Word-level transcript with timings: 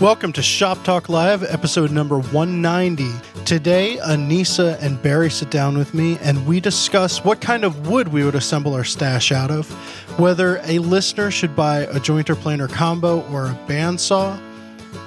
Welcome 0.00 0.32
to 0.32 0.42
Shop 0.42 0.82
Talk 0.82 1.10
Live, 1.10 1.42
episode 1.42 1.90
number 1.90 2.18
190. 2.18 3.06
Today, 3.44 3.98
Anissa 3.98 4.80
and 4.80 5.00
Barry 5.02 5.30
sit 5.30 5.50
down 5.50 5.76
with 5.76 5.92
me 5.92 6.16
and 6.22 6.46
we 6.46 6.58
discuss 6.58 7.22
what 7.22 7.42
kind 7.42 7.64
of 7.64 7.86
wood 7.86 8.08
we 8.08 8.24
would 8.24 8.34
assemble 8.34 8.72
our 8.72 8.82
stash 8.82 9.30
out 9.30 9.50
of, 9.50 9.70
whether 10.18 10.62
a 10.64 10.78
listener 10.78 11.30
should 11.30 11.54
buy 11.54 11.80
a 11.80 11.96
jointer 11.96 12.34
planer 12.34 12.66
combo 12.66 13.20
or 13.30 13.48
a 13.48 13.58
bandsaw, 13.68 14.40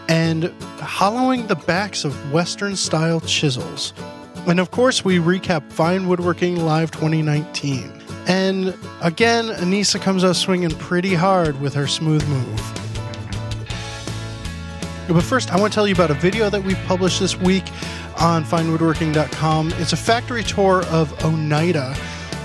and 0.09 0.53
hollowing 0.77 1.47
the 1.47 1.55
backs 1.55 2.05
of 2.05 2.31
Western 2.31 2.75
style 2.75 3.19
chisels. 3.21 3.93
And 4.45 4.59
of 4.59 4.69
course, 4.69 5.03
we 5.03 5.17
recap 5.17 5.71
Fine 5.71 6.07
Woodworking 6.07 6.67
Live 6.67 6.91
2019. 6.91 7.91
And 8.27 8.77
again, 9.01 9.45
Anissa 9.45 9.99
comes 9.99 10.23
out 10.23 10.35
swinging 10.35 10.69
pretty 10.69 11.15
hard 11.15 11.59
with 11.61 11.73
her 11.73 11.87
smooth 11.87 12.23
move. 12.27 12.82
But 15.07 15.23
first, 15.23 15.51
I 15.51 15.59
want 15.59 15.73
to 15.73 15.75
tell 15.75 15.87
you 15.87 15.93
about 15.93 16.11
a 16.11 16.15
video 16.15 16.49
that 16.49 16.63
we 16.63 16.75
published 16.75 17.19
this 17.19 17.35
week 17.35 17.65
on 18.19 18.43
finewoodworking.com. 18.43 19.73
It's 19.73 19.93
a 19.93 19.97
factory 19.97 20.43
tour 20.43 20.83
of 20.85 21.11
Oneida. 21.25 21.95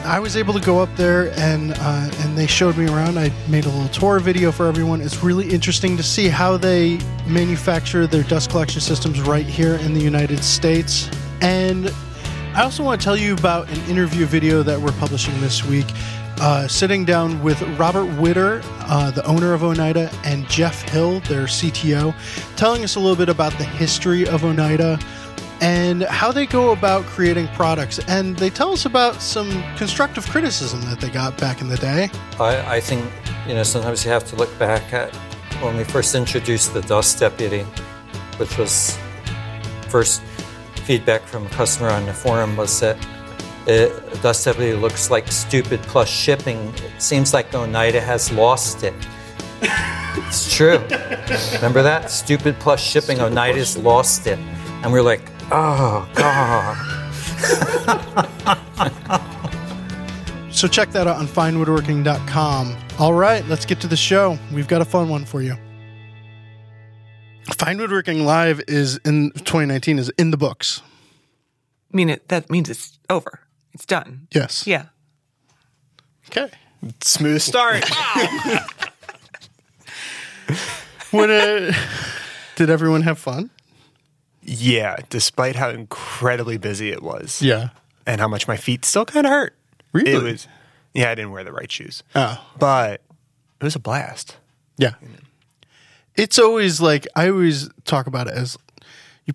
I 0.05 0.19
was 0.21 0.37
able 0.37 0.55
to 0.55 0.61
go 0.61 0.79
up 0.79 0.89
there 0.97 1.33
and 1.39 1.73
uh, 1.77 2.11
and 2.21 2.37
they 2.37 2.47
showed 2.47 2.77
me 2.77 2.87
around. 2.87 3.19
I 3.19 3.31
made 3.49 3.67
a 3.67 3.69
little 3.69 3.89
tour 3.89 4.19
video 4.21 4.51
for 4.51 4.67
everyone. 4.67 5.01
It's 5.01 5.23
really 5.23 5.49
interesting 5.51 5.97
to 5.97 6.03
see 6.03 6.29
how 6.29 6.57
they 6.57 6.99
manufacture 7.27 8.07
their 8.07 8.23
dust 8.23 8.51
collection 8.51 8.81
systems 8.81 9.21
right 9.21 9.47
here 9.47 9.75
in 9.77 9.95
the 9.95 10.01
United 10.01 10.43
States. 10.43 11.11
And 11.41 11.93
I 12.55 12.63
also 12.63 12.83
want 12.83 13.01
to 13.01 13.05
tell 13.05 13.17
you 13.17 13.35
about 13.35 13.69
an 13.71 13.81
interview 13.91 14.25
video 14.25 14.63
that 14.63 14.81
we're 14.81 14.93
publishing 14.93 15.39
this 15.41 15.65
week 15.65 15.87
uh, 16.41 16.69
sitting 16.69 17.05
down 17.05 17.43
with 17.43 17.61
Robert 17.79 18.07
Witter, 18.21 18.61
uh, 18.81 19.11
the 19.11 19.25
owner 19.25 19.53
of 19.53 19.63
Oneida, 19.63 20.11
and 20.25 20.49
Jeff 20.49 20.83
Hill, 20.89 21.21
their 21.21 21.45
CTO, 21.45 22.15
telling 22.57 22.85
us 22.85 22.97
a 22.97 23.01
little 23.01 23.17
bit 23.17 23.29
about 23.29 23.53
the 23.59 23.65
history 23.65 24.27
of 24.27 24.45
Oneida 24.45 24.99
and 25.61 26.03
how 26.05 26.31
they 26.31 26.47
go 26.47 26.71
about 26.71 27.05
creating 27.07 27.49
products. 27.49 27.99
And 28.09 28.37
they 28.37 28.51
tell 28.51 28.73
us 28.73 28.87
about 28.87 29.21
some 29.21 29.51
constructive 29.77 30.27
criticism 30.29 30.81
that 30.83 31.01
they 31.01 31.11
got 31.11 31.37
back 31.39 31.61
in 31.61 31.69
the 31.69 31.77
day. 31.77 32.11
I, 32.39 32.77
I 32.77 32.81
think, 32.81 33.05
you 33.47 33.55
know, 33.55 33.63
sometimes 33.63 34.05
you 34.05 34.11
have 34.11 34.25
to 34.27 34.37
look 34.37 34.57
back 34.59 34.93
at 34.93 35.15
when 35.63 35.77
we 35.77 35.85
first 35.85 36.15
introduced 36.15 36.73
the 36.73 36.83
Dust 36.83 37.19
Deputy, 37.19 37.63
which 38.37 38.57
was 38.57 38.97
first 39.89 40.23
feedback 40.85 41.23
from 41.23 41.47
a 41.47 41.51
customer 41.51 41.91
on 41.91 42.07
the 42.07 42.13
forum 42.13 42.57
was 42.57 42.79
that 42.81 42.97
it, 43.69 44.23
Dust 44.23 44.45
Deputy 44.45 44.73
looks 44.73 45.11
like 45.11 45.31
stupid 45.31 45.81
plus 45.83 46.09
shipping. 46.09 46.73
It 46.77 47.01
seems 47.01 47.35
like 47.35 47.55
Oneida 47.55 48.01
has 48.01 48.33
lost 48.33 48.83
it. 48.83 48.95
it's 49.61 50.55
true. 50.55 50.79
Remember 51.55 51.83
that? 51.83 52.11
Stupid 52.11 52.59
plus 52.59 52.81
shipping, 52.81 53.17
Stupid 53.17 53.33
Oneida's 53.33 53.77
lost 53.77 54.27
it. 54.27 54.39
And 54.83 54.91
we're 54.91 55.03
like, 55.03 55.21
oh, 55.53 56.09
God. 56.15 56.77
so 60.51 60.67
check 60.67 60.91
that 60.93 61.07
out 61.07 61.17
on 61.17 61.27
finewoodworking.com. 61.27 62.77
All 62.99 63.13
right, 63.13 63.47
let's 63.49 63.67
get 63.67 63.81
to 63.83 63.87
the 63.87 63.97
show. 63.97 64.39
We've 64.53 64.69
got 64.69 64.81
a 64.81 64.87
fun 64.87 65.09
one 65.09 65.25
for 65.25 65.43
you. 65.43 65.57
Fine 67.57 67.79
Woodworking 67.79 68.25
Live 68.25 68.63
is 68.69 68.99
in 69.05 69.31
2019 69.33 69.99
is 69.99 70.11
in 70.11 70.31
the 70.31 70.37
books. 70.37 70.83
I 71.93 71.97
mean, 71.97 72.11
it, 72.11 72.29
that 72.29 72.51
means 72.51 72.69
it's 72.69 72.99
over. 73.11 73.41
It's 73.79 73.87
done. 73.87 74.27
Yes. 74.33 74.67
Yeah. 74.67 74.87
Okay. 76.27 76.51
Smooth 77.01 77.41
start. 77.41 77.89
what 81.13 81.31
uh, 81.31 81.73
did 82.57 82.71
everyone 82.71 83.03
have 83.03 83.21
fun? 83.21 83.51
Yeah, 84.43 84.97
despite 85.11 85.55
how 85.55 85.69
incredibly 85.69 86.59
busy 86.59 86.91
it 86.91 87.05
was. 87.05 87.41
Yeah. 87.41 87.69
And 88.05 88.21
how 88.21 88.27
much 88.27 88.49
my 88.49 88.57
feet 88.57 88.85
still 88.85 89.05
kind 89.05 89.25
of 89.25 89.31
hurt. 89.31 89.55
Really? 89.93 90.11
It 90.11 90.23
was 90.25 90.49
Yeah, 90.93 91.13
I 91.13 91.15
didn't 91.15 91.31
wear 91.31 91.45
the 91.45 91.53
right 91.53 91.71
shoes. 91.71 92.03
Oh. 92.17 92.45
But 92.59 93.01
it 93.61 93.65
was 93.65 93.77
a 93.77 93.79
blast. 93.79 94.39
Yeah. 94.77 94.95
It's 96.17 96.37
always 96.37 96.81
like 96.81 97.07
I 97.15 97.29
always 97.29 97.71
talk 97.85 98.09
about 98.09 98.27
it 98.27 98.35
as 98.35 98.59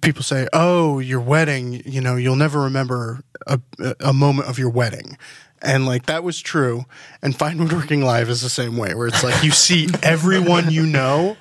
people 0.01 0.23
say, 0.23 0.47
"Oh, 0.53 0.99
your 0.99 1.19
wedding, 1.19 1.81
you 1.85 2.01
know, 2.01 2.15
you'll 2.15 2.35
never 2.35 2.61
remember 2.61 3.21
a, 3.47 3.59
a 3.99 4.13
moment 4.13 4.49
of 4.49 4.59
your 4.59 4.69
wedding." 4.69 5.17
And 5.61 5.85
like 5.85 6.07
that 6.07 6.23
was 6.23 6.41
true. 6.41 6.85
And 7.21 7.35
Fine 7.37 7.57
Woodworking 7.57 8.03
Live 8.03 8.29
is 8.29 8.41
the 8.41 8.49
same 8.49 8.75
way, 8.77 8.93
where 8.95 9.07
it's 9.07 9.23
like 9.23 9.43
you 9.43 9.51
see 9.51 9.87
everyone 10.01 10.71
you 10.71 10.85
know, 10.85 11.37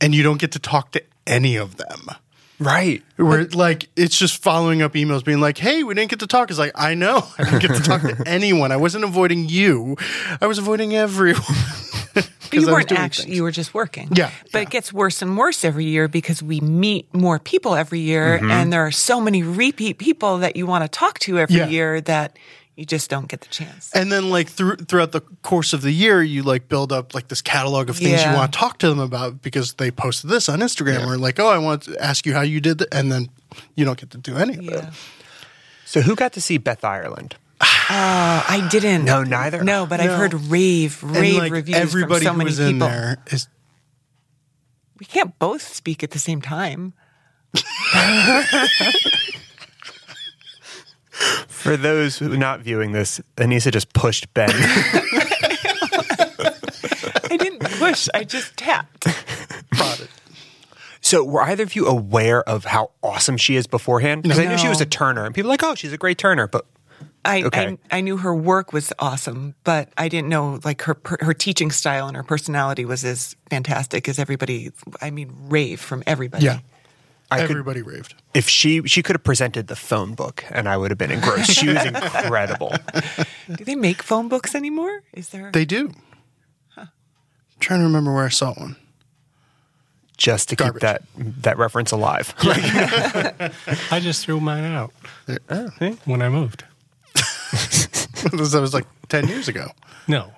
and 0.00 0.14
you 0.14 0.22
don't 0.22 0.40
get 0.40 0.52
to 0.52 0.58
talk 0.58 0.92
to 0.92 1.02
any 1.26 1.56
of 1.56 1.76
them. 1.76 2.10
Right. 2.58 3.02
Where 3.16 3.44
like 3.44 3.88
it's 3.96 4.18
just 4.18 4.42
following 4.42 4.82
up 4.82 4.94
emails 4.94 5.24
being 5.24 5.40
like, 5.40 5.58
hey, 5.58 5.82
we 5.82 5.94
didn't 5.94 6.10
get 6.10 6.20
to 6.20 6.26
talk. 6.26 6.50
It's 6.50 6.58
like, 6.58 6.72
I 6.74 6.94
know. 6.94 7.26
I 7.38 7.44
didn't 7.44 7.60
get 7.60 7.74
to 7.74 7.82
talk 7.82 8.02
to 8.02 8.22
anyone. 8.26 8.72
I 8.72 8.76
wasn't 8.76 9.04
avoiding 9.04 9.48
you. 9.48 9.96
I 10.40 10.46
was 10.46 10.58
avoiding 10.58 10.94
everyone. 10.94 11.42
But 12.50 12.60
you 12.60 12.66
weren't 12.68 12.92
actually 12.92 13.24
things. 13.24 13.36
you 13.36 13.42
were 13.42 13.50
just 13.50 13.74
working. 13.74 14.08
Yeah. 14.12 14.30
But 14.52 14.58
yeah. 14.58 14.62
it 14.62 14.70
gets 14.70 14.92
worse 14.92 15.20
and 15.20 15.36
worse 15.36 15.64
every 15.64 15.84
year 15.86 16.08
because 16.08 16.42
we 16.42 16.60
meet 16.60 17.12
more 17.12 17.38
people 17.38 17.74
every 17.74 18.00
year 18.00 18.38
mm-hmm. 18.38 18.50
and 18.50 18.72
there 18.72 18.86
are 18.86 18.92
so 18.92 19.20
many 19.20 19.42
repeat 19.42 19.98
people 19.98 20.38
that 20.38 20.56
you 20.56 20.64
want 20.64 20.84
to 20.84 20.88
talk 20.88 21.18
to 21.20 21.38
every 21.38 21.56
yeah. 21.56 21.66
year 21.66 22.00
that 22.02 22.38
you 22.76 22.84
just 22.84 23.08
don't 23.08 23.26
get 23.26 23.40
the 23.40 23.48
chance. 23.48 23.90
And 23.94 24.12
then 24.12 24.28
like 24.28 24.50
through, 24.50 24.76
throughout 24.76 25.12
the 25.12 25.22
course 25.42 25.72
of 25.72 25.80
the 25.80 25.90
year, 25.90 26.22
you 26.22 26.42
like 26.42 26.68
build 26.68 26.92
up 26.92 27.14
like 27.14 27.28
this 27.28 27.40
catalog 27.40 27.88
of 27.88 27.96
things 27.96 28.20
yeah. 28.20 28.30
you 28.30 28.36
want 28.36 28.52
to 28.52 28.58
talk 28.58 28.78
to 28.78 28.88
them 28.88 29.00
about 29.00 29.40
because 29.40 29.74
they 29.74 29.90
posted 29.90 30.28
this 30.28 30.48
on 30.50 30.60
Instagram 30.60 31.00
yeah. 31.00 31.08
or 31.08 31.16
like, 31.16 31.40
oh, 31.40 31.48
I 31.48 31.56
want 31.56 31.84
to 31.84 31.98
ask 31.98 32.26
you 32.26 32.34
how 32.34 32.42
you 32.42 32.60
did 32.60 32.82
it. 32.82 32.88
And 32.92 33.10
then 33.10 33.30
you 33.74 33.86
don't 33.86 33.98
get 33.98 34.10
to 34.10 34.18
do 34.18 34.36
any 34.36 34.58
of 34.58 34.64
yeah. 34.64 34.88
it. 34.88 34.94
So 35.86 36.02
who 36.02 36.14
got 36.14 36.34
to 36.34 36.40
see 36.40 36.58
Beth 36.58 36.84
Ireland? 36.84 37.36
Uh, 37.60 37.64
I 37.88 38.68
didn't. 38.70 39.06
No, 39.06 39.22
neither. 39.22 39.64
No, 39.64 39.86
but 39.86 39.98
no. 39.98 40.04
I've 40.04 40.18
heard 40.18 40.34
rave, 40.34 41.02
rave 41.02 41.38
like 41.38 41.52
reviews 41.52 41.78
everybody 41.78 42.26
from 42.26 42.34
so 42.34 42.36
many 42.36 42.50
people. 42.50 42.66
in 42.66 42.78
there 42.78 43.16
is. 43.30 43.48
We 44.98 45.06
can't 45.06 45.38
both 45.38 45.62
speak 45.62 46.02
at 46.02 46.10
the 46.10 46.18
same 46.18 46.42
time. 46.42 46.92
For 51.48 51.76
those 51.76 52.18
who 52.18 52.36
not 52.36 52.60
viewing 52.60 52.92
this, 52.92 53.20
Anissa 53.36 53.72
just 53.72 53.92
pushed 53.92 54.32
Ben. 54.34 54.50
I 57.30 57.36
didn't 57.38 57.60
push, 57.60 58.08
I 58.14 58.24
just 58.24 58.56
tapped. 58.56 59.06
So, 61.00 61.22
were 61.22 61.42
either 61.42 61.62
of 61.62 61.76
you 61.76 61.86
aware 61.86 62.42
of 62.48 62.64
how 62.64 62.90
awesome 63.00 63.36
she 63.36 63.54
is 63.54 63.68
beforehand? 63.68 64.24
Because 64.24 64.38
no. 64.38 64.44
I 64.44 64.48
knew 64.48 64.58
she 64.58 64.68
was 64.68 64.80
a 64.80 64.86
turner, 64.86 65.24
and 65.24 65.32
people 65.32 65.46
were 65.46 65.52
like, 65.52 65.62
"Oh, 65.62 65.76
she's 65.76 65.92
a 65.92 65.96
great 65.96 66.18
turner," 66.18 66.48
but 66.48 66.66
I, 67.24 67.42
okay. 67.44 67.78
I, 67.90 67.98
I 67.98 68.00
knew 68.00 68.16
her 68.16 68.34
work 68.34 68.72
was 68.72 68.92
awesome, 68.98 69.54
but 69.62 69.88
I 69.96 70.08
didn't 70.08 70.28
know 70.28 70.58
like 70.64 70.82
her 70.82 70.96
her 71.20 71.32
teaching 71.32 71.70
style 71.70 72.08
and 72.08 72.16
her 72.16 72.24
personality 72.24 72.84
was 72.84 73.04
as 73.04 73.36
fantastic 73.50 74.08
as 74.08 74.18
everybody. 74.18 74.72
I 75.00 75.10
mean, 75.10 75.32
rave 75.48 75.80
from 75.80 76.02
everybody. 76.06 76.44
Yeah, 76.44 76.58
I 77.30 77.40
everybody 77.40 77.82
could, 77.82 77.92
raved. 77.92 78.14
If 78.34 78.48
she 78.48 78.82
she 78.86 79.02
could 79.02 79.14
have 79.16 79.24
presented 79.24 79.66
the 79.66 79.76
phone 79.76 80.14
book, 80.14 80.44
and 80.50 80.68
I 80.68 80.76
would 80.76 80.90
have 80.90 80.98
been 80.98 81.10
engrossed. 81.10 81.50
she 81.50 81.68
was 81.68 81.84
incredible. 81.84 82.72
do 83.52 83.64
they 83.64 83.74
make 83.74 84.02
phone 84.02 84.28
books 84.28 84.54
anymore? 84.54 85.02
Is 85.12 85.30
there? 85.30 85.50
They 85.52 85.64
do. 85.64 85.92
Huh. 86.68 86.82
I'm 86.82 87.60
trying 87.60 87.80
to 87.80 87.86
remember 87.86 88.14
where 88.14 88.24
I 88.24 88.30
saw 88.30 88.52
one. 88.54 88.76
Just 90.16 90.48
to 90.48 90.56
Garbage. 90.56 90.80
keep 90.80 90.82
that 90.82 91.02
that 91.42 91.58
reference 91.58 91.90
alive. 91.92 92.32
I 93.90 94.00
just 94.00 94.24
threw 94.24 94.40
mine 94.40 94.64
out 94.64 94.92
oh, 95.50 95.68
when 96.04 96.22
I 96.22 96.28
moved. 96.28 96.64
that 97.14 98.58
was 98.60 98.72
like 98.72 98.86
10 99.08 99.28
years 99.28 99.48
ago. 99.48 99.68
No. 100.08 100.32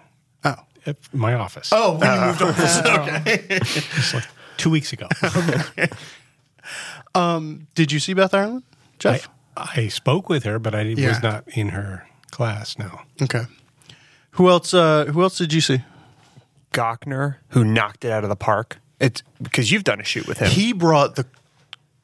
Oh. 0.45 0.57
At 0.85 0.97
my 1.13 1.35
office. 1.35 1.71
Oh, 1.73 1.99
when 1.99 2.13
you 2.13 2.27
moved 2.27 2.43
uh, 2.43 2.47
office. 2.47 2.79
okay. 2.85 3.59
Just 3.61 4.15
like 4.15 4.25
two 4.57 4.71
weeks 4.71 4.93
ago. 4.93 5.07
okay. 5.23 5.89
Um, 7.19 7.67
did 7.75 7.93
you 7.93 7.99
see 7.99 8.15
Beth 8.15 8.35
Ireland, 8.35 8.63
Jeff? 8.99 9.29
I, 9.57 9.71
I 9.77 9.89
spoke 9.89 10.29
with 10.29 10.45
her, 10.45 10.59
but 10.59 10.75
I 10.75 10.83
yeah. 10.83 11.09
was 11.09 11.23
not 11.23 11.45
in 11.49 11.71
her 11.71 12.07
class, 12.31 12.79
no. 12.79 13.01
Okay. 13.21 13.45
Who 14.33 14.49
else 14.49 14.73
uh, 14.73 15.07
who 15.07 15.23
else 15.23 15.39
did 15.39 15.53
you 15.53 15.61
see? 15.61 15.83
Gochnour, 16.73 17.37
who 17.49 17.65
knocked 17.65 18.05
it 18.05 18.13
out 18.13 18.25
of 18.25 18.31
the 18.31 18.37
park. 18.37 18.79
It's 19.01 19.23
because 19.41 19.73
you've 19.73 19.85
done 19.85 20.01
a 20.01 20.05
shoot 20.05 20.27
with 20.27 20.39
him. 20.39 20.51
He 20.51 20.73
brought 20.73 21.17
the 21.17 21.27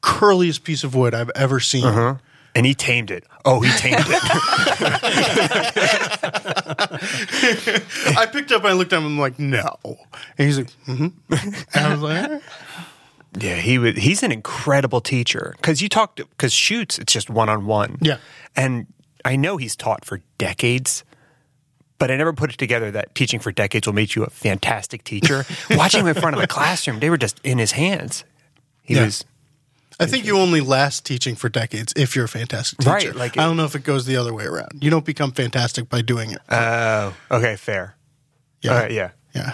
curliest 0.01 0.63
piece 0.63 0.83
of 0.83 0.95
wood 0.95 1.13
I've 1.13 1.31
ever 1.35 1.59
seen. 1.59 1.85
Uh-huh 1.85 2.15
and 2.55 2.65
he 2.65 2.73
tamed 2.73 3.11
it. 3.11 3.25
Oh, 3.43 3.59
he 3.59 3.69
tamed 3.71 3.99
it. 3.99 4.05
I 8.17 8.25
picked 8.31 8.53
up 8.53 8.61
and 8.61 8.69
I 8.69 8.73
looked 8.73 8.93
at 8.93 8.99
him 8.99 9.05
I'm 9.05 9.19
like, 9.19 9.37
no. 9.37 9.77
And 10.37 10.47
he's 10.47 10.57
like, 10.57 10.69
mm-hmm. 10.87 11.07
And 11.73 11.85
I 11.85 11.93
was 11.93 12.01
like, 12.01 12.41
yeah, 13.39 13.55
he 13.55 13.77
would. 13.77 13.97
He's 13.97 14.23
an 14.23 14.31
incredible 14.31 15.01
teacher 15.01 15.53
because 15.57 15.81
you 15.81 15.89
talked 15.89 16.17
because 16.17 16.53
shoots 16.53 16.97
it's 16.99 17.11
just 17.13 17.29
one 17.29 17.49
on 17.49 17.65
one. 17.65 17.97
Yeah, 18.01 18.17
and 18.55 18.87
I 19.23 19.35
know 19.35 19.57
he's 19.57 19.75
taught 19.75 20.05
for 20.05 20.21
decades, 20.37 21.03
but 21.97 22.11
I 22.11 22.17
never 22.17 22.33
put 22.33 22.51
it 22.53 22.57
together 22.57 22.91
that 22.91 23.15
teaching 23.15 23.39
for 23.39 23.51
decades 23.51 23.87
will 23.87 23.93
make 23.95 24.15
you 24.15 24.23
a 24.23 24.29
fantastic 24.29 25.03
teacher. 25.03 25.45
Watching 25.71 26.01
him 26.01 26.07
in 26.07 26.15
front 26.15 26.35
of 26.35 26.41
the 26.41 26.47
classroom, 26.47 26.99
they 26.99 27.09
were 27.09 27.17
just 27.17 27.39
in 27.43 27.57
his 27.57 27.71
hands. 27.73 28.23
He 28.83 28.95
Yeah. 28.95 29.05
was 29.05 29.25
I 29.97 30.05
think 30.07 30.25
you 30.25 30.37
only 30.37 30.59
last 30.59 31.05
teaching 31.05 31.35
for 31.35 31.47
decades 31.47 31.93
if 31.95 32.17
you're 32.17 32.25
a 32.25 32.29
fantastic 32.29 32.79
teacher. 32.79 32.91
Right, 32.91 33.15
like- 33.15 33.37
I 33.37 33.43
don't 33.45 33.55
know 33.55 33.63
if 33.63 33.75
it 33.75 33.83
goes 33.85 34.05
the 34.05 34.17
other 34.17 34.33
way 34.33 34.43
around. 34.43 34.83
You 34.83 34.89
don't 34.91 35.05
become 35.05 35.31
fantastic 35.31 35.87
by 35.87 36.01
doing 36.01 36.31
it. 36.31 36.39
Oh, 36.49 37.13
okay, 37.31 37.55
fair. 37.55 37.95
yeah, 38.61 38.71
All 38.73 38.77
right, 38.77 38.91
yeah. 38.91 39.11
yeah. 39.33 39.53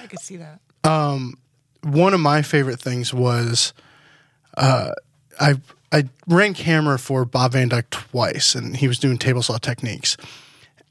I 0.00 0.06
could 0.06 0.20
see 0.20 0.36
that. 0.38 0.58
Um, 0.84 1.36
one 1.84 2.14
of 2.14 2.20
my 2.20 2.42
favorite 2.42 2.80
things 2.80 3.12
was 3.12 3.72
uh, 4.56 4.92
I 5.40 5.54
I 5.92 6.08
ran 6.26 6.54
camera 6.54 6.98
for 6.98 7.24
Bob 7.24 7.52
Van 7.52 7.68
Dyke 7.68 7.90
twice, 7.90 8.54
and 8.54 8.76
he 8.76 8.88
was 8.88 8.98
doing 8.98 9.18
table 9.18 9.42
saw 9.42 9.58
techniques. 9.58 10.16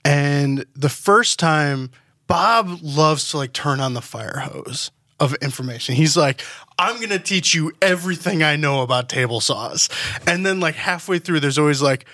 And 0.06 0.66
the 0.76 0.90
first 0.90 1.40
time, 1.40 1.92
Bob 2.28 2.80
loves 2.82 3.30
to 3.32 3.38
like 3.38 3.54
turn 3.54 3.80
on 3.80 3.94
the 3.94 4.02
fire 4.02 4.40
hose 4.40 4.92
of 5.20 5.34
information. 5.36 5.96
He's 5.96 6.16
like, 6.16 6.42
"I'm 6.78 7.00
gonna 7.02 7.20
teach 7.20 7.54
you 7.54 7.72
everything 7.82 8.44
I 8.44 8.56
know 8.56 8.82
about 8.82 9.10
table 9.10 9.42
saws," 9.42 9.90
and 10.28 10.46
then 10.46 10.60
like 10.60 10.76
halfway 10.76 11.20
through, 11.20 11.40
there's 11.40 11.60
always 11.60 11.82
like. 11.82 12.06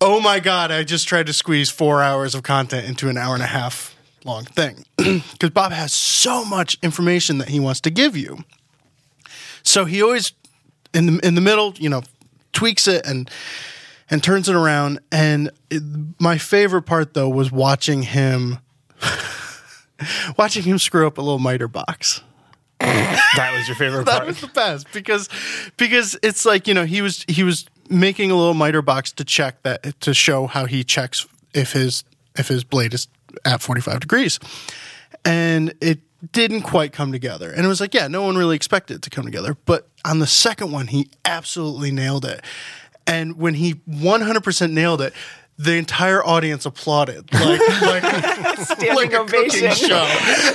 Oh 0.00 0.20
my 0.20 0.38
God, 0.38 0.70
I 0.70 0.84
just 0.84 1.08
tried 1.08 1.26
to 1.26 1.32
squeeze 1.32 1.70
four 1.70 2.04
hours 2.04 2.36
of 2.36 2.44
content 2.44 2.86
into 2.86 3.08
an 3.08 3.16
hour 3.16 3.34
and 3.34 3.42
a 3.42 3.48
half 3.48 3.97
long 4.28 4.44
thing. 4.44 4.84
Because 5.32 5.50
Bob 5.50 5.72
has 5.72 5.92
so 5.92 6.44
much 6.44 6.76
information 6.82 7.38
that 7.38 7.48
he 7.48 7.60
wants 7.60 7.80
to 7.82 7.90
give 7.90 8.16
you. 8.16 8.44
So 9.62 9.84
he 9.84 10.02
always 10.02 10.32
in 10.94 11.06
the 11.06 11.26
in 11.26 11.34
the 11.34 11.40
middle, 11.40 11.74
you 11.76 11.88
know, 11.88 12.02
tweaks 12.52 12.86
it 12.88 13.06
and 13.06 13.30
and 14.10 14.22
turns 14.22 14.48
it 14.48 14.54
around. 14.54 15.00
And 15.12 15.50
it, 15.70 15.82
my 16.18 16.38
favorite 16.38 16.82
part 16.82 17.14
though 17.14 17.28
was 17.28 17.50
watching 17.52 18.02
him 18.02 18.58
watching 20.38 20.62
him 20.64 20.78
screw 20.78 21.06
up 21.06 21.18
a 21.18 21.22
little 21.22 21.38
miter 21.38 21.68
box. 21.68 22.22
That 22.80 23.52
was 23.56 23.66
your 23.68 23.76
favorite 23.76 24.04
That 24.06 24.18
part. 24.18 24.26
was 24.26 24.40
the 24.40 24.46
best 24.48 24.86
because 24.92 25.28
because 25.76 26.16
it's 26.22 26.44
like 26.44 26.68
you 26.68 26.74
know 26.74 26.84
he 26.84 27.02
was 27.02 27.24
he 27.28 27.42
was 27.42 27.66
making 27.90 28.30
a 28.30 28.34
little 28.36 28.54
miter 28.54 28.82
box 28.82 29.12
to 29.12 29.24
check 29.24 29.62
that 29.62 30.00
to 30.00 30.14
show 30.14 30.46
how 30.46 30.66
he 30.66 30.84
checks 30.84 31.26
if 31.54 31.72
his 31.72 32.04
if 32.36 32.48
his 32.48 32.62
blade 32.64 32.94
is 32.94 33.08
at 33.44 33.62
45 33.62 34.00
degrees. 34.00 34.38
And 35.24 35.74
it 35.80 36.00
didn't 36.32 36.62
quite 36.62 36.92
come 36.92 37.12
together. 37.12 37.50
And 37.50 37.64
it 37.64 37.68
was 37.68 37.80
like 37.80 37.94
yeah 37.94 38.08
no 38.08 38.22
one 38.22 38.36
really 38.36 38.56
expected 38.56 38.96
it 38.96 39.02
to 39.02 39.10
come 39.10 39.24
together. 39.24 39.56
But 39.64 39.88
on 40.04 40.18
the 40.18 40.26
second 40.26 40.72
one 40.72 40.88
he 40.88 41.10
absolutely 41.24 41.90
nailed 41.90 42.24
it. 42.24 42.42
And 43.06 43.38
when 43.38 43.54
he 43.54 43.74
100% 43.74 44.72
nailed 44.72 45.00
it 45.00 45.14
the 45.58 45.74
entire 45.74 46.24
audience 46.24 46.66
applauded. 46.66 47.32
Like 47.34 47.60
like 47.80 48.02
like 48.94 49.12
a 49.12 49.24
cooking 49.24 49.70
show. 49.72 50.06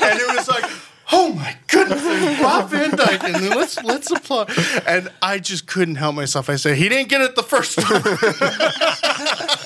And 0.02 0.20
it 0.20 0.36
was 0.36 0.48
like 0.48 0.64
oh 1.12 1.34
my 1.34 1.58
goodness 1.68 2.02
there's 2.02 2.40
Bob 2.40 2.70
Van 2.70 2.92
Dyke 2.92 3.24
and 3.24 3.50
let's 3.50 3.82
let's 3.84 4.12
applaud. 4.12 4.52
And 4.88 5.12
I 5.22 5.40
just 5.40 5.68
couldn't 5.68 5.96
help 5.96 6.16
myself. 6.16 6.50
I 6.50 6.56
said 6.56 6.78
he 6.78 6.90
didn't 6.90 7.10
get 7.10 7.22
it 7.22 7.36
the 7.36 7.44
first 7.44 7.80
time 7.80 8.02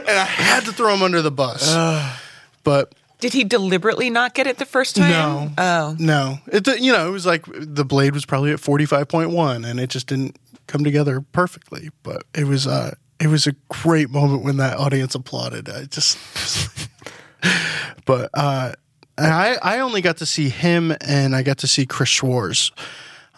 and 0.00 0.18
I 0.18 0.24
had 0.24 0.64
to 0.64 0.72
throw 0.72 0.92
him 0.94 1.02
under 1.02 1.22
the 1.22 1.30
bus 1.30 1.74
but 2.64 2.94
Did 3.20 3.32
he 3.32 3.44
deliberately 3.44 4.10
not 4.10 4.34
get 4.34 4.46
it 4.46 4.58
the 4.58 4.66
first 4.66 4.96
time? 4.96 5.10
no. 5.10 5.50
Oh. 5.56 5.96
No. 5.98 6.38
It 6.48 6.66
you 6.80 6.92
know, 6.92 7.06
it 7.08 7.12
was 7.12 7.24
like 7.26 7.44
the 7.48 7.84
blade 7.84 8.12
was 8.12 8.26
probably 8.26 8.50
at 8.52 8.58
45.1 8.58 9.64
and 9.68 9.78
it 9.80 9.88
just 9.90 10.06
didn't 10.08 10.36
come 10.66 10.82
together 10.84 11.20
perfectly, 11.32 11.90
but 12.02 12.24
it 12.34 12.44
was 12.44 12.66
uh 12.66 12.94
it 13.20 13.28
was 13.28 13.46
a 13.46 13.54
great 13.68 14.10
moment 14.10 14.42
when 14.42 14.56
that 14.58 14.76
audience 14.76 15.14
applauded. 15.14 15.68
I 15.68 15.84
just 15.84 16.18
But 18.04 18.30
uh 18.34 18.72
and 19.18 19.32
I 19.32 19.56
I 19.62 19.78
only 19.80 20.00
got 20.00 20.18
to 20.18 20.26
see 20.26 20.48
him 20.48 20.94
and 21.00 21.34
I 21.34 21.42
got 21.42 21.58
to 21.58 21.66
see 21.66 21.86
Chris 21.86 22.08
Schwarz. 22.08 22.72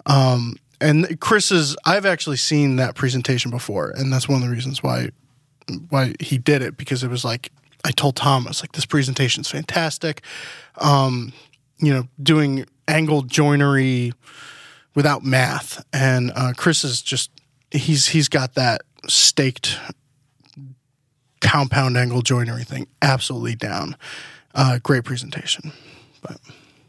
Um 0.06 0.56
and 0.80 1.20
Chris 1.20 1.50
is 1.52 1.76
I've 1.84 2.06
actually 2.06 2.36
seen 2.38 2.76
that 2.76 2.94
presentation 2.94 3.50
before 3.50 3.90
and 3.90 4.12
that's 4.12 4.28
one 4.28 4.42
of 4.42 4.48
the 4.48 4.54
reasons 4.54 4.82
why 4.82 5.10
why 5.88 6.14
he 6.20 6.38
did 6.38 6.62
it 6.62 6.76
because 6.76 7.02
it 7.02 7.08
was 7.08 7.24
like 7.24 7.50
I 7.84 7.90
told 7.90 8.16
Thomas 8.16 8.62
like 8.62 8.72
this 8.72 8.86
presentation's 8.86 9.50
fantastic. 9.50 10.22
Um, 10.76 11.32
you 11.78 11.92
know, 11.92 12.08
doing 12.22 12.66
angled 12.86 13.28
joinery 13.28 14.12
without 14.94 15.24
math, 15.24 15.84
and 15.92 16.32
uh, 16.34 16.52
Chris 16.56 16.84
is 16.84 17.00
just 17.02 17.30
he's 17.70 18.08
he's 18.08 18.28
got 18.28 18.54
that 18.54 18.82
staked 19.06 19.78
compound 21.40 21.96
angle 21.96 22.22
joinery 22.22 22.64
thing 22.64 22.88
absolutely 23.00 23.54
down. 23.54 23.96
Uh, 24.54 24.78
great 24.82 25.04
presentation. 25.04 25.72
But 26.20 26.38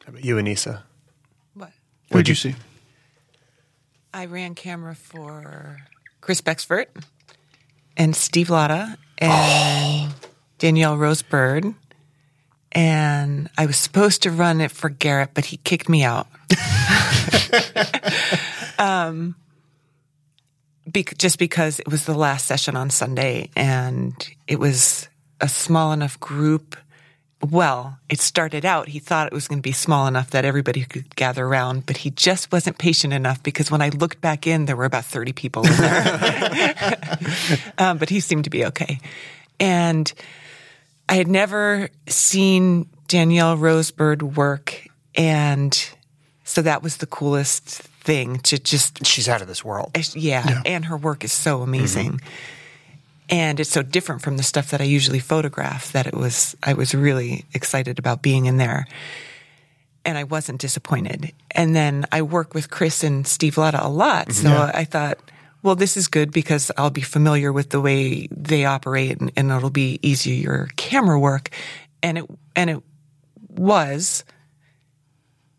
How 0.06 0.10
about 0.10 0.26
you, 0.26 0.36
Anissa? 0.38 0.82
What? 1.54 1.72
what 2.10 2.20
did 2.20 2.30
you 2.30 2.36
see? 2.36 2.56
I 4.12 4.26
ran 4.26 4.56
camera 4.56 4.96
for 4.96 5.78
Chris 6.20 6.42
Becksvoort 6.42 6.88
and 8.00 8.16
Steve 8.16 8.50
Latta 8.50 8.98
and 9.20 10.12
Danielle 10.58 10.98
Rose 10.98 11.22
Byrd. 11.22 11.76
And 12.72 13.50
I 13.58 13.66
was 13.66 13.78
supposed 13.78 14.24
to 14.24 14.32
run 14.32 14.62
it 14.62 14.72
for 14.72 14.90
Garrett, 14.90 15.32
but 15.34 15.46
he 15.46 15.58
kicked 15.58 15.90
me 15.90 16.04
out. 16.04 16.28
um, 18.80 19.36
bec- 20.88 21.18
just 21.18 21.38
because 21.38 21.80
it 21.80 21.90
was 21.90 22.06
the 22.06 22.14
last 22.14 22.46
session 22.46 22.78
on 22.78 22.90
Sunday 22.90 23.50
and 23.56 24.16
it 24.48 24.60
was 24.60 25.10
a 25.42 25.50
small 25.50 25.92
enough 25.92 26.20
group. 26.20 26.78
Well, 27.42 27.98
it 28.10 28.20
started 28.20 28.66
out, 28.66 28.90
he 28.90 29.00
thought 29.00 29.28
it 29.28 29.34
was 29.34 29.48
going 29.48 29.60
to 29.60 29.64
be 29.64 29.72
small 29.72 30.08
enough 30.08 30.32
that 30.32 30.44
everybody 30.44 30.84
could 30.84 31.16
gather 31.16 31.46
around, 31.46 31.86
but 31.86 31.96
he 31.98 32.10
just 32.10 32.52
wasn't 32.52 32.78
patient 32.78 33.14
enough 33.14 33.42
because 33.44 33.72
when 33.72 33.82
I 33.82 33.90
looked 33.90 34.20
back 34.20 34.46
in, 34.46 34.66
there 34.66 34.76
were 34.76 34.86
about 34.86 35.06
30 35.06 35.32
people 35.32 35.66
in 35.66 35.72
there. 35.78 36.98
um, 37.78 37.98
but 37.98 38.10
he 38.10 38.20
seemed 38.20 38.44
to 38.44 38.50
be 38.50 38.66
okay. 38.66 39.00
And 39.58 40.12
I 41.08 41.14
had 41.14 41.30
never 41.30 41.90
seen 42.08 42.90
Danielle 43.08 43.56
Rose 43.56 43.92
Byrd 43.92 44.22
work. 44.22 44.88
And 45.16 45.74
so 46.44 46.62
that 46.62 46.84
was 46.84 46.98
the 46.98 47.08
coolest 47.08 47.68
thing 47.70 48.40
to 48.40 48.60
just 48.60 49.06
She's 49.06 49.30
out 49.30 49.42
of 49.42 49.48
this 49.48 49.64
world. 49.64 49.92
yeah, 50.14 50.62
and 50.66 50.86
her 50.86 50.98
work 50.98 51.24
is 51.24 51.32
so 51.32 51.62
amazing. 51.62 52.22
And 53.30 53.60
it's 53.60 53.70
so 53.70 53.84
different 53.84 54.22
from 54.22 54.38
the 54.38 54.44
stuff 54.44 54.72
that 54.72 54.82
I 54.82 54.86
usually 54.86 55.20
photograph 55.20 55.92
that 55.92 56.08
it 56.08 56.16
was 56.16 56.56
I 56.64 56.74
was 56.74 56.96
really 56.96 57.46
excited 57.54 58.00
about 58.00 58.22
being 58.22 58.46
in 58.48 58.58
there. 58.58 58.88
And 60.06 60.18
I 60.18 60.24
wasn't 60.24 60.60
disappointed. 60.60 61.34
And 61.52 61.76
then 61.76 62.06
I 62.12 62.24
work 62.24 62.54
with 62.54 62.70
Chris 62.72 63.04
and 63.04 63.28
Steve 63.28 63.58
Latta 63.58 63.86
a 63.86 63.90
lot. 63.90 64.30
Mm-hmm. 64.30 64.48
So 64.48 64.72
I 64.74 64.84
thought, 64.86 65.20
well, 65.62 65.76
this 65.76 65.98
is 65.98 66.08
good 66.08 66.32
because 66.32 66.72
I'll 66.78 66.90
be 66.90 67.02
familiar 67.02 67.52
with 67.54 67.70
the 67.70 67.82
way 67.82 68.28
they 68.32 68.66
operate 68.66 69.20
and, 69.20 69.32
and 69.36 69.52
it'll 69.52 69.70
be 69.70 70.00
easier 70.02 70.34
your 70.34 70.70
camera 70.78 71.20
work. 71.20 71.50
And 72.02 72.18
it 72.18 72.26
and 72.56 72.70
it 72.70 72.82
was 73.50 74.24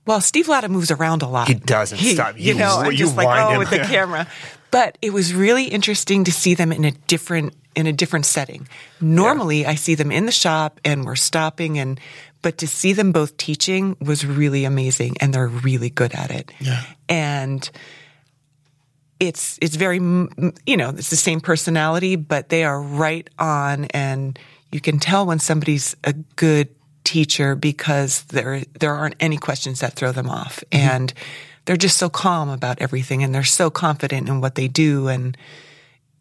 well, 0.06 0.21
Steve 0.21 0.49
Latta 0.49 0.68
moves 0.68 0.90
around 0.90 1.23
a 1.23 1.28
lot. 1.28 1.47
He 1.47 1.54
doesn't 1.54 1.99
stop. 1.99 2.37
You 2.37 2.54
You- 2.54 2.59
know, 2.59 2.78
I'm 2.78 2.90
you 2.92 2.99
just 2.99 3.16
like, 3.16 3.28
oh, 3.28 3.59
with 3.59 3.71
the 3.71 3.78
camera. 3.78 4.26
But 4.70 4.98
it 5.02 5.12
was 5.12 5.34
really 5.34 5.64
interesting 5.64 6.24
to 6.24 6.32
see 6.32 6.54
them 6.54 6.72
in 6.72 6.84
a 6.84 6.92
different 6.92 7.54
in 7.74 7.86
a 7.86 7.92
different 7.92 8.26
setting. 8.26 8.68
Normally, 9.00 9.64
I 9.64 9.76
see 9.76 9.94
them 9.94 10.10
in 10.10 10.26
the 10.26 10.32
shop 10.32 10.80
and 10.84 11.04
we're 11.04 11.16
stopping 11.16 11.78
and 11.78 12.00
but 12.42 12.58
to 12.58 12.66
see 12.66 12.92
them 12.92 13.12
both 13.12 13.36
teaching 13.36 13.96
was 14.00 14.24
really 14.24 14.64
amazing 14.64 15.16
and 15.20 15.32
they're 15.32 15.46
really 15.46 15.90
good 15.90 16.14
at 16.14 16.30
it. 16.30 16.50
Yeah. 16.58 16.82
And 17.08 17.70
it's 19.20 19.58
it's 19.60 19.76
very 19.76 19.98
you 19.98 20.76
know 20.76 20.88
it's 20.88 21.10
the 21.10 21.16
same 21.16 21.40
personality 21.40 22.16
but 22.16 22.48
they 22.48 22.64
are 22.64 22.80
right 22.80 23.28
on 23.38 23.84
and 23.86 24.38
you 24.72 24.80
can 24.80 24.98
tell 24.98 25.26
when 25.26 25.38
somebody's 25.38 25.94
a 26.04 26.14
good 26.36 26.68
teacher 27.04 27.54
because 27.54 28.22
there 28.24 28.62
there 28.78 28.94
aren't 28.94 29.16
any 29.20 29.36
questions 29.36 29.80
that 29.80 29.92
throw 29.92 30.10
them 30.10 30.30
off 30.30 30.64
mm-hmm. 30.70 30.88
and 30.88 31.14
they're 31.70 31.76
just 31.76 31.98
so 31.98 32.10
calm 32.10 32.48
about 32.48 32.82
everything 32.82 33.22
and 33.22 33.32
they're 33.32 33.44
so 33.44 33.70
confident 33.70 34.28
in 34.28 34.40
what 34.40 34.56
they 34.56 34.66
do 34.66 35.06
and 35.06 35.36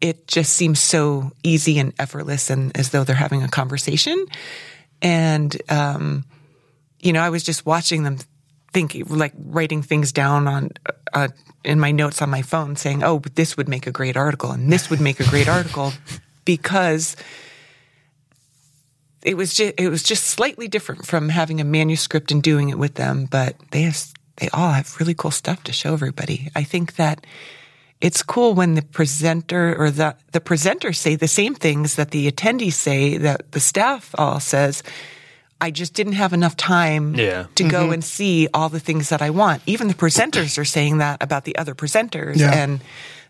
it 0.00 0.28
just 0.28 0.52
seems 0.52 0.78
so 0.78 1.32
easy 1.42 1.80
and 1.80 1.92
effortless 1.98 2.50
and 2.50 2.76
as 2.78 2.90
though 2.90 3.02
they're 3.02 3.16
having 3.16 3.42
a 3.42 3.48
conversation 3.48 4.24
and 5.02 5.60
um 5.68 6.24
you 7.00 7.12
know, 7.12 7.20
I 7.20 7.30
was 7.30 7.42
just 7.42 7.66
watching 7.66 8.02
them 8.02 8.18
thinking, 8.72 9.04
like 9.06 9.32
writing 9.36 9.82
things 9.82 10.12
down 10.12 10.46
on 10.46 10.70
uh, 11.12 11.28
in 11.64 11.80
my 11.80 11.90
notes 11.90 12.22
on 12.22 12.30
my 12.30 12.42
phone, 12.42 12.76
saying, 12.76 13.02
"Oh, 13.02 13.18
but 13.18 13.36
this 13.36 13.56
would 13.56 13.68
make 13.68 13.86
a 13.86 13.92
great 13.92 14.16
article, 14.16 14.50
and 14.52 14.72
this 14.72 14.90
would 14.90 15.00
make 15.00 15.20
a 15.20 15.24
great 15.24 15.48
article," 15.48 15.92
because 16.44 17.16
it 19.22 19.36
was 19.36 19.54
just 19.54 19.74
it 19.78 19.88
was 19.88 20.02
just 20.02 20.24
slightly 20.24 20.68
different 20.68 21.06
from 21.06 21.30
having 21.30 21.60
a 21.60 21.64
manuscript 21.64 22.30
and 22.30 22.42
doing 22.42 22.68
it 22.68 22.78
with 22.78 22.94
them. 22.94 23.26
But 23.30 23.56
they 23.70 23.82
have, 23.82 24.12
they 24.40 24.48
all 24.52 24.70
have 24.72 24.98
really 24.98 25.14
cool 25.14 25.30
stuff 25.30 25.62
to 25.64 25.72
show 25.72 25.92
everybody. 25.92 26.48
I 26.56 26.64
think 26.64 26.96
that 26.96 27.24
it's 28.00 28.22
cool 28.22 28.54
when 28.54 28.74
the 28.74 28.82
presenter 28.82 29.76
or 29.78 29.90
the 29.90 30.16
the 30.32 30.40
presenters 30.40 30.96
say 30.96 31.16
the 31.16 31.28
same 31.28 31.54
things 31.54 31.94
that 31.96 32.10
the 32.10 32.30
attendees 32.30 32.72
say 32.72 33.18
that 33.18 33.52
the 33.52 33.60
staff 33.60 34.14
all 34.18 34.40
says 34.40 34.82
I 35.62 35.70
just 35.70 35.92
didn't 35.92 36.14
have 36.14 36.32
enough 36.32 36.56
time 36.56 37.14
Yeah. 37.14 37.46
to 37.56 37.62
Mm-hmm. 37.64 37.70
go 37.70 37.90
and 37.90 38.02
see 38.02 38.48
all 38.54 38.70
the 38.70 38.80
things 38.80 39.10
that 39.10 39.20
I 39.20 39.28
want. 39.28 39.60
Even 39.66 39.88
the 39.88 39.94
presenters 39.94 40.56
are 40.56 40.64
saying 40.64 40.98
that 40.98 41.22
about 41.22 41.44
the 41.44 41.54
other 41.58 41.74
presenters. 41.74 42.36
Yeah. 42.38 42.50
And 42.62 42.80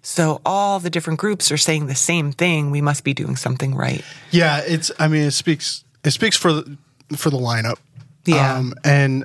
so 0.02 0.40
all 0.47 0.79
the 0.79 0.90
different 0.90 1.19
groups 1.19 1.50
are 1.50 1.57
saying 1.59 1.87
the 1.88 1.97
same 1.97 2.31
thing. 2.33 2.71
We 2.71 2.81
must 2.81 3.02
be 3.02 3.14
doing 3.14 3.35
something 3.37 3.75
right. 3.75 4.05
Yeah, 4.31 4.62
it's. 4.64 4.93
I 5.00 5.09
mean, 5.09 5.25
it 5.25 5.33
speaks. 5.33 5.85
It 6.05 6.12
speaks 6.12 6.37
for 6.37 6.52
the 6.52 6.76
for 7.17 7.31
the 7.31 7.37
lineup. 7.38 7.79
Yeah. 8.25 8.55
Um, 8.59 8.75
and 8.85 9.25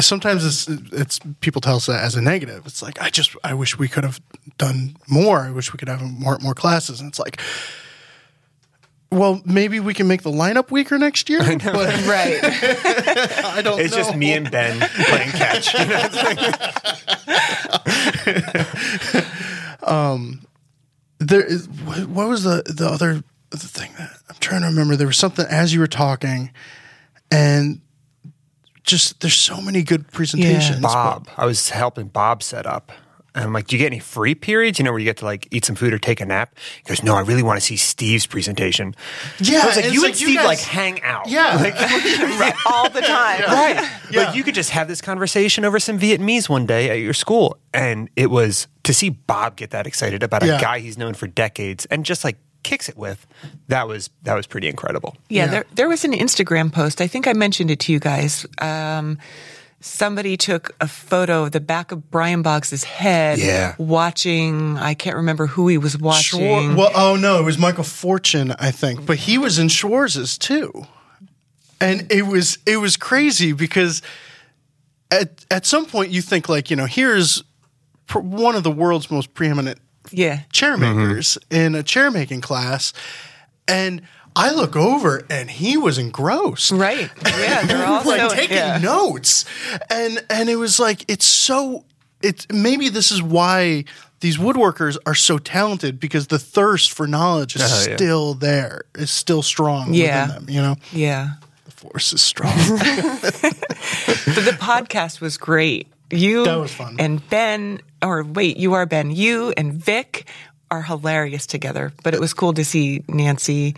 sometimes 0.00 0.44
it's 0.44 0.68
it's 0.92 1.18
people 1.40 1.60
tell 1.60 1.76
us 1.76 1.86
that 1.86 2.02
as 2.02 2.14
a 2.14 2.20
negative. 2.20 2.66
It's 2.66 2.82
like 2.82 3.00
I 3.00 3.10
just 3.10 3.34
I 3.44 3.54
wish 3.54 3.78
we 3.78 3.88
could 3.88 4.04
have 4.04 4.20
done 4.58 4.96
more. 5.08 5.40
I 5.40 5.50
wish 5.50 5.72
we 5.72 5.78
could 5.78 5.88
have 5.88 6.02
more 6.02 6.38
more 6.40 6.54
classes. 6.54 7.00
And 7.00 7.08
it's 7.08 7.18
like, 7.18 7.40
well, 9.10 9.40
maybe 9.44 9.80
we 9.80 9.94
can 9.94 10.06
make 10.08 10.22
the 10.22 10.30
lineup 10.30 10.70
weaker 10.70 10.98
next 10.98 11.28
year. 11.28 11.40
But 11.42 11.64
Right. 12.06 12.38
I 12.44 13.60
don't. 13.62 13.80
It's 13.80 13.92
know. 13.92 13.98
just 14.02 14.16
me 14.16 14.32
and 14.34 14.50
Ben 14.50 14.78
playing 14.80 15.30
catch. 15.30 15.72
You 15.74 15.86
know, 15.86 16.00
it's 16.04 16.16
like- 19.82 19.88
um, 19.88 20.42
there 21.18 21.44
is 21.44 21.68
what 21.84 22.06
what 22.08 22.28
was 22.28 22.44
the 22.44 22.62
the 22.66 22.86
other 22.88 23.22
the 23.50 23.58
thing 23.58 23.90
that 23.98 24.10
I'm 24.28 24.36
trying 24.40 24.62
to 24.62 24.66
remember 24.68 24.96
there 24.96 25.06
was 25.06 25.16
something 25.16 25.46
as 25.48 25.72
you 25.72 25.80
were 25.80 25.86
talking 25.86 26.50
and 27.30 27.80
just 28.86 29.20
there's 29.20 29.34
so 29.34 29.60
many 29.60 29.82
good 29.82 30.10
presentations 30.12 30.80
Bob. 30.80 31.28
I 31.36 31.44
was 31.46 31.70
helping 31.70 32.06
Bob 32.08 32.42
set 32.42 32.66
up. 32.66 32.92
And 33.34 33.44
I'm 33.44 33.52
like, 33.52 33.66
do 33.66 33.76
you 33.76 33.78
get 33.80 33.88
any 33.92 33.98
free 33.98 34.34
periods? 34.34 34.78
You 34.78 34.86
know, 34.86 34.92
where 34.92 34.98
you 34.98 35.04
get 35.04 35.18
to 35.18 35.26
like 35.26 35.46
eat 35.50 35.66
some 35.66 35.76
food 35.76 35.92
or 35.92 35.98
take 35.98 36.22
a 36.22 36.24
nap? 36.24 36.54
He 36.82 36.88
goes, 36.88 37.02
no, 37.02 37.14
I 37.14 37.20
really 37.20 37.42
want 37.42 37.58
to 37.58 37.60
see 37.60 37.76
Steve's 37.76 38.24
presentation. 38.26 38.94
yeah 39.38 39.60
I 39.62 39.66
was 39.66 39.76
like, 39.76 39.84
you 39.92 40.00
it's 40.04 40.04
and 40.06 40.16
Steve 40.16 40.36
guys- 40.36 40.46
like 40.46 40.58
hang 40.60 41.02
out. 41.02 41.28
yeah 41.28 41.52
all 42.66 42.88
the 42.88 43.02
time. 43.02 43.42
Right. 43.42 43.90
Yeah. 44.10 44.22
Like 44.28 44.36
you 44.36 44.42
could 44.42 44.54
just 44.54 44.70
have 44.70 44.88
this 44.88 45.02
conversation 45.02 45.66
over 45.66 45.78
some 45.78 45.98
Vietnamese 45.98 46.48
one 46.48 46.64
day 46.64 46.88
at 46.88 46.94
your 46.98 47.12
school. 47.12 47.58
And 47.74 48.08
it 48.16 48.30
was 48.30 48.68
to 48.84 48.94
see 48.94 49.10
Bob 49.10 49.56
get 49.56 49.68
that 49.72 49.86
excited 49.86 50.22
about 50.22 50.42
a 50.42 50.46
Yeah. 50.46 50.60
guy 50.60 50.78
he's 50.78 50.96
known 50.96 51.12
for 51.12 51.26
decades 51.26 51.84
and 51.86 52.06
just 52.06 52.24
like 52.24 52.38
kicks 52.66 52.88
it 52.88 52.96
with. 52.98 53.26
That 53.68 53.86
was 53.88 54.10
that 54.24 54.34
was 54.34 54.46
pretty 54.46 54.68
incredible. 54.68 55.16
Yeah, 55.28 55.44
Yeah. 55.44 55.50
There, 55.50 55.64
there 55.74 55.88
was 55.88 56.04
an 56.04 56.12
Instagram 56.12 56.72
post. 56.72 57.00
I 57.00 57.06
think 57.06 57.26
I 57.26 57.32
mentioned 57.32 57.70
it 57.70 57.80
to 57.80 57.92
you 57.92 58.00
guys. 58.00 58.44
Um, 58.58 59.18
somebody 59.80 60.36
took 60.36 60.74
a 60.80 60.88
photo 60.88 61.44
of 61.44 61.52
the 61.52 61.60
back 61.60 61.92
of 61.92 62.10
Brian 62.10 62.42
Boggs' 62.42 62.82
head 62.84 63.38
Yeah. 63.38 63.74
watching, 63.78 64.76
I 64.78 64.94
can't 64.94 65.16
remember 65.16 65.46
who 65.46 65.68
he 65.68 65.78
was 65.78 65.96
watching. 65.98 66.40
Schwar- 66.40 66.76
well 66.76 66.90
oh 66.94 67.14
no 67.16 67.38
it 67.38 67.44
was 67.44 67.56
Michael 67.58 67.84
Fortune 67.84 68.52
I 68.58 68.70
think 68.72 69.06
but 69.06 69.16
he 69.18 69.38
was 69.38 69.58
in 69.58 69.68
Schwarz's 69.68 70.36
too 70.38 70.86
and 71.80 72.10
it 72.10 72.22
was 72.26 72.58
it 72.66 72.78
was 72.78 72.96
crazy 72.96 73.52
because 73.52 74.02
at 75.10 75.44
at 75.50 75.66
some 75.66 75.86
point 75.86 76.10
you 76.10 76.22
think 76.22 76.48
like 76.48 76.70
you 76.70 76.76
know 76.76 76.86
here's 76.86 77.44
pr- 78.06 78.20
one 78.20 78.56
of 78.56 78.62
the 78.64 78.70
world's 78.72 79.10
most 79.10 79.34
preeminent 79.34 79.78
yeah. 80.10 80.40
chair 80.52 80.76
makers 80.76 81.38
in 81.50 81.74
a 81.74 81.82
chair 81.82 82.10
making 82.10 82.40
class 82.40 82.92
and 83.68 84.02
I 84.38 84.50
look 84.52 84.76
over 84.76 85.24
and 85.30 85.50
he 85.50 85.78
was 85.78 85.96
engrossed. 85.96 86.70
Right. 86.70 87.10
Yeah. 87.24 87.62
They're 87.64 87.86
all 87.86 88.04
like 88.04 88.20
so- 88.20 88.28
taking 88.36 88.56
yeah. 88.58 88.76
notes. 88.78 89.44
And 89.90 90.22
and 90.28 90.48
it 90.50 90.56
was 90.56 90.78
like 90.78 91.04
it's 91.08 91.24
so 91.24 91.84
it's 92.22 92.46
maybe 92.52 92.90
this 92.90 93.10
is 93.10 93.22
why 93.22 93.84
these 94.20 94.36
woodworkers 94.38 94.96
are 95.06 95.14
so 95.14 95.38
talented 95.38 95.98
because 96.00 96.26
the 96.26 96.38
thirst 96.38 96.92
for 96.92 97.06
knowledge 97.06 97.56
is 97.56 97.62
Oh, 97.64 97.88
yeah. 97.90 97.96
still 97.96 98.34
there, 98.34 98.82
is 98.94 99.10
still 99.10 99.42
strong 99.42 99.94
Yeah. 99.94 100.26
within 100.26 100.44
them, 100.46 100.54
you 100.54 100.60
know? 100.62 100.76
Yeah. 100.92 101.30
The 101.64 101.70
force 101.70 102.12
is 102.12 102.20
strong. 102.22 102.52
But 104.34 104.44
the 104.44 104.56
podcast 104.60 105.20
was 105.20 105.36
great. 105.38 105.88
You 106.10 106.44
That 106.44 106.58
was 106.58 106.72
fun. 106.72 106.96
and 106.98 107.26
Ben, 107.30 107.80
or 108.02 108.22
wait, 108.22 108.56
you 108.56 108.74
are 108.74 108.86
Ben. 108.86 109.10
You 109.10 109.52
and 109.56 109.72
Vic 109.72 110.28
are 110.70 110.82
hilarious 110.82 111.46
together. 111.46 111.92
But 112.02 112.14
it 112.14 112.20
was 112.20 112.32
cool 112.34 112.52
to 112.54 112.64
see 112.64 113.02
Nancy 113.08 113.74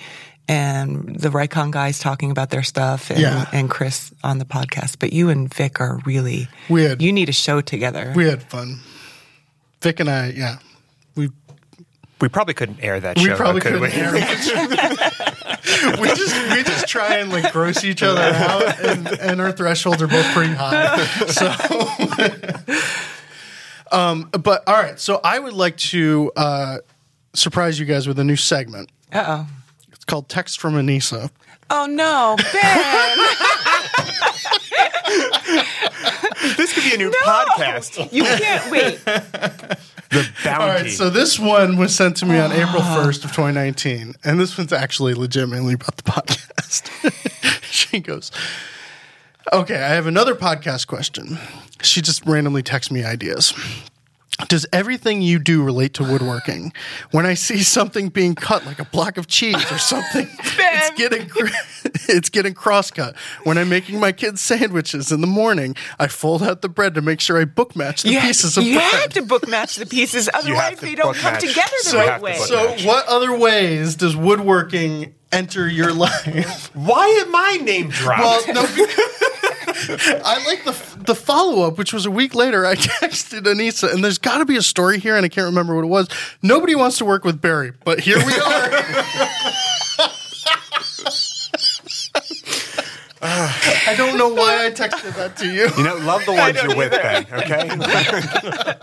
and 0.48 1.14
the 1.18 1.28
Rikon 1.28 1.70
guys 1.70 1.98
talking 1.98 2.30
about 2.30 2.48
their 2.50 2.62
stuff 2.62 3.10
and, 3.10 3.18
Yeah. 3.20 3.46
and 3.52 3.68
Chris 3.68 4.12
on 4.24 4.38
the 4.38 4.44
podcast. 4.46 4.96
But 4.98 5.12
you 5.12 5.28
and 5.28 5.52
Vic 5.52 5.80
are 5.80 5.98
really 6.06 6.48
We 6.70 6.84
had- 6.84 7.02
you 7.02 7.12
need 7.12 7.28
a 7.28 7.32
show 7.32 7.60
together. 7.60 8.12
we 8.16 8.24
had 8.26 8.42
fun. 8.42 8.80
Vic 9.82 10.00
and 10.00 10.08
I, 10.10 10.30
yeah. 10.34 10.56
We 11.14 11.28
We 12.20 12.28
probably 12.28 12.54
couldn't 12.54 12.78
air 12.82 12.98
that 12.98 13.16
we 13.18 13.24
show. 13.26 13.36
probably 13.36 13.60
though, 13.60 13.78
could 13.78 13.92
couldn't 13.92 14.70
we? 14.70 15.24
air 15.68 15.96
we 16.00 16.08
just 16.08 16.34
we 16.56 16.62
just 16.62 16.86
try 16.88 17.16
and 17.16 17.30
like 17.30 17.52
gross 17.52 17.84
each 17.84 18.02
other 18.02 18.20
out 18.22 18.80
and, 18.84 19.06
and 19.20 19.40
our 19.40 19.52
thresholds 19.52 20.00
are 20.02 20.08
both 20.08 20.26
pretty 20.34 20.54
high 20.54 21.04
so 21.26 21.48
um 23.96 24.28
but 24.42 24.66
all 24.68 24.74
right 24.74 24.98
so 24.98 25.20
i 25.24 25.38
would 25.38 25.52
like 25.54 25.76
to 25.76 26.30
uh 26.36 26.78
surprise 27.34 27.78
you 27.78 27.86
guys 27.86 28.06
with 28.06 28.18
a 28.18 28.24
new 28.24 28.36
segment 28.36 28.90
Uh 29.12 29.24
oh. 29.28 29.46
it's 29.92 30.04
called 30.04 30.28
text 30.28 30.60
from 30.60 30.74
anisa 30.74 31.30
Oh 31.70 31.84
no, 31.84 32.34
Ben! 32.52 33.18
This 36.56 36.72
could 36.72 36.82
be 36.84 36.94
a 36.94 36.96
new 36.96 37.10
podcast. 37.10 38.10
you 38.10 38.24
can't 38.24 38.70
wait. 38.70 38.98
The 40.10 40.28
bounty. 40.44 40.62
all 40.62 40.68
right 40.68 40.90
so 40.90 41.10
this 41.10 41.38
one 41.38 41.76
was 41.76 41.94
sent 41.94 42.16
to 42.18 42.26
me 42.26 42.38
on 42.38 42.50
april 42.52 42.82
ah. 42.82 43.04
1st 43.04 43.24
of 43.24 43.30
2019 43.32 44.14
and 44.24 44.40
this 44.40 44.56
one's 44.56 44.72
actually 44.72 45.14
legitimately 45.14 45.74
about 45.74 45.96
the 45.96 46.02
podcast. 46.10 46.90
She 47.70 48.00
goes 48.00 48.30
okay 49.52 49.76
i 49.76 49.88
have 49.88 50.06
another 50.06 50.34
podcast 50.34 50.86
question. 50.86 51.38
She 51.82 52.00
just 52.02 52.24
randomly 52.26 52.62
texts 52.62 52.90
me 52.90 53.04
ideas 53.04 53.52
Does 54.46 54.66
everything 54.72 55.20
you 55.20 55.40
do 55.40 55.64
relate 55.64 55.94
to 55.94 56.04
woodworking? 56.04 56.72
When 57.10 57.26
I 57.26 57.34
see 57.34 57.58
something 57.64 58.08
being 58.08 58.36
cut, 58.36 58.64
like 58.64 58.78
a 58.78 58.84
block 58.84 59.18
of 59.18 59.26
cheese 59.26 59.56
or 59.72 59.78
something, 59.78 60.28
it's 60.38 60.90
getting 60.96 61.28
it's 62.08 62.28
getting 62.28 62.54
cross 62.54 62.92
cut. 62.92 63.16
When 63.42 63.58
I'm 63.58 63.68
making 63.68 63.98
my 63.98 64.12
kids 64.12 64.40
sandwiches 64.40 65.10
in 65.10 65.20
the 65.22 65.26
morning, 65.26 65.74
I 65.98 66.06
fold 66.06 66.44
out 66.44 66.62
the 66.62 66.68
bread 66.68 66.94
to 66.94 67.02
make 67.02 67.20
sure 67.20 67.36
I 67.40 67.46
book 67.46 67.74
match 67.74 68.02
the 68.04 68.10
You, 68.12 68.20
pieces 68.20 68.56
of 68.56 68.62
you 68.62 68.74
bread. 68.76 68.92
have 68.92 69.12
to 69.14 69.22
book 69.22 69.48
match 69.48 69.74
the 69.74 69.86
pieces, 69.86 70.30
otherwise 70.32 70.78
they 70.78 70.94
don't 70.94 71.16
come 71.16 71.32
match. 71.32 71.40
together 71.40 71.72
the 71.82 71.90
So 71.90 71.98
right 71.98 72.22
way. 72.22 72.34
so, 72.36 72.76
what 72.86 73.06
other 73.08 73.36
ways 73.36 73.96
does 73.96 74.14
woodworking 74.14 75.14
enter 75.32 75.68
your 75.68 75.92
life? 76.06 76.70
Why 76.76 77.06
am 77.26 77.34
I 77.34 77.56
name 77.56 77.88
dropped? 77.88 78.46
Well, 78.46 78.54
no. 78.54 78.86
I 80.24 80.44
like 80.46 80.64
the 80.64 81.04
the 81.04 81.14
follow 81.14 81.66
up, 81.66 81.78
which 81.78 81.92
was 81.92 82.06
a 82.06 82.10
week 82.10 82.34
later. 82.34 82.66
I 82.66 82.74
texted 82.76 83.42
Anissa, 83.42 83.92
and 83.92 84.02
there's 84.04 84.18
got 84.18 84.38
to 84.38 84.44
be 84.44 84.56
a 84.56 84.62
story 84.62 84.98
here, 84.98 85.16
and 85.16 85.24
I 85.24 85.28
can't 85.28 85.46
remember 85.46 85.74
what 85.74 85.84
it 85.84 85.88
was. 85.88 86.08
Nobody 86.42 86.74
wants 86.74 86.98
to 86.98 87.04
work 87.04 87.24
with 87.24 87.40
Barry, 87.40 87.72
but 87.84 88.00
here 88.00 88.18
we 88.24 88.34
are. 88.34 88.70
I 93.20 93.94
don't 93.96 94.16
know 94.16 94.28
why 94.28 94.66
I 94.66 94.70
texted 94.70 95.14
that 95.16 95.36
to 95.38 95.52
you. 95.52 95.68
you 95.76 95.82
know, 95.84 95.96
love 95.96 96.24
the 96.24 96.32
ones 96.44 96.56
you're 96.62 96.76
with, 96.76 96.92
Ben. 96.92 97.26
Okay. 97.32 97.68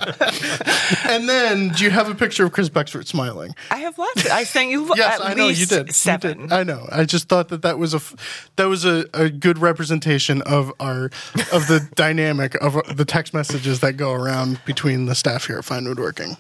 And 1.07 1.29
then, 1.29 1.69
do 1.69 1.83
you 1.83 1.89
have 1.91 2.09
a 2.09 2.15
picture 2.15 2.45
of 2.45 2.51
Chris 2.51 2.69
Becksvoort 2.69 3.07
smiling? 3.07 3.55
I 3.71 3.77
have 3.77 3.97
lots. 3.97 4.25
Of, 4.25 4.31
I 4.31 4.43
sent 4.43 4.69
you 4.69 4.91
Yes, 4.95 5.19
at 5.19 5.25
I 5.25 5.33
know 5.33 5.43
you 5.43 5.49
least 5.49 5.69
did. 5.69 5.87
You 5.87 5.93
seven. 5.93 6.41
did. 6.41 6.53
I 6.53 6.63
know. 6.63 6.87
I 6.91 7.05
just 7.05 7.29
thought 7.29 7.49
that 7.49 7.61
that 7.61 7.79
was 7.79 7.93
a 7.93 7.97
f- 7.97 8.49
that 8.55 8.65
was 8.65 8.85
a, 8.85 9.05
a 9.13 9.29
good 9.29 9.57
representation 9.59 10.41
of 10.43 10.71
our 10.79 11.05
of 11.53 11.67
the 11.67 11.87
dynamic 11.95 12.55
of 12.55 12.77
uh, 12.77 12.81
the 12.93 13.05
text 13.05 13.33
messages 13.33 13.79
that 13.79 13.93
go 13.93 14.11
around 14.13 14.59
between 14.65 15.05
the 15.05 15.15
staff 15.15 15.47
here 15.47 15.59
at 15.59 15.65
Fine 15.65 15.85
Woodworking. 15.85 16.37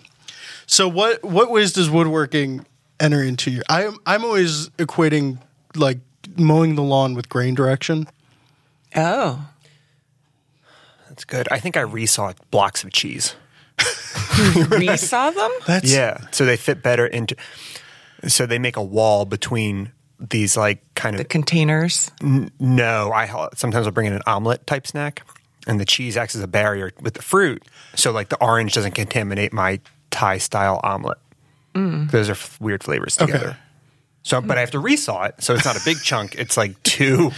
So 0.67 0.87
what 0.87 1.23
what 1.23 1.51
ways 1.51 1.73
does 1.73 1.89
woodworking 1.89 2.65
enter 2.99 3.23
into 3.23 3.51
your? 3.51 3.63
I'm 3.69 3.97
I'm 4.05 4.23
always 4.25 4.69
equating 4.71 5.39
like 5.75 5.99
mowing 6.37 6.75
the 6.75 6.81
lawn 6.83 7.13
with 7.15 7.29
grain 7.29 7.53
direction. 7.55 8.07
Oh, 8.95 9.47
That's 11.09 11.25
good. 11.25 11.47
I 11.51 11.59
think 11.59 11.75
I 11.77 11.83
resaw 11.83 12.35
blocks 12.51 12.83
of 12.83 12.91
cheese. 12.91 13.35
resaw 13.77 15.33
them. 15.33 15.51
That's 15.67 15.91
Yeah. 15.91 16.19
So 16.31 16.45
they 16.45 16.57
fit 16.57 16.81
better 16.81 17.05
into. 17.05 17.35
So 18.27 18.45
they 18.45 18.59
make 18.59 18.77
a 18.77 18.83
wall 18.83 19.25
between 19.25 19.91
these 20.19 20.55
like 20.57 20.81
kind 20.95 21.13
of 21.15 21.17
The 21.19 21.25
of. 21.25 21.29
containers. 21.29 22.11
No, 22.59 23.11
I 23.11 23.49
sometimes 23.55 23.85
I'll 23.87 23.91
bring 23.93 24.07
in 24.07 24.13
an 24.13 24.21
omelet 24.25 24.65
type 24.65 24.87
snack, 24.87 25.23
and 25.67 25.79
the 25.79 25.85
cheese 25.85 26.15
acts 26.17 26.35
as 26.35 26.41
a 26.41 26.47
barrier 26.47 26.91
with 27.01 27.13
the 27.15 27.21
fruit. 27.21 27.63
So 27.95 28.11
like 28.11 28.29
the 28.29 28.41
orange 28.43 28.73
doesn't 28.73 28.93
contaminate 28.93 29.51
my 29.53 29.79
Thai 30.11 30.37
style 30.37 30.79
omelet. 30.83 31.17
Mm. 31.73 32.09
Those 32.11 32.29
are 32.29 32.33
f- 32.33 32.57
weird 32.61 32.83
flavors 32.83 33.19
Okay. 33.19 33.53
Together. 34.25 34.41
So, 34.43 34.47
but 34.47 34.57
I 34.57 34.61
have 34.61 34.71
to 34.71 34.81
resaw 34.81 35.29
it, 35.29 35.43
so 35.43 35.53
it's 35.53 35.65
not 35.65 35.77
a 35.77 35.81
big 35.85 35.97
chunk. 36.01 36.35
It's 36.35 36.57
like 36.57 36.81
two 36.83 37.31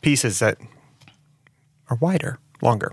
pieces 0.00 0.38
that 0.38 0.58
are 1.90 1.96
wider, 1.96 2.38
longer. 2.62 2.92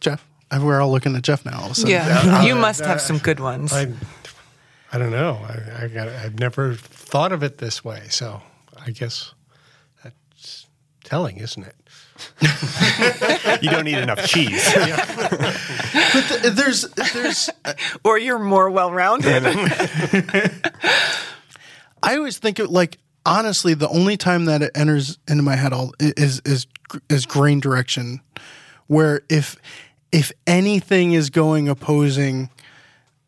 Jeff. 0.00 0.26
We're 0.58 0.80
all 0.80 0.90
looking 0.90 1.14
at 1.16 1.22
Jeff 1.22 1.44
now. 1.44 1.58
All 1.58 1.66
of 1.66 1.72
a 1.72 1.74
sudden. 1.74 1.90
Yeah, 1.90 2.42
you 2.42 2.54
must 2.54 2.84
have 2.84 3.00
some 3.00 3.18
good 3.18 3.40
ones. 3.40 3.72
I, 3.72 3.92
I 4.92 4.98
don't 4.98 5.10
know. 5.10 5.38
I, 5.42 5.84
I 5.84 5.88
got. 5.88 6.08
I've 6.08 6.38
never 6.38 6.74
thought 6.74 7.32
of 7.32 7.42
it 7.42 7.58
this 7.58 7.84
way, 7.84 8.04
so 8.08 8.40
I 8.76 8.86
I 8.86 8.92
guess 8.92 9.32
that's 9.32 9.35
telling, 11.06 11.38
isn't 11.38 11.64
it? 11.64 11.76
You 13.62 13.70
don't 13.70 13.84
need 13.84 13.98
enough 13.98 14.26
cheese. 14.26 14.66
But 16.12 16.24
th- 16.28 16.52
there's 16.54 16.82
there's 17.12 17.50
uh, 17.64 17.74
Or 18.04 18.18
you're 18.18 18.38
more 18.38 18.70
well 18.70 18.92
rounded. 18.92 19.44
I 22.02 22.16
always 22.16 22.38
think 22.38 22.58
it 22.58 22.70
like 22.70 22.98
honestly 23.24 23.74
the 23.74 23.88
only 23.88 24.16
time 24.16 24.44
that 24.46 24.62
it 24.62 24.70
enters 24.74 25.18
into 25.26 25.42
my 25.42 25.56
head 25.56 25.72
all 25.72 25.92
is 25.98 26.40
is 26.44 26.66
is 27.08 27.26
grain 27.26 27.60
direction 27.60 28.20
where 28.86 29.22
if 29.28 29.56
if 30.12 30.32
anything 30.46 31.12
is 31.12 31.30
going 31.30 31.68
opposing 31.68 32.50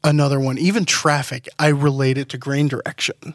another 0.05 0.39
one 0.39 0.59
even 0.59 0.85
traffic 0.85 1.49
I 1.59 1.69
relate 1.69 2.19
it 2.19 2.29
to 2.31 2.39
grain 2.39 2.69
direction. 2.69 3.35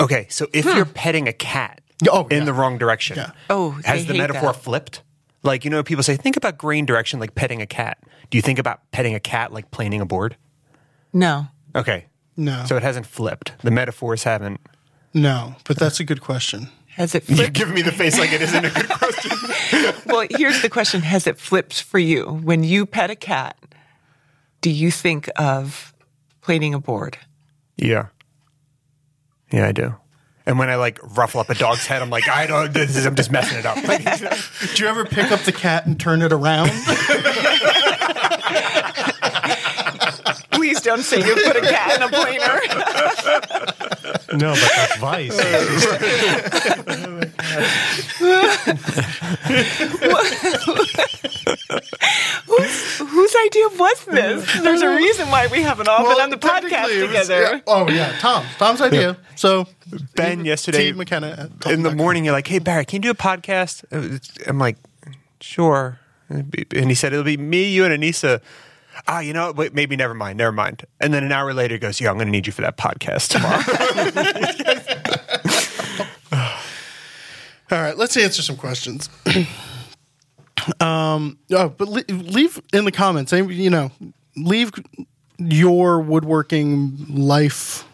Okay, 0.00 0.26
so 0.30 0.46
if 0.52 0.64
hmm. 0.64 0.76
you're 0.76 0.86
petting 0.86 1.28
a 1.28 1.32
cat 1.32 1.81
Oh, 2.10 2.26
in 2.28 2.38
yeah. 2.40 2.44
the 2.44 2.52
wrong 2.52 2.78
direction, 2.78 3.16
Yeah. 3.16 3.30
Oh, 3.50 3.78
I 3.84 3.88
has 3.90 4.06
the 4.06 4.12
hate 4.14 4.18
metaphor 4.18 4.52
that. 4.52 4.62
flipped? 4.62 5.02
Like, 5.44 5.64
you 5.64 5.70
know, 5.70 5.82
people 5.82 6.02
say, 6.04 6.16
think 6.16 6.36
about 6.36 6.56
grain 6.58 6.86
direction 6.86 7.18
like 7.20 7.34
petting 7.34 7.60
a 7.62 7.66
cat. 7.66 7.98
Do 8.30 8.38
you 8.38 8.42
think 8.42 8.58
about 8.58 8.80
petting 8.92 9.14
a 9.14 9.20
cat 9.20 9.52
like 9.52 9.70
planing 9.70 10.00
a 10.00 10.06
board? 10.06 10.36
No. 11.12 11.48
Okay. 11.74 12.06
No. 12.36 12.64
So 12.66 12.76
it 12.76 12.82
hasn't 12.82 13.06
flipped. 13.06 13.52
The 13.62 13.70
metaphors 13.70 14.22
haven't. 14.24 14.60
No, 15.14 15.56
but 15.64 15.78
that's 15.78 16.00
a 16.00 16.04
good 16.04 16.20
question. 16.20 16.68
Has 16.96 17.14
it 17.14 17.24
You're 17.28 17.48
flipped? 17.50 17.68
me 17.74 17.82
the 17.82 17.92
face 17.92 18.18
like 18.18 18.32
it 18.32 18.40
isn't 18.40 18.64
a 18.64 18.70
good 18.70 18.88
question. 18.88 19.32
well, 20.06 20.26
here's 20.30 20.62
the 20.62 20.68
question 20.70 21.02
Has 21.02 21.26
it 21.26 21.38
flipped 21.38 21.82
for 21.82 21.98
you? 21.98 22.24
When 22.26 22.62
you 22.64 22.86
pet 22.86 23.10
a 23.10 23.16
cat, 23.16 23.56
do 24.60 24.70
you 24.70 24.90
think 24.90 25.28
of 25.36 25.92
planing 26.40 26.72
a 26.74 26.78
board? 26.80 27.18
yeah. 27.76 28.06
Yeah, 29.50 29.66
I 29.68 29.72
do. 29.72 29.94
And 30.46 30.58
when 30.58 30.70
I 30.70 30.76
like 30.76 30.98
ruffle 31.16 31.40
up 31.40 31.50
a 31.50 31.54
dog's 31.54 31.86
head, 31.86 32.02
I'm 32.02 32.10
like, 32.10 32.28
I 32.28 32.46
don't, 32.46 32.72
this 32.72 32.96
is, 32.96 33.06
I'm 33.06 33.14
just 33.14 33.30
messing 33.30 33.58
it 33.58 33.66
up. 33.66 33.76
Like, 33.86 34.04
Do 34.74 34.82
you 34.82 34.88
ever 34.88 35.04
pick 35.04 35.30
up 35.30 35.40
the 35.40 35.52
cat 35.52 35.86
and 35.86 35.98
turn 36.00 36.22
it 36.22 36.32
around? 36.32 36.68
Please 40.52 40.71
don't 40.82 41.02
say 41.02 41.18
you 41.18 41.34
put 41.34 41.56
a 41.56 41.60
cat 41.60 41.96
in 41.96 42.02
a 42.02 42.08
planer. 42.08 42.60
No, 44.32 44.54
but 44.54 44.72
that's 44.74 44.96
vice. 44.96 45.38
Whose 52.98 53.34
idea 53.46 53.68
was 53.78 54.04
this? 54.06 54.62
There's 54.62 54.82
a 54.82 54.94
reason 54.94 55.28
why 55.30 55.46
we 55.48 55.62
haven't 55.62 55.88
all 55.88 56.02
been 56.08 56.20
on 56.20 56.30
the 56.30 56.36
podcast 56.36 56.84
was- 56.84 57.06
together. 57.08 57.40
yeah. 57.56 57.60
Oh 57.66 57.88
yeah, 57.88 58.12
Tom. 58.18 58.44
Tom's 58.58 58.80
idea. 58.80 59.16
So 59.36 59.66
Ben, 60.14 60.44
yesterday 60.44 60.92
T. 60.92 60.98
McKenna 60.98 61.50
in 61.66 61.82
the 61.82 61.90
McKenna. 61.90 61.94
morning, 61.94 62.24
you're 62.24 62.32
like, 62.34 62.46
hey, 62.46 62.58
Barry, 62.58 62.84
can 62.84 62.96
you 62.96 63.00
do 63.02 63.10
a 63.10 63.14
podcast? 63.14 63.84
Uh, 63.92 64.18
I'm 64.48 64.58
like, 64.58 64.76
sure. 65.40 65.98
And 66.28 66.54
he 66.88 66.94
said, 66.94 67.12
it'll 67.12 67.24
be 67.24 67.36
me, 67.36 67.68
you, 67.70 67.84
and 67.84 68.02
Anissa. 68.02 68.40
Ah, 69.08 69.20
you 69.20 69.32
know, 69.32 69.46
what? 69.48 69.56
wait, 69.56 69.74
maybe 69.74 69.96
never 69.96 70.14
mind, 70.14 70.38
never 70.38 70.52
mind. 70.52 70.84
And 71.00 71.12
then 71.12 71.24
an 71.24 71.32
hour 71.32 71.52
later, 71.52 71.74
he 71.74 71.78
goes, 71.78 72.00
yeah, 72.00 72.10
I'm 72.10 72.16
going 72.16 72.28
to 72.28 72.32
need 72.32 72.46
you 72.46 72.52
for 72.52 72.62
that 72.62 72.76
podcast 72.76 73.28
tomorrow. 73.30 73.62
All 77.70 77.80
right, 77.80 77.96
let's 77.96 78.16
answer 78.16 78.42
some 78.42 78.56
questions. 78.56 79.08
um, 80.80 81.38
oh, 81.50 81.68
but 81.70 81.88
le- 81.88 82.04
leave 82.08 82.60
in 82.72 82.84
the 82.84 82.92
comments. 82.92 83.32
eh, 83.32 83.40
You 83.42 83.70
know, 83.70 83.90
leave 84.36 84.70
your 85.38 86.00
woodworking 86.00 87.06
life 87.08 87.84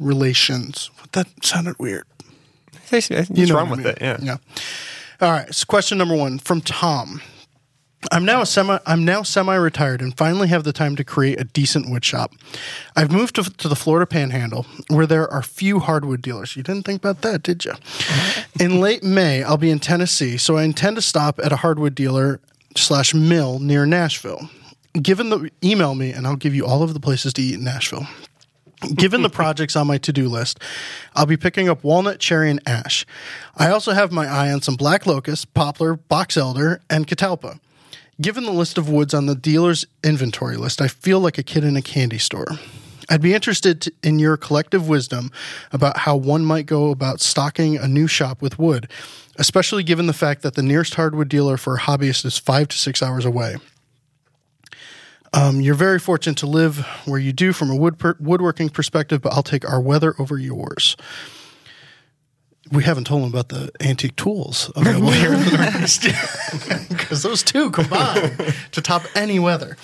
relations. 0.00 0.90
That 1.12 1.28
sounded 1.42 1.76
weird. 1.78 2.04
What's 2.90 3.08
You 3.10 3.46
know 3.46 3.54
wrong 3.56 3.70
what 3.70 3.78
I 3.80 3.82
with 3.84 4.00
mean. 4.02 4.10
it? 4.10 4.22
Yeah. 4.22 4.36
All 5.20 5.30
right. 5.30 5.54
So 5.54 5.64
question 5.66 5.98
number 5.98 6.16
one 6.16 6.38
from 6.40 6.60
Tom. 6.60 7.20
I'm 8.12 8.24
now 8.24 8.42
a 8.42 8.46
semi. 8.46 8.78
I'm 8.86 9.04
now 9.04 9.22
semi-retired 9.22 10.00
and 10.00 10.16
finally 10.16 10.48
have 10.48 10.64
the 10.64 10.72
time 10.72 10.96
to 10.96 11.04
create 11.04 11.40
a 11.40 11.44
decent 11.44 11.90
wood 11.90 12.04
shop. 12.04 12.32
I've 12.94 13.10
moved 13.10 13.34
to, 13.36 13.42
to 13.42 13.68
the 13.68 13.76
Florida 13.76 14.06
Panhandle, 14.06 14.66
where 14.88 15.06
there 15.06 15.30
are 15.32 15.42
few 15.42 15.80
hardwood 15.80 16.22
dealers. 16.22 16.56
You 16.56 16.62
didn't 16.62 16.84
think 16.84 17.02
about 17.02 17.22
that, 17.22 17.42
did 17.42 17.64
you? 17.64 17.72
Mm-hmm. 17.72 18.62
in 18.62 18.80
late 18.80 19.02
May, 19.02 19.42
I'll 19.42 19.56
be 19.56 19.70
in 19.70 19.80
Tennessee, 19.80 20.36
so 20.36 20.56
I 20.56 20.64
intend 20.64 20.96
to 20.96 21.02
stop 21.02 21.38
at 21.42 21.52
a 21.52 21.56
hardwood 21.56 21.94
dealer 21.94 22.40
slash 22.76 23.14
mill 23.14 23.58
near 23.58 23.86
Nashville. 23.86 24.50
Given 25.00 25.30
the 25.30 25.50
email 25.62 25.94
me, 25.94 26.12
and 26.12 26.26
I'll 26.26 26.36
give 26.36 26.54
you 26.54 26.64
all 26.64 26.82
of 26.82 26.94
the 26.94 27.00
places 27.00 27.32
to 27.34 27.42
eat 27.42 27.54
in 27.54 27.64
Nashville. 27.64 28.06
Given 28.94 29.22
the 29.22 29.30
projects 29.30 29.74
on 29.74 29.86
my 29.86 29.98
to 29.98 30.12
do 30.12 30.28
list, 30.28 30.60
I'll 31.14 31.26
be 31.26 31.36
picking 31.36 31.68
up 31.68 31.82
walnut, 31.82 32.20
cherry, 32.20 32.50
and 32.50 32.60
ash. 32.66 33.06
I 33.56 33.70
also 33.70 33.92
have 33.92 34.12
my 34.12 34.26
eye 34.26 34.52
on 34.52 34.62
some 34.62 34.76
black 34.76 35.06
locust, 35.06 35.52
poplar, 35.54 35.96
box 35.96 36.36
elder, 36.36 36.80
and 36.88 37.06
catalpa. 37.06 37.58
Given 38.18 38.44
the 38.44 38.52
list 38.52 38.78
of 38.78 38.88
woods 38.88 39.12
on 39.12 39.26
the 39.26 39.34
dealer's 39.34 39.84
inventory 40.02 40.56
list, 40.56 40.80
I 40.80 40.88
feel 40.88 41.20
like 41.20 41.36
a 41.36 41.42
kid 41.42 41.64
in 41.64 41.76
a 41.76 41.82
candy 41.82 42.16
store. 42.16 42.46
I'd 43.10 43.20
be 43.20 43.34
interested 43.34 43.92
in 44.02 44.18
your 44.18 44.38
collective 44.38 44.88
wisdom 44.88 45.30
about 45.70 45.98
how 45.98 46.16
one 46.16 46.42
might 46.42 46.64
go 46.64 46.90
about 46.90 47.20
stocking 47.20 47.76
a 47.76 47.86
new 47.86 48.06
shop 48.06 48.40
with 48.40 48.58
wood, 48.58 48.90
especially 49.36 49.82
given 49.82 50.06
the 50.06 50.14
fact 50.14 50.42
that 50.42 50.54
the 50.54 50.62
nearest 50.62 50.94
hardwood 50.94 51.28
dealer 51.28 51.58
for 51.58 51.76
a 51.76 51.80
hobbyist 51.80 52.24
is 52.24 52.38
five 52.38 52.68
to 52.68 52.78
six 52.78 53.02
hours 53.02 53.26
away. 53.26 53.56
Um, 55.34 55.60
you're 55.60 55.74
very 55.74 55.98
fortunate 55.98 56.38
to 56.38 56.46
live 56.46 56.78
where 57.04 57.20
you 57.20 57.34
do 57.34 57.52
from 57.52 57.70
a 57.70 57.76
wood 57.76 57.98
per- 57.98 58.16
woodworking 58.18 58.70
perspective, 58.70 59.20
but 59.20 59.34
I'll 59.34 59.42
take 59.42 59.68
our 59.68 59.80
weather 59.80 60.14
over 60.18 60.38
yours. 60.38 60.96
We 62.72 62.82
haven't 62.82 63.04
told 63.04 63.22
them 63.22 63.30
about 63.30 63.48
the 63.48 63.70
antique 63.80 64.16
tools 64.16 64.70
available 64.74 65.12
here 65.12 65.32
in 65.34 65.40
the 65.40 65.56
Northeast 65.56 66.02
because 66.88 67.22
those 67.22 67.42
two 67.42 67.70
combine 67.70 68.36
to 68.72 68.80
top 68.80 69.04
any 69.14 69.38
weather. 69.38 69.76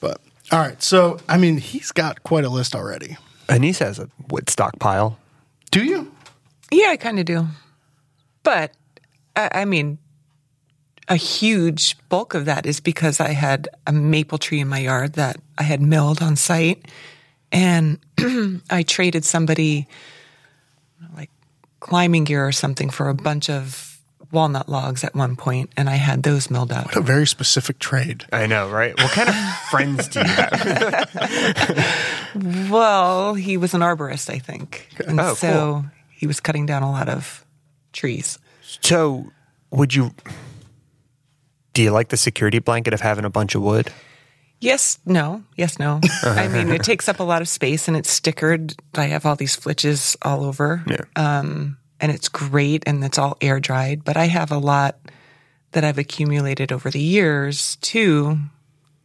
But 0.00 0.20
all 0.52 0.58
right, 0.58 0.82
so 0.82 1.18
I 1.28 1.38
mean, 1.38 1.56
he's 1.58 1.92
got 1.92 2.22
quite 2.22 2.44
a 2.44 2.50
list 2.50 2.74
already. 2.74 3.16
Anissa 3.48 3.86
has 3.86 3.98
a 3.98 4.08
wood 4.28 4.50
stockpile. 4.50 5.18
Do 5.70 5.84
you? 5.84 6.12
Yeah, 6.70 6.88
I 6.90 6.96
kind 6.96 7.18
of 7.18 7.24
do. 7.24 7.46
But 8.42 8.72
I, 9.34 9.50
I 9.52 9.64
mean, 9.64 9.98
a 11.08 11.16
huge 11.16 11.96
bulk 12.08 12.34
of 12.34 12.44
that 12.44 12.66
is 12.66 12.80
because 12.80 13.18
I 13.18 13.30
had 13.30 13.68
a 13.86 13.92
maple 13.92 14.38
tree 14.38 14.60
in 14.60 14.68
my 14.68 14.78
yard 14.78 15.14
that 15.14 15.36
I 15.58 15.64
had 15.64 15.82
milled 15.82 16.22
on 16.22 16.36
site, 16.36 16.86
and 17.50 17.98
I 18.70 18.84
traded 18.84 19.24
somebody 19.24 19.88
like 21.16 21.30
climbing 21.80 22.24
gear 22.24 22.46
or 22.46 22.52
something 22.52 22.90
for 22.90 23.08
a 23.08 23.14
bunch 23.14 23.50
of 23.50 23.86
walnut 24.32 24.68
logs 24.68 25.02
at 25.02 25.14
one 25.14 25.34
point, 25.34 25.70
and 25.76 25.90
I 25.90 25.96
had 25.96 26.22
those 26.22 26.50
milled 26.50 26.70
up. 26.70 26.94
A 26.94 27.00
very 27.00 27.26
specific 27.26 27.78
trade. 27.80 28.24
I 28.32 28.46
know, 28.46 28.68
right? 28.70 28.96
What 28.96 29.10
kind 29.10 29.28
of 29.28 29.34
friends 29.70 30.06
do 30.08 30.20
you 30.20 30.24
have? 30.26 31.96
Well, 32.70 33.34
he 33.34 33.56
was 33.56 33.74
an 33.74 33.80
arborist, 33.80 34.30
I 34.32 34.38
think, 34.38 34.86
and 35.06 35.18
Oh, 35.18 35.34
so 35.34 35.50
cool. 35.52 35.84
he 36.10 36.28
was 36.28 36.38
cutting 36.38 36.64
down 36.64 36.84
a 36.84 36.90
lot 36.90 37.08
of 37.08 37.44
trees. 37.92 38.38
So, 38.82 39.32
would 39.72 39.92
you? 39.94 40.14
Do 41.72 41.82
you 41.82 41.90
like 41.90 42.08
the 42.10 42.16
security 42.16 42.60
blanket 42.60 42.94
of 42.94 43.00
having 43.00 43.24
a 43.24 43.30
bunch 43.30 43.56
of 43.56 43.62
wood? 43.62 43.92
Yes, 44.60 44.98
no, 45.06 45.42
yes, 45.56 45.78
no. 45.78 46.00
I 46.22 46.48
mean, 46.48 46.70
it 46.70 46.82
takes 46.82 47.08
up 47.08 47.18
a 47.18 47.24
lot 47.24 47.40
of 47.40 47.48
space 47.48 47.88
and 47.88 47.96
it's 47.96 48.20
stickered. 48.20 48.78
I 48.94 49.06
have 49.06 49.24
all 49.24 49.36
these 49.36 49.56
flitches 49.56 50.16
all 50.22 50.44
over. 50.44 50.84
Yeah. 50.86 51.04
Um, 51.16 51.78
and 51.98 52.12
it's 52.12 52.28
great 52.28 52.82
and 52.86 53.02
it's 53.02 53.18
all 53.18 53.36
air 53.40 53.58
dried, 53.58 54.04
but 54.04 54.16
I 54.16 54.26
have 54.26 54.50
a 54.50 54.58
lot 54.58 54.98
that 55.72 55.84
I've 55.84 55.98
accumulated 55.98 56.72
over 56.72 56.90
the 56.90 57.00
years 57.00 57.76
too. 57.76 58.38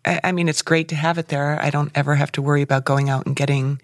I, 0.04 0.20
I 0.26 0.32
mean, 0.34 0.50
it's 0.50 0.62
great 0.62 0.90
to 0.90 0.96
have 0.96 1.18
it 1.18 1.30
there. 1.30 1.62
I 1.62 1.70
don't 1.70 1.92
ever 1.96 2.16
have 2.16 2.32
to 2.34 2.42
worry 2.42 2.62
about 2.62 2.86
going 2.86 3.10
out 3.10 3.26
and 3.26 3.36
getting 3.36 3.82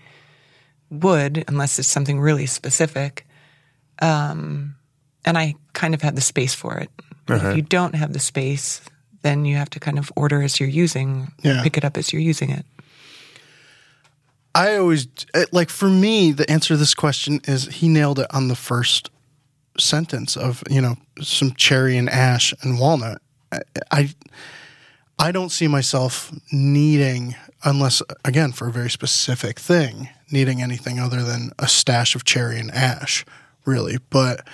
wood 0.90 1.46
unless 1.48 1.80
it's 1.80 1.88
something 1.88 2.20
really 2.20 2.48
specific. 2.48 3.26
Um, 4.02 4.76
and 5.24 5.38
I 5.38 5.56
kind 5.74 5.94
of 5.94 6.02
have 6.02 6.16
the 6.16 6.22
space 6.22 6.54
for 6.54 6.78
it. 6.78 6.90
If 7.30 7.56
you 7.56 7.62
don't 7.62 7.96
have 7.96 8.12
the 8.12 8.20
space, 8.20 8.82
then 9.24 9.46
you 9.46 9.56
have 9.56 9.70
to 9.72 9.80
kind 9.80 9.98
of 10.00 10.12
order 10.16 10.42
as 10.42 10.60
you're 10.60 10.70
using, 10.70 11.32
Yeah. 11.44 11.62
pick 11.64 11.78
it 11.78 11.86
up 11.86 11.98
as 11.98 12.12
you're 12.12 12.22
using 12.22 12.50
it. 12.50 12.66
I 14.54 14.76
always 14.76 15.08
uh, 15.34 15.46
like 15.52 15.70
for 15.70 15.90
me 15.90 16.32
the 16.34 16.50
answer 16.52 16.74
to 16.74 16.78
this 16.78 16.94
question 16.94 17.40
is 17.46 17.68
he 17.68 17.88
nailed 17.88 18.20
it 18.20 18.28
on 18.34 18.48
the 18.50 18.56
first 18.56 19.10
sentence 19.80 20.36
of 20.36 20.62
you 20.70 20.82
know 20.82 20.98
some 21.22 21.52
cherry 21.54 21.98
and 21.98 22.10
ash 22.10 22.54
and 22.62 22.78
walnut. 22.80 23.22
I, 23.92 24.10
I 25.20 25.32
don't 25.32 25.50
see 25.52 25.68
myself 25.68 26.32
needing 26.52 27.36
unless 27.64 28.02
again 28.26 28.52
for 28.52 28.68
a 28.68 28.72
very 28.72 28.90
specific 28.90 29.60
thing 29.60 30.10
needing 30.32 30.62
anything 30.62 31.00
other 31.00 31.22
than 31.24 31.52
a 31.60 31.68
stash 31.68 32.16
of 32.16 32.24
cherry 32.26 32.60
and 32.60 32.72
ash 32.72 33.24
really 33.66 33.98
but 34.10 34.46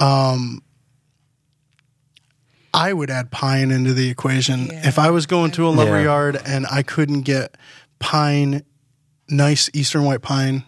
um 0.00 0.62
I 2.74 2.92
would 2.92 3.10
add 3.10 3.30
pine 3.30 3.70
into 3.70 3.92
the 3.92 4.08
equation. 4.08 4.66
Yeah. 4.66 4.88
If 4.88 4.98
I 4.98 5.10
was 5.10 5.26
going 5.26 5.50
to 5.52 5.66
a 5.66 5.70
lumber 5.70 5.98
Yeah. 5.98 6.04
yard 6.04 6.40
and 6.46 6.66
I 6.70 6.82
couldn't 6.82 7.22
get 7.22 7.56
pine, 7.98 8.62
nice 9.28 9.68
eastern 9.74 10.04
white 10.04 10.22
pine 10.22 10.64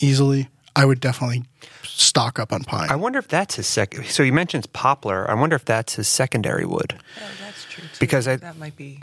easily, 0.00 0.48
I 0.76 0.84
would 0.84 1.00
definitely 1.00 1.44
stock 1.82 2.38
up 2.38 2.52
on 2.52 2.64
pine. 2.64 2.90
I 2.90 2.96
wonder 2.96 3.18
if 3.18 3.28
that's 3.28 3.56
his 3.56 3.66
second. 3.66 4.06
So 4.06 4.22
he 4.22 4.30
mentions 4.30 4.66
poplar. 4.66 5.30
I 5.30 5.34
wonder 5.34 5.56
if 5.56 5.64
that's 5.64 5.94
his 5.96 6.08
secondary 6.08 6.64
wood. 6.64 6.94
Oh, 7.18 7.22
that's 7.42 7.64
true. 7.64 7.84
Too. 7.84 7.88
Because 7.98 8.28
I- 8.28 8.36
that 8.36 8.58
might 8.58 8.76
be. 8.76 9.00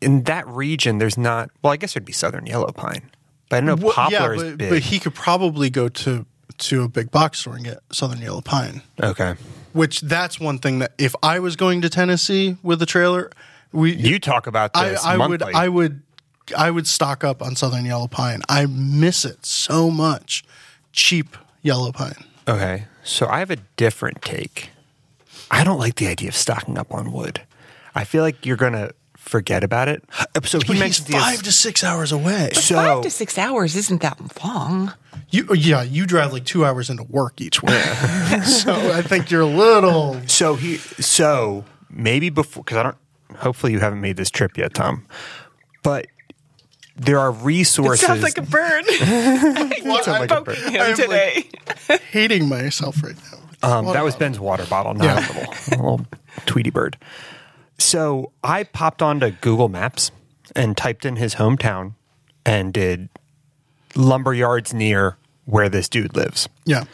In 0.00 0.24
that 0.24 0.46
region, 0.48 0.98
there's 0.98 1.16
not. 1.16 1.50
Well, 1.62 1.72
I 1.72 1.76
guess 1.76 1.94
there'd 1.94 2.04
be 2.04 2.12
southern 2.12 2.46
yellow 2.46 2.72
pine, 2.72 3.08
but 3.48 3.58
I 3.58 3.60
know 3.60 3.76
Well, 3.76 3.92
poplar 3.92 4.34
yeah, 4.34 4.40
is 4.42 4.42
but, 4.50 4.58
big. 4.58 4.70
but 4.70 4.78
he 4.80 4.98
could 4.98 5.14
probably 5.14 5.70
go 5.70 5.88
to 5.88 6.26
to 6.58 6.82
a 6.82 6.88
big 6.88 7.10
box 7.12 7.38
store 7.40 7.54
and 7.54 7.64
get 7.64 7.78
southern 7.92 8.20
yellow 8.20 8.40
pine. 8.40 8.82
okay, 9.00 9.34
Which 9.72 10.00
that's 10.00 10.38
one 10.38 10.58
thing 10.58 10.80
that 10.80 10.92
if 10.98 11.14
I 11.22 11.38
was 11.38 11.56
going 11.56 11.80
to 11.82 11.88
Tennessee 11.88 12.56
with 12.62 12.82
a 12.82 12.86
trailer, 12.86 13.30
we 13.72 13.94
you 13.94 14.18
talk 14.18 14.46
about 14.46 14.70
I, 14.74 14.90
this 14.90 15.04
I 15.04 15.16
would 15.16 15.40
monthly. 15.40 15.54
I 15.54 15.68
would 15.68 16.02
I 16.56 16.70
would 16.70 16.86
stock 16.86 17.24
up 17.24 17.42
on 17.42 17.56
southern 17.56 17.84
yellow 17.84 18.08
pine. 18.08 18.42
I 18.48 18.66
miss 18.66 19.24
it 19.24 19.46
so 19.46 19.90
much. 19.90 20.44
Cheap 20.92 21.36
yellow 21.62 21.92
pine. 21.92 22.24
Okay, 22.46 22.84
so 23.02 23.26
I 23.28 23.38
have 23.38 23.50
a 23.50 23.56
different 23.76 24.22
take. 24.22 24.70
I 25.50 25.64
don't 25.64 25.78
like 25.78 25.96
the 25.96 26.08
idea 26.08 26.28
of 26.28 26.36
stocking 26.36 26.78
up 26.78 26.92
on 26.92 27.12
wood. 27.12 27.42
I 27.94 28.04
feel 28.04 28.22
like 28.22 28.44
you're 28.44 28.56
gonna 28.56 28.92
forget 29.22 29.64
about 29.64 29.88
it. 29.88 30.04
So 30.44 30.58
he 30.58 30.64
But 30.66 30.72
he's 30.74 30.80
mentions 30.80 31.08
he 31.08 31.14
has- 31.14 31.22
five 31.24 31.42
to 31.44 31.52
six 31.52 31.82
hours 31.84 32.12
away. 32.12 32.50
So 32.54 32.74
Five 32.74 33.02
to 33.04 33.10
six 33.10 33.38
hours 33.38 33.76
isn't 33.76 34.02
that 34.02 34.18
long. 34.44 34.92
You 35.30 35.46
yeah, 35.54 35.82
you 35.82 36.04
drive 36.06 36.32
like 36.32 36.44
two 36.44 36.64
hours 36.66 36.90
into 36.90 37.04
work 37.04 37.40
each 37.40 37.62
way. 37.62 37.80
so 38.44 38.74
I 38.92 39.00
think 39.02 39.30
you're 39.30 39.40
a 39.40 39.46
little 39.46 40.20
So 40.26 40.56
he 40.56 40.76
so 40.76 41.64
maybe 41.88 42.28
before 42.30 42.62
because 42.64 42.76
I 42.78 42.82
don't. 42.82 42.96
Hopefully 43.38 43.72
you 43.72 43.80
haven't 43.80 44.02
made 44.02 44.16
this 44.18 44.30
trip 44.30 44.58
yet, 44.58 44.74
Tom. 44.74 45.06
But 45.82 46.06
there 46.96 47.18
are 47.18 47.32
resources. 47.32 48.06
Sounds 48.06 48.22
like 48.22 48.36
a 48.36 48.42
bird. 48.42 48.84
What? 49.84 50.04
Sounds 50.04 50.20
like 50.20 50.30
a 50.30 50.36
I'm 50.36 50.44
bird. 50.44 50.56
him 50.58 50.80
I'm, 50.80 50.94
today. 50.96 51.48
hating 52.10 52.48
myself 52.48 53.02
right 53.02 53.16
now. 53.32 53.38
Um, 53.78 53.86
that 53.94 54.04
was 54.04 54.14
Ben's 54.16 54.38
water 54.38 54.66
bottle, 54.66 54.92
not 54.94 55.04
Yeah. 55.04 55.18
a 55.18 55.32
little, 55.38 55.52
a 55.52 55.70
little 55.70 56.06
Tweety 56.46 56.70
bird. 56.70 56.96
So 57.82 58.32
I 58.44 58.64
popped 58.64 59.02
onto 59.02 59.30
Google 59.30 59.68
Maps 59.68 60.10
and 60.54 60.76
typed 60.76 61.04
in 61.04 61.16
his 61.16 61.34
hometown 61.34 61.94
and 62.46 62.72
did 62.72 63.08
lumber 63.96 64.32
yards 64.32 64.72
near 64.72 65.16
where 65.44 65.68
this 65.68 65.88
dude 65.88 66.14
lives. 66.16 66.48
Yeah. 66.64 66.84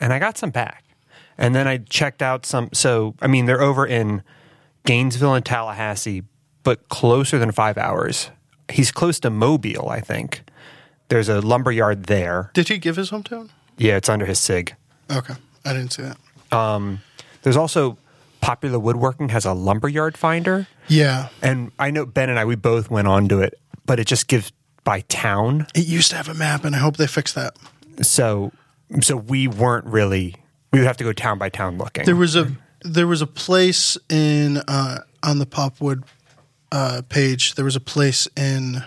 and 0.00 0.12
I 0.12 0.18
got 0.18 0.38
some 0.38 0.50
back. 0.50 0.84
And 1.36 1.54
then 1.54 1.68
I 1.68 1.78
checked 1.78 2.22
out 2.22 2.46
some. 2.46 2.68
So, 2.72 3.14
I 3.20 3.26
mean, 3.26 3.46
they're 3.46 3.60
over 3.60 3.86
in 3.86 4.22
Gainesville 4.86 5.34
and 5.34 5.44
Tallahassee, 5.44 6.22
but 6.62 6.88
closer 6.88 7.38
than 7.38 7.52
five 7.52 7.76
hours. 7.78 8.30
He's 8.70 8.90
close 8.90 9.20
to 9.20 9.30
Mobile, 9.30 9.88
I 9.88 10.00
think. 10.00 10.42
There's 11.08 11.28
a 11.28 11.40
lumber 11.40 11.70
yard 11.72 12.04
there. 12.04 12.50
Did 12.54 12.68
he 12.68 12.78
give 12.78 12.96
his 12.96 13.10
hometown? 13.10 13.50
Yeah, 13.76 13.96
it's 13.96 14.08
under 14.08 14.26
his 14.26 14.38
SIG. 14.40 14.74
Okay. 15.10 15.34
I 15.64 15.72
didn't 15.72 15.92
see 15.92 16.02
that. 16.02 16.16
Um, 16.56 17.00
there's 17.42 17.56
also 17.56 17.96
Popular 18.48 18.78
Woodworking 18.78 19.28
has 19.28 19.44
a 19.44 19.52
lumberyard 19.52 20.16
finder. 20.16 20.66
Yeah. 20.86 21.28
And 21.42 21.70
I 21.78 21.90
know 21.90 22.06
Ben 22.06 22.30
and 22.30 22.38
I, 22.38 22.46
we 22.46 22.56
both 22.56 22.90
went 22.90 23.06
onto 23.06 23.40
it, 23.40 23.60
but 23.84 24.00
it 24.00 24.06
just 24.06 24.26
gives 24.26 24.52
by 24.84 25.02
town. 25.02 25.66
It 25.74 25.86
used 25.86 26.08
to 26.12 26.16
have 26.16 26.30
a 26.30 26.34
map 26.34 26.64
and 26.64 26.74
I 26.74 26.78
hope 26.78 26.96
they 26.96 27.06
fix 27.06 27.34
that. 27.34 27.58
So, 28.00 28.52
so 29.02 29.18
we 29.18 29.48
weren't 29.48 29.84
really, 29.84 30.34
we 30.72 30.78
would 30.78 30.86
have 30.86 30.96
to 30.96 31.04
go 31.04 31.12
town 31.12 31.36
by 31.36 31.50
town 31.50 31.76
looking. 31.76 32.06
There 32.06 32.16
was 32.16 32.36
a 32.36 32.50
there 32.80 33.06
was 33.06 33.20
a 33.20 33.26
place 33.26 33.98
in 34.08 34.56
uh, 34.66 35.00
on 35.22 35.40
the 35.40 35.46
Popwood 35.46 36.04
uh, 36.72 37.02
page. 37.06 37.54
There 37.54 37.66
was 37.66 37.76
a 37.76 37.80
place 37.80 38.28
in 38.34 38.82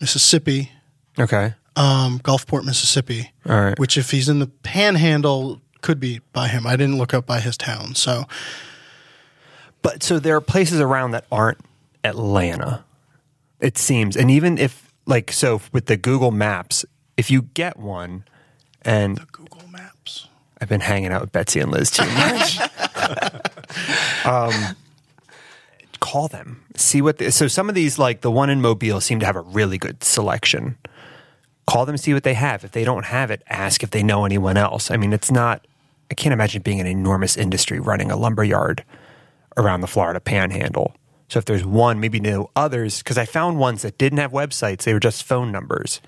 Mississippi, 0.00 0.72
okay. 1.18 1.52
um, 1.76 2.20
Gulfport, 2.20 2.64
Mississippi. 2.64 3.32
All 3.46 3.60
right. 3.60 3.78
Which, 3.78 3.98
if 3.98 4.12
he's 4.12 4.30
in 4.30 4.38
the 4.38 4.46
Panhandle, 4.46 5.60
could 5.82 6.00
be 6.00 6.20
by 6.32 6.48
him. 6.48 6.66
I 6.66 6.76
didn't 6.76 6.96
look 6.96 7.12
up 7.12 7.26
by 7.26 7.40
his 7.40 7.58
town, 7.58 7.94
so 7.94 8.24
But 9.82 10.02
so 10.02 10.18
there 10.18 10.36
are 10.36 10.40
places 10.40 10.80
around 10.80 11.12
that 11.12 11.24
aren't 11.30 11.58
Atlanta, 12.04 12.84
it 13.60 13.78
seems. 13.78 14.16
And 14.16 14.30
even 14.30 14.58
if, 14.58 14.92
like, 15.06 15.32
so 15.32 15.60
with 15.72 15.86
the 15.86 15.96
Google 15.96 16.30
Maps, 16.30 16.84
if 17.16 17.30
you 17.30 17.42
get 17.42 17.78
one, 17.78 18.24
and 18.82 19.16
The 19.16 19.26
Google 19.32 19.68
Maps. 19.68 20.28
I've 20.60 20.68
been 20.68 20.80
hanging 20.80 21.12
out 21.12 21.20
with 21.20 21.32
Betsy 21.32 21.60
and 21.60 21.70
Liz 21.70 21.90
too 21.90 22.06
much, 22.06 22.60
um, 24.24 24.76
call 26.00 26.28
them, 26.28 26.64
see 26.74 27.00
what. 27.00 27.18
They, 27.18 27.30
so 27.30 27.46
some 27.46 27.68
of 27.68 27.74
these, 27.74 27.98
like 27.98 28.22
the 28.22 28.30
one 28.30 28.50
in 28.50 28.60
Mobile, 28.60 29.00
seem 29.00 29.20
to 29.20 29.26
have 29.26 29.36
a 29.36 29.40
really 29.40 29.78
good 29.78 30.02
selection. 30.02 30.76
Call 31.66 31.84
them, 31.84 31.96
see 31.96 32.14
what 32.14 32.22
they 32.22 32.34
have. 32.34 32.64
If 32.64 32.72
they 32.72 32.82
don't 32.82 33.04
have 33.04 33.30
it, 33.30 33.42
ask 33.48 33.82
if 33.82 33.90
they 33.90 34.02
know 34.02 34.24
anyone 34.24 34.56
else. 34.56 34.90
I 34.90 34.96
mean, 34.96 35.12
it's 35.12 35.30
not. 35.30 35.66
I 36.10 36.14
can't 36.14 36.32
imagine 36.32 36.62
being 36.62 36.80
an 36.80 36.86
enormous 36.86 37.36
industry 37.36 37.78
running 37.78 38.10
a 38.10 38.16
lumber 38.16 38.42
yard 38.42 38.84
around 39.58 39.82
the 39.82 39.86
Florida 39.86 40.20
Panhandle. 40.20 40.94
So 41.28 41.38
if 41.38 41.44
there's 41.44 41.64
one, 41.66 42.00
maybe 42.00 42.20
know 42.20 42.50
others 42.56 42.98
because 42.98 43.18
I 43.18 43.26
found 43.26 43.58
ones 43.58 43.82
that 43.82 43.98
didn't 43.98 44.18
have 44.18 44.32
websites; 44.32 44.84
they 44.84 44.94
were 44.94 45.00
just 45.00 45.24
phone 45.24 45.52
numbers. 45.52 46.00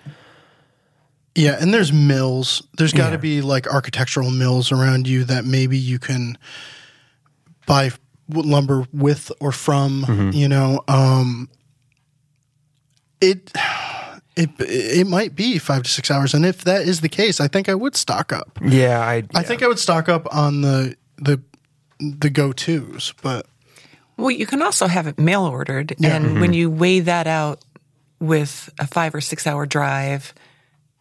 Yeah, 1.34 1.56
and 1.60 1.72
there's 1.74 1.92
mills. 1.92 2.62
There's 2.78 2.92
got 2.92 3.08
to 3.10 3.16
Yeah. 3.16 3.18
be 3.18 3.42
like 3.42 3.66
architectural 3.68 4.30
mills 4.30 4.72
around 4.72 5.06
you 5.06 5.24
that 5.24 5.44
maybe 5.44 5.76
you 5.78 5.98
can 5.98 6.38
buy 7.66 7.90
lumber 8.28 8.86
with 8.92 9.30
or 9.40 9.52
from. 9.52 10.04
Mm-hmm. 10.08 10.30
You 10.32 10.48
know, 10.48 10.80
um, 10.88 11.48
it 13.20 13.52
it 14.36 14.50
it 14.58 15.06
might 15.06 15.34
be 15.36 15.58
five 15.58 15.82
to 15.82 15.90
six 15.90 16.10
hours, 16.10 16.32
and 16.34 16.46
if 16.46 16.64
that 16.64 16.82
is 16.82 17.00
the 17.02 17.08
case, 17.08 17.40
I 17.40 17.46
think 17.48 17.68
I 17.68 17.74
would 17.74 17.94
stock 17.94 18.32
up. 18.32 18.58
Yeah, 18.64 19.00
I. 19.00 19.22
I 19.34 19.42
think 19.42 19.62
I 19.62 19.68
would 19.68 19.78
stock 19.78 20.08
up 20.08 20.26
on 20.34 20.62
the 20.62 20.96
the 21.18 21.40
the 22.00 22.30
go 22.30 22.52
tos, 22.52 23.12
but 23.22 23.46
Well, 24.16 24.30
you 24.30 24.46
can 24.46 24.62
also 24.62 24.86
have 24.86 25.06
it 25.06 25.18
mail 25.18 25.44
ordered, 25.44 25.92
and 26.02 26.24
Mm-hmm. 26.26 26.40
when 26.40 26.52
you 26.52 26.70
weigh 26.70 27.00
that 27.00 27.26
out 27.26 27.60
with 28.18 28.68
a 28.78 28.86
five 28.86 29.14
or 29.14 29.20
six 29.20 29.46
hour 29.46 29.66
drive 29.66 30.34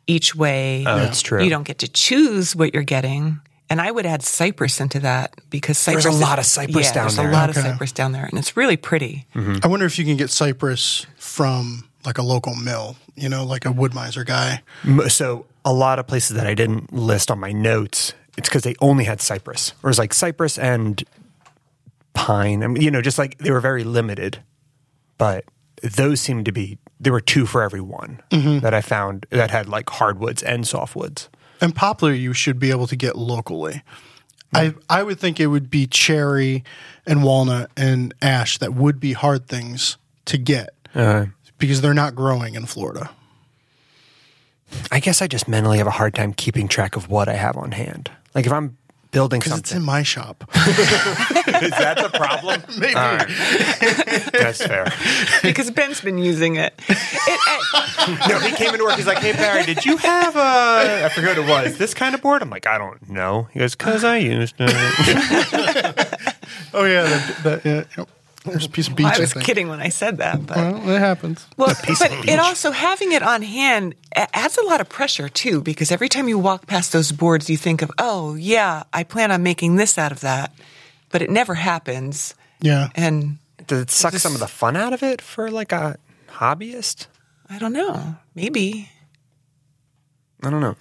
each 0.08 0.36
way, 0.36 0.84
Oh, 0.88 0.96
that's 0.98 1.22
true. 1.22 1.44
You 1.44 1.50
don't 1.50 1.64
get 1.68 1.80
to 1.80 1.88
choose 1.88 2.56
what 2.56 2.74
you're 2.74 2.84
getting. 2.84 3.40
And 3.72 3.80
I 3.80 3.92
would 3.92 4.08
add 4.08 4.24
cypress 4.24 4.80
into 4.82 5.00
that 5.02 5.36
because 5.52 5.78
cypress. 5.78 6.06
a 6.06 6.12
lot 6.12 6.40
of 6.40 6.46
cypress 6.46 6.88
yeah, 6.88 6.94
down 6.94 7.04
there's 7.04 7.18
there. 7.18 7.30
a 7.30 7.32
lot 7.32 7.50
Okay. 7.52 7.60
of 7.60 7.66
cypress 7.66 7.92
down 7.92 8.14
there, 8.14 8.26
and 8.26 8.40
it's 8.40 8.58
really 8.58 8.78
pretty. 8.78 9.28
I 9.36 9.68
wonder 9.68 9.86
if 9.86 10.00
you 10.00 10.06
can 10.06 10.18
get 10.18 10.32
cypress 10.32 11.06
from 11.18 11.88
like 12.04 12.18
a 12.18 12.24
local 12.24 12.56
mill. 12.56 12.96
You 13.16 13.28
know, 13.30 13.44
like 13.46 13.66
a 13.66 13.72
Wood-Mizer 13.74 14.26
guy. 14.26 14.64
So 15.10 15.46
a 15.66 15.74
lot 15.74 16.00
of 16.00 16.08
places 16.08 16.38
that 16.38 16.48
I 16.48 16.54
didn't 16.56 16.94
list 16.94 17.30
on 17.30 17.38
my 17.38 17.52
notes, 17.52 18.14
it's 18.40 18.48
because 18.48 18.64
they 18.64 18.76
only 18.80 19.04
had 19.04 19.20
cypress, 19.20 19.74
or 19.84 19.90
it 19.90 19.92
was 19.92 20.00
like 20.00 20.14
cypress 20.14 20.58
and 20.58 21.04
pine. 22.14 22.64
I 22.64 22.68
mean, 22.68 22.82
you 22.82 22.90
know, 22.90 23.02
just 23.02 23.18
like 23.18 23.38
they 23.38 23.52
were 23.52 23.60
very 23.60 23.84
limited. 23.84 24.40
But 25.18 25.44
those 25.84 26.22
seemed 26.22 26.46
to 26.46 26.54
be 26.54 26.78
there 27.02 27.12
were 27.12 27.20
two 27.22 27.46
for 27.46 27.62
every 27.62 27.82
one 27.82 28.22
that 28.32 28.74
I 28.74 28.80
found 28.82 29.26
that 29.30 29.52
had 29.52 29.68
like 29.68 29.90
hardwoods 29.90 30.42
and 30.42 30.64
softwoods. 30.64 31.28
And 31.60 31.76
poplar 31.76 32.14
you 32.14 32.32
should 32.34 32.60
be 32.60 32.72
able 32.72 32.88
to 32.88 32.96
get 32.96 33.18
locally. 33.18 33.84
I 34.54 34.74
I 34.90 35.04
would 35.04 35.20
think 35.20 35.40
it 35.40 35.48
would 35.48 35.70
be 35.70 35.86
cherry 35.86 36.64
and 37.06 37.22
walnut 37.24 37.70
and 37.76 38.14
ash 38.22 38.58
that 38.60 38.74
would 38.74 39.00
be 39.00 39.14
hard 39.14 39.48
things 39.48 39.98
to 40.26 40.38
get 40.38 40.70
Uh, 40.96 41.26
because 41.58 41.82
they're 41.82 41.94
not 41.94 42.16
growing 42.16 42.56
in 42.56 42.66
Florida. 42.66 43.12
I 44.92 45.00
guess 45.00 45.22
I 45.22 45.28
just 45.28 45.48
mentally 45.48 45.80
have 45.80 45.88
a 45.88 45.98
hard 46.00 46.14
time 46.16 46.34
keeping 46.34 46.68
track 46.68 46.96
of 46.96 47.10
what 47.10 47.28
I 47.28 47.34
have 47.34 47.58
on 47.58 47.72
hand. 47.72 48.12
Like 48.34 48.46
if 48.46 48.52
I'm 48.52 48.78
building 49.12 49.40
Because 49.40 49.60
it's 49.60 49.72
in 49.72 49.84
my 49.84 50.04
shop. 50.04 50.44
is 50.56 51.72
that 51.72 51.98
the 51.98 52.10
problem? 52.14 52.62
Maybe. 52.80 52.94
That's 54.38 54.64
fair. 54.66 54.92
because 55.44 55.72
Ben's 55.72 56.02
been 56.02 56.18
using 56.18 56.56
it. 56.58 56.74
it 56.88 56.98
I, 56.98 58.28
No, 58.30 58.40
he 58.40 58.52
came 58.56 58.74
into 58.74 58.86
work. 58.86 58.96
He's 58.96 59.08
like, 59.08 59.18
"Hey 59.20 59.34
Barry, 59.34 59.64
did 59.66 59.86
you 59.86 59.98
have 59.98 60.36
a? 60.36 61.06
I 61.06 61.10
forget 61.10 61.38
what 61.38 61.46
it 61.46 61.50
was. 61.50 61.78
This 61.78 61.94
kind 61.94 62.14
of 62.16 62.22
board?" 62.22 62.42
I'm 62.42 62.50
like, 62.50 62.68
"I 62.68 62.78
don't 62.78 63.10
know." 63.10 63.48
He 63.52 63.60
goes, 63.60 63.76
"Cause 63.76 64.04
I 64.04 64.18
used 64.18 64.56
it." 64.60 64.70
Oh 66.74 66.84
yeah, 66.86 67.04
that, 67.04 67.64
that, 67.64 67.88
yeah. 67.98 68.06
Yep. 68.46 68.54
There's 68.54 68.66
a 68.66 68.70
piece 68.70 68.88
of 68.88 68.96
beach. 68.96 69.06
I 69.06 69.20
was 69.20 69.34
think. 69.34 69.46
kidding 69.46 69.68
when 69.68 69.82
I 69.82 69.90
said 69.90 70.18
that, 70.20 70.46
but 70.46 70.56
Well, 70.58 70.90
it 70.90 71.00
happens. 71.00 71.46
well, 71.58 71.76
but 71.88 72.00
it 72.28 72.40
also 72.40 72.72
having 72.72 73.12
it 73.12 73.22
on 73.22 73.42
hand 73.42 73.96
adds 74.16 74.58
a 74.58 74.64
lot 74.64 74.80
of 74.80 74.88
pressure 74.88 75.28
too, 75.28 75.62
because 75.62 75.92
every 75.92 76.08
time 76.08 76.30
you 76.30 76.40
walk 76.40 76.66
past 76.66 76.94
those 76.94 77.12
boards, 77.12 77.50
you 77.50 77.58
think 77.58 77.82
of, 77.82 77.92
oh 77.98 78.36
yeah, 78.36 78.84
I 78.94 79.04
plan 79.04 79.32
on 79.32 79.44
making 79.44 79.76
this 79.76 79.98
out 79.98 80.14
of 80.14 80.22
that, 80.22 80.54
but 81.10 81.22
it 81.22 81.30
never 81.30 81.54
happens, 81.56 82.34
Yeah. 82.62 82.90
and 82.96 83.38
Does 83.68 83.82
it 83.84 83.92
suck 83.92 84.14
Just- 84.14 84.24
some 84.24 84.34
of 84.34 84.40
the 84.40 84.48
fun 84.48 84.76
out 84.78 84.94
of 84.94 85.04
it 85.04 85.22
for 85.22 85.52
like 85.52 85.72
a 85.74 85.98
hobbyist? 86.30 87.08
I 87.50 87.60
don't 87.60 87.74
know, 87.74 88.16
maybe. 88.36 88.90
I 90.42 90.50
don't 90.50 90.62
know. 90.62 90.76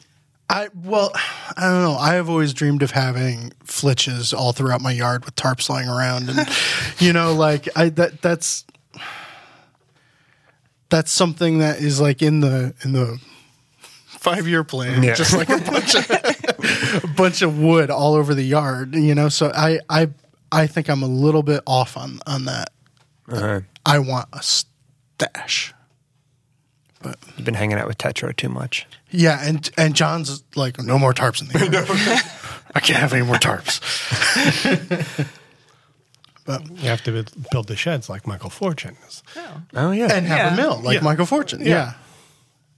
I 0.51 0.69
well, 0.75 1.11
I 1.57 1.63
don't 1.63 1.83
know. 1.83 1.97
I 1.97 2.15
have 2.15 2.29
always 2.31 2.55
dreamed 2.55 2.83
of 2.83 2.91
having 2.93 3.53
flitches 3.65 4.33
all 4.33 4.53
throughout 4.53 4.81
my 4.81 4.93
yard 4.93 5.25
with 5.25 5.37
tarps 5.37 5.69
lying 5.69 5.89
around, 5.89 6.31
and 6.31 6.49
you 6.99 7.13
know, 7.13 7.35
like 7.35 7.69
I 7.77 7.91
that 7.91 8.23
that's 8.23 8.65
that's 10.89 11.13
something 11.13 11.59
that 11.59 11.81
is 11.81 12.01
like 12.01 12.23
in 12.23 12.41
the 12.41 12.75
in 12.83 12.93
the 12.93 13.21
five 14.07 14.47
year 14.49 14.65
plan, 14.65 15.03
Yeah. 15.03 15.15
just 15.15 15.37
like 15.37 15.51
a 15.51 15.59
bunch 15.59 15.95
of 15.95 16.11
a 17.05 17.07
bunch 17.15 17.43
of 17.43 17.59
wood 17.59 17.91
all 17.91 18.15
over 18.15 18.35
the 18.35 18.43
yard. 18.43 18.95
You 18.95 19.15
know, 19.15 19.29
so 19.29 19.53
I 19.55 19.81
I 19.91 20.09
I 20.51 20.67
think 20.67 20.89
I'm 20.89 21.03
a 21.03 21.07
little 21.09 21.43
bit 21.43 21.63
off 21.67 21.97
on 21.97 22.21
on 22.27 22.47
that. 22.47 22.71
Uh-huh. 23.31 23.61
I 23.85 23.99
want 23.99 24.29
a 24.33 24.41
stash. 24.43 25.75
But 27.01 27.17
You've 27.37 27.45
been 27.45 27.55
hanging 27.55 27.79
out 27.79 27.87
with 27.87 27.99
Tetra 27.99 28.35
too 28.37 28.49
much. 28.49 28.87
yeah, 29.11 29.39
and 29.43 29.71
and 29.77 29.95
John's 29.95 30.43
like, 30.57 30.81
no 30.83 30.99
more 30.99 31.13
tarps 31.15 31.41
in 31.41 31.47
the 31.49 31.59
yard. 31.73 32.23
I 32.75 32.81
can't 32.81 32.99
have 32.99 33.13
any 33.13 33.25
more 33.25 33.37
tarps. 33.37 33.81
but 36.45 36.67
You 36.71 36.89
have 36.89 37.03
to 37.05 37.25
build 37.53 37.69
the 37.69 37.77
sheds 37.77 38.09
like 38.09 38.27
Michael 38.27 38.51
Fortune 38.51 38.97
is. 39.07 39.23
Oh, 39.37 39.63
oh 39.75 39.91
yeah. 39.93 40.13
and 40.13 40.27
have 40.27 40.39
Yeah. 40.39 40.55
a 40.55 40.57
mill 40.57 40.81
like 40.83 40.95
Yeah. 40.97 41.01
Michael 41.03 41.27
Fortune. 41.27 41.61
Yeah. 41.65 41.95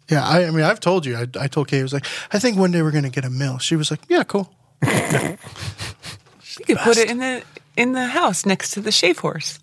Yeah, 0.08 0.26
I, 0.26 0.46
I 0.46 0.50
mean, 0.50 0.64
I've 0.64 0.80
told 0.80 1.06
you. 1.06 1.16
I, 1.16 1.26
I 1.38 1.46
told 1.46 1.68
Kay, 1.68 1.78
I 1.78 1.82
was 1.82 1.92
like, 1.92 2.04
I 2.32 2.40
think 2.40 2.58
one 2.58 2.72
day 2.72 2.82
we're 2.82 2.90
going 2.90 3.04
to 3.04 3.10
get 3.10 3.24
a 3.24 3.30
mill. 3.30 3.58
She 3.58 3.76
was 3.76 3.90
like, 3.92 4.00
Yeah, 4.08 4.24
cool. 4.24 4.52
You 6.58 6.64
could 6.66 6.78
put 6.78 6.96
it 6.98 7.08
in 7.08 7.18
the 7.18 7.42
in 7.76 7.92
the 7.92 8.06
house 8.06 8.44
next 8.44 8.72
to 8.72 8.80
the 8.80 8.92
shave 8.92 9.18
horse. 9.20 9.60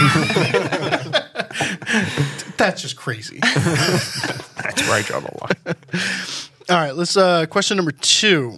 That's 2.56 2.82
just 2.82 2.96
crazy. 2.96 3.38
That's 3.42 4.88
where 4.88 4.98
I 4.98 5.02
draw 5.02 5.20
the 5.20 5.36
line. 5.40 5.76
All 6.68 6.76
right, 6.76 6.94
let's. 6.94 7.16
Uh, 7.16 7.46
question 7.46 7.76
number 7.76 7.92
two. 7.92 8.56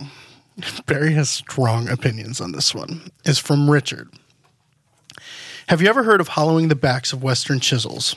Barry 0.87 1.13
has 1.15 1.31
strong 1.31 1.89
opinions 1.89 2.41
on 2.41 2.53
this 2.53 2.75
one. 2.75 3.11
Is 3.25 3.39
from 3.39 3.69
Richard. 3.69 4.09
Have 5.69 5.81
you 5.81 5.89
ever 5.89 6.05
heard 6.05 6.21
of 6.21 6.29
hollowing 6.29 6.69
the 6.69 6.77
backs 6.77 7.13
of 7.13 7.23
Western 7.23 7.59
chisels? 7.59 8.17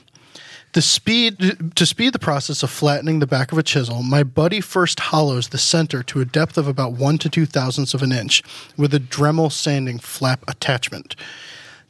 The 0.74 0.82
speed 0.82 1.74
to 1.76 1.86
speed 1.86 2.14
the 2.14 2.20
process 2.20 2.62
of 2.62 2.70
flattening 2.70 3.20
the 3.20 3.26
back 3.26 3.52
of 3.52 3.58
a 3.58 3.64
chisel, 3.64 4.04
my 4.04 4.22
buddy 4.24 4.62
first 4.62 5.00
hollows 5.00 5.48
the 5.48 5.58
center 5.58 6.04
to 6.04 6.20
a 6.20 6.26
depth 6.26 6.58
of 6.58 6.68
about 6.68 6.92
one 6.92 7.18
to 7.20 7.30
two 7.30 7.46
thousandths 7.46 7.94
of 7.94 8.04
an 8.04 8.12
inch 8.12 8.44
with 8.76 8.94
a 8.94 9.00
Dremel 9.00 9.52
sanding 9.52 9.98
flap 9.98 10.44
attachment. 10.48 11.16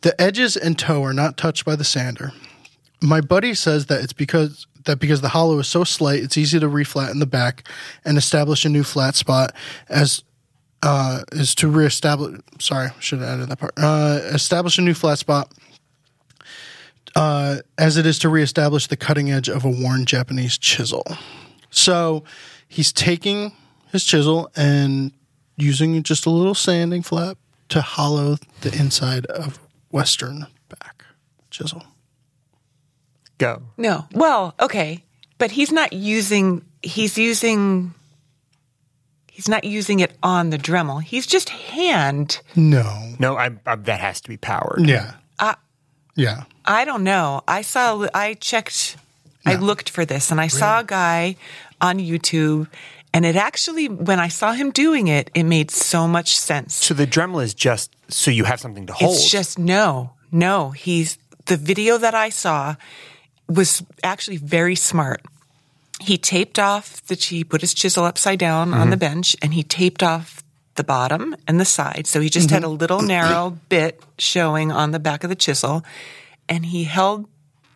The 0.01 0.19
edges 0.21 0.55
and 0.55 0.77
toe 0.77 1.03
are 1.03 1.13
not 1.13 1.38
touched 1.38 1.65
by 1.65 1.75
the 1.75 1.83
sander. 1.83 2.31
My 3.01 3.21
buddy 3.21 3.53
says 3.53 3.88
that 3.88 4.03
it's 4.03 4.13
because 4.13 4.67
that 4.86 4.99
because 4.99 5.21
the 5.21 5.29
hollow 5.29 5.60
is 5.60 5.67
so 5.67 5.83
slight, 5.83 6.23
it's 6.23 6.38
easy 6.38 6.60
to 6.60 6.67
reflatten 6.67 7.19
the 7.19 7.25
back 7.25 7.67
and 8.05 8.17
establish 8.17 8.65
a 8.65 8.69
new 8.69 8.83
flat 8.83 9.15
spot 9.15 9.53
as 9.89 10.23
uh, 10.83 11.21
is 11.31 11.53
to 11.55 11.67
reestablish. 11.67 12.39
Sorry, 12.60 12.89
should 12.99 13.19
have 13.19 13.27
added 13.27 13.49
that 13.49 13.60
part. 13.60 13.73
Uh, 13.77 14.19
establish 14.25 14.77
a 14.77 14.81
new 14.81 14.93
flat 14.93 15.19
spot. 15.19 15.51
Uh, 17.15 17.57
as 17.79 17.97
it 17.97 18.05
is 18.05 18.19
to 18.19 18.29
reestablish 18.29 18.88
the 18.88 18.97
cutting 18.97 19.31
edge 19.31 19.49
of 19.49 19.65
a 19.65 19.69
worn 19.69 20.05
Japanese 20.05 20.55
chisel. 20.55 21.03
So 21.71 22.23
he's 22.67 22.93
taking 22.93 23.53
his 23.91 24.03
chisel 24.03 24.51
and 24.55 25.12
using 25.55 26.03
just 26.03 26.27
a 26.27 26.29
little 26.29 26.53
sanding 26.53 27.01
flap 27.01 27.38
to 27.69 27.81
hollow 27.81 28.38
the 28.62 28.77
inside 28.77 29.25
of 29.27 29.60
Western 29.91 30.47
back 30.69 31.06
chisel. 31.50 31.84
Go. 33.38 33.62
No. 33.78 34.06
Well, 34.13 34.56
okay, 34.60 35.04
but 35.38 35.52
he's 35.52 35.71
not 35.71 35.93
using. 35.93 36.63
He's 36.82 37.17
using. 37.17 37.93
He's 39.32 39.47
not 39.47 39.63
using 39.63 40.00
it 40.00 40.13
on 40.23 40.50
the 40.50 40.58
Dremel. 40.58 41.04
He's 41.04 41.28
just 41.28 41.50
hand. 41.50 42.41
No. 42.56 43.13
No, 43.19 43.38
I, 43.38 43.52
I, 43.67 43.76
that 43.76 44.00
has 44.00 44.19
to 44.21 44.30
be 44.30 44.38
powered. 44.38 44.88
Yeah. 44.88 45.13
Uh, 45.38 45.54
yeah. 46.15 46.45
I 46.65 46.86
don't 46.86 47.04
know. 47.04 47.43
I 47.47 47.62
saw. 47.62 48.08
I 48.13 48.34
checked. 48.34 48.97
I 49.45 49.56
looked 49.56 49.89
for 49.89 50.04
this, 50.04 50.32
and 50.32 50.41
I 50.41 50.47
saw 50.47 50.80
a 50.80 50.84
guy 50.84 51.38
on 51.80 52.00
YouTube, 52.00 52.67
and 53.17 53.25
it 53.25 53.36
actually, 53.36 53.89
when 53.89 54.19
I 54.19 54.27
saw 54.27 54.51
him 54.51 54.69
doing 54.69 55.08
it, 55.08 55.32
it 55.34 55.41
made 55.41 55.71
so 55.71 56.08
much 56.08 56.38
sense. 56.38 56.75
So 56.75 56.93
the 56.93 57.08
Dremel 57.08 57.43
is 57.43 57.56
just 57.56 57.91
so 58.10 58.30
you 58.30 58.43
have 58.43 58.60
something 58.60 58.86
to 58.86 58.93
hold. 58.93 59.15
It's 59.15 59.32
just 59.32 59.58
no, 59.58 60.12
no. 60.32 60.69
He's 60.69 61.17
the 61.47 61.58
video 61.58 61.97
that 61.97 62.13
I 62.13 62.30
saw 62.30 62.75
was 63.49 63.84
actually 64.03 64.38
very 64.38 64.75
smart. 64.75 65.23
He 65.99 66.19
taped 66.19 66.60
off 66.60 67.03
the 67.08 67.15
he 67.15 67.43
put 67.43 67.62
his 67.62 67.73
chisel 67.73 68.06
upside 68.06 68.38
down 68.38 68.71
on 68.75 68.91
the 68.91 68.95
mm-hmm. 68.95 69.15
bench 69.15 69.36
and 69.41 69.56
he 69.56 69.63
taped 69.63 70.03
off 70.03 70.43
the 70.75 70.84
bottom 70.84 71.36
and 71.47 71.60
the 71.60 71.65
side. 71.65 72.06
So 72.06 72.21
he 72.21 72.30
just 72.30 72.51
had 72.51 72.62
a 72.62 72.67
mm-hmm. 72.67 72.77
little 72.77 73.01
narrow 73.15 73.58
bit 73.67 73.99
showing 74.19 74.71
on 74.71 74.91
the 74.91 74.99
back 74.99 75.23
of 75.23 75.32
the 75.32 75.36
chisel 75.36 75.84
and 76.47 76.67
he 76.67 76.84
held 76.84 77.27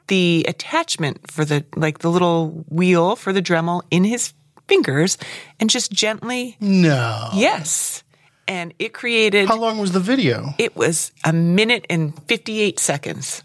the 0.06 0.45
attachment 0.47 1.32
for 1.32 1.45
the 1.45 1.65
like 1.75 1.99
the 1.99 2.12
little 2.12 2.63
wheel 2.69 3.15
for 3.15 3.34
the 3.34 3.41
Dremel 3.41 3.82
in 3.89 4.04
his 4.04 4.34
fingers 4.71 5.17
and 5.60 5.69
just 5.69 5.91
gently 5.91 6.55
No. 6.60 7.29
yes. 7.34 8.03
And 8.47 8.73
it 8.79 8.91
created 8.93 9.47
How 9.47 9.57
long 9.57 9.77
was 9.79 9.91
the 9.91 9.99
video? 9.99 10.53
it 10.57 10.75
was 10.75 11.12
a 11.23 11.31
minute 11.34 11.86
and 11.89 12.13
58 12.27 12.79
seconds. 12.79 13.43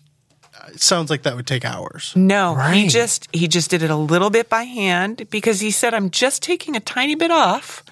It 0.74 0.80
sounds 0.80 1.10
like 1.10 1.22
that 1.22 1.36
would 1.36 1.46
take 1.46 1.64
hours. 1.64 2.12
No, 2.16 2.54
he 2.74 2.88
just 2.88 3.28
he 3.32 3.46
just 3.48 3.70
did 3.70 3.82
it 3.82 3.90
a 3.90 3.96
little 4.12 4.30
bit 4.30 4.48
by 4.48 4.64
hand 4.64 5.26
because 5.30 5.60
he 5.60 5.70
said 5.70 5.94
I'm 5.94 6.10
just 6.10 6.42
taking 6.42 6.74
a 6.76 6.80
tiny 6.80 7.14
bit 7.14 7.30
off. 7.30 7.84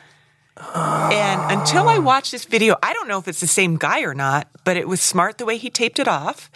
And 0.57 1.41
until 1.61 1.89
I 1.89 1.99
watched 1.99 2.31
this 2.33 2.45
video, 2.47 2.77
I 2.83 2.93
don't 2.95 3.09
know 3.09 3.19
if 3.19 3.29
it's 3.29 3.41
the 3.41 3.47
same 3.61 3.77
guy 3.77 4.03
or 4.03 4.15
not, 4.15 4.49
but 4.65 4.77
it 4.77 4.87
was 4.89 5.01
smart 5.01 5.39
the 5.39 5.45
way 5.47 5.57
he 5.57 5.71
taped 5.71 5.99
it 5.99 6.09
off. 6.09 6.51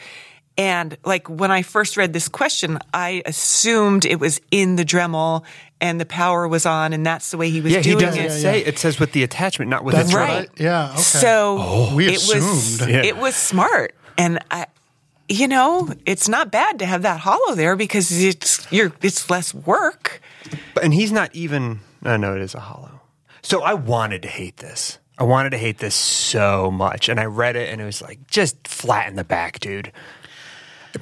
And 0.59 0.99
like 1.05 1.31
when 1.31 1.53
I 1.53 1.63
first 1.63 1.97
read 1.97 2.13
this 2.13 2.29
question, 2.29 2.79
I 2.93 3.23
assumed 3.25 4.05
it 4.05 4.19
was 4.19 4.41
in 4.51 4.75
the 4.75 4.85
Dremel 4.85 5.45
and 5.81 6.01
the 6.01 6.05
power 6.05 6.49
was 6.49 6.67
on 6.67 6.93
and 6.93 7.07
that's 7.07 7.31
the 7.31 7.37
way 7.37 7.49
he 7.49 7.61
was 7.61 7.73
yeah, 7.73 7.79
he 7.79 7.93
doing 7.93 8.05
doesn't 8.05 8.25
it. 8.25 8.31
say 8.31 8.65
it 8.65 8.77
says 8.79 8.99
with 8.99 9.13
the 9.13 9.23
attachment, 9.23 9.71
not 9.71 9.85
with 9.85 9.95
That's 9.95 10.11
the 10.11 10.17
Right. 10.17 10.39
right. 10.41 10.51
Yeah. 10.59 10.91
Okay. 10.91 11.01
So 11.01 11.57
oh. 11.61 11.95
We 11.95 12.09
it 12.09 12.25
was. 12.29 12.81
Yeah. 12.87 13.05
it 13.05 13.17
was 13.17 13.37
smart, 13.37 13.95
and 14.19 14.41
I, 14.51 14.67
you 15.29 15.47
know, 15.47 15.95
it's 16.05 16.29
not 16.29 16.51
bad 16.51 16.81
to 16.81 16.87
have 16.87 17.03
that 17.03 17.21
hollow 17.21 17.55
there 17.55 17.77
because 17.77 18.11
it's 18.11 18.67
you're 18.73 18.93
it's 19.01 19.31
less 19.31 19.55
work. 19.55 20.21
And 20.83 20.93
he's 20.93 21.13
not 21.13 21.33
even. 21.35 21.81
I 22.03 22.17
know 22.17 22.35
it 22.35 22.43
is 22.43 22.55
a 22.57 22.61
hollow. 22.61 23.01
So 23.43 23.63
I 23.63 23.75
wanted 23.75 24.23
to 24.23 24.29
hate 24.29 24.57
this. 24.57 24.99
I 25.19 25.25
wanted 25.25 25.51
to 25.51 25.59
hate 25.59 25.79
this 25.79 25.95
so 25.95 26.71
much, 26.71 27.09
and 27.09 27.19
I 27.21 27.25
read 27.27 27.55
it, 27.57 27.71
and 27.71 27.81
it 27.81 27.85
was 27.85 28.03
like 28.03 28.27
just 28.29 28.67
flat 28.67 29.09
in 29.09 29.17
the 29.17 29.25
back, 29.25 29.61
dude. 29.61 29.93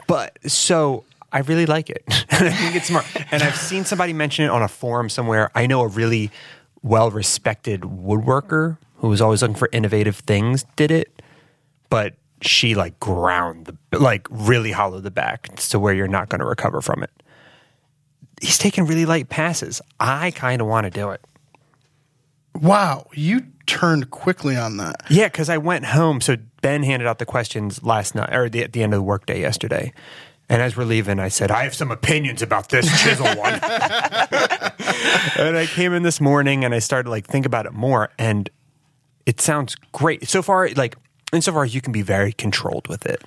But 0.07 0.39
so 0.51 1.05
I 1.33 1.41
really 1.41 1.67
like 1.67 1.91
it, 1.91 2.05
and 2.09 2.17
I 2.49 2.51
think 2.51 2.77
it's 2.77 2.89
smart. 2.89 3.07
And 3.31 3.43
I've 3.43 3.57
seen 3.57 3.85
somebody 3.85 4.13
mention 4.13 4.45
it 4.45 4.49
on 4.49 4.63
a 4.63 4.69
forum 4.69 5.09
somewhere. 5.09 5.51
I 5.55 5.67
know 5.67 5.83
a 5.83 5.89
really 5.89 6.31
well-respected 6.83 7.81
woodworker 7.83 8.79
who 8.97 9.09
was 9.09 9.21
always 9.21 9.43
looking 9.43 9.57
for 9.57 9.69
innovative 9.73 10.17
things 10.17 10.65
did 10.77 10.91
it, 10.91 11.23
but 11.91 12.15
she 12.43 12.75
like 12.75 13.01
ground 13.01 13.67
the 13.91 13.99
like 13.99 14.29
really 14.31 14.71
hollowed 14.71 15.03
the 15.03 15.11
back 15.11 15.57
to 15.57 15.79
where 15.79 15.95
you're 15.95 16.07
not 16.07 16.29
going 16.29 16.39
to 16.39 16.45
recover 16.45 16.83
from 16.83 17.03
it 17.03 17.11
he's 18.41 18.59
taking 18.59 18.87
really 18.87 19.07
light 19.07 19.29
passes. 19.29 19.81
I 19.99 20.31
kind 20.33 20.61
of 20.61 20.67
want 20.67 20.85
to 20.85 20.91
do 20.91 21.11
it. 21.11 21.25
Wow. 22.55 23.07
You 23.13 23.47
turned 23.67 24.11
quickly 24.11 24.57
on 24.57 24.77
that. 24.79 25.03
Yeah, 25.11 25.29
because 25.29 25.49
I 25.49 25.59
went 25.59 25.87
home. 25.87 26.21
So 26.21 26.37
Ben 26.63 26.83
handed 26.83 27.07
out 27.07 27.19
the 27.19 27.27
questions 27.27 27.83
last 27.83 28.15
night, 28.15 28.35
or 28.35 28.49
the, 28.49 28.63
at 28.63 28.73
the 28.73 28.83
end 28.83 28.95
of 28.95 28.99
the 28.99 29.05
workday 29.05 29.41
yesterday. 29.41 29.93
And 30.49 30.63
as 30.63 30.77
we're 30.77 30.85
leaving, 30.85 31.19
I 31.19 31.29
said, 31.29 31.51
I 31.51 31.65
have 31.65 31.75
some 31.75 31.91
opinions 31.91 32.41
about 32.41 32.69
this 32.69 32.87
chisel 33.03 33.27
one. 33.27 33.55
and 35.39 35.57
I 35.57 35.67
came 35.67 35.93
in 35.93 36.05
this 36.05 36.21
morning 36.21 36.65
and 36.65 36.73
I 36.73 36.79
started 36.79 37.11
like 37.11 37.27
think 37.27 37.47
about 37.47 37.67
it 37.67 37.73
more. 37.73 38.11
And 38.17 38.49
it 39.27 39.41
sounds 39.41 39.75
great. 39.93 40.29
So 40.29 40.43
far, 40.43 40.69
like, 40.77 40.97
insofar 41.33 41.65
as 41.65 41.75
you 41.75 41.81
can 41.81 41.93
be 41.93 42.03
very 42.03 42.33
controlled 42.33 42.87
with 42.87 43.07
it. 43.07 43.25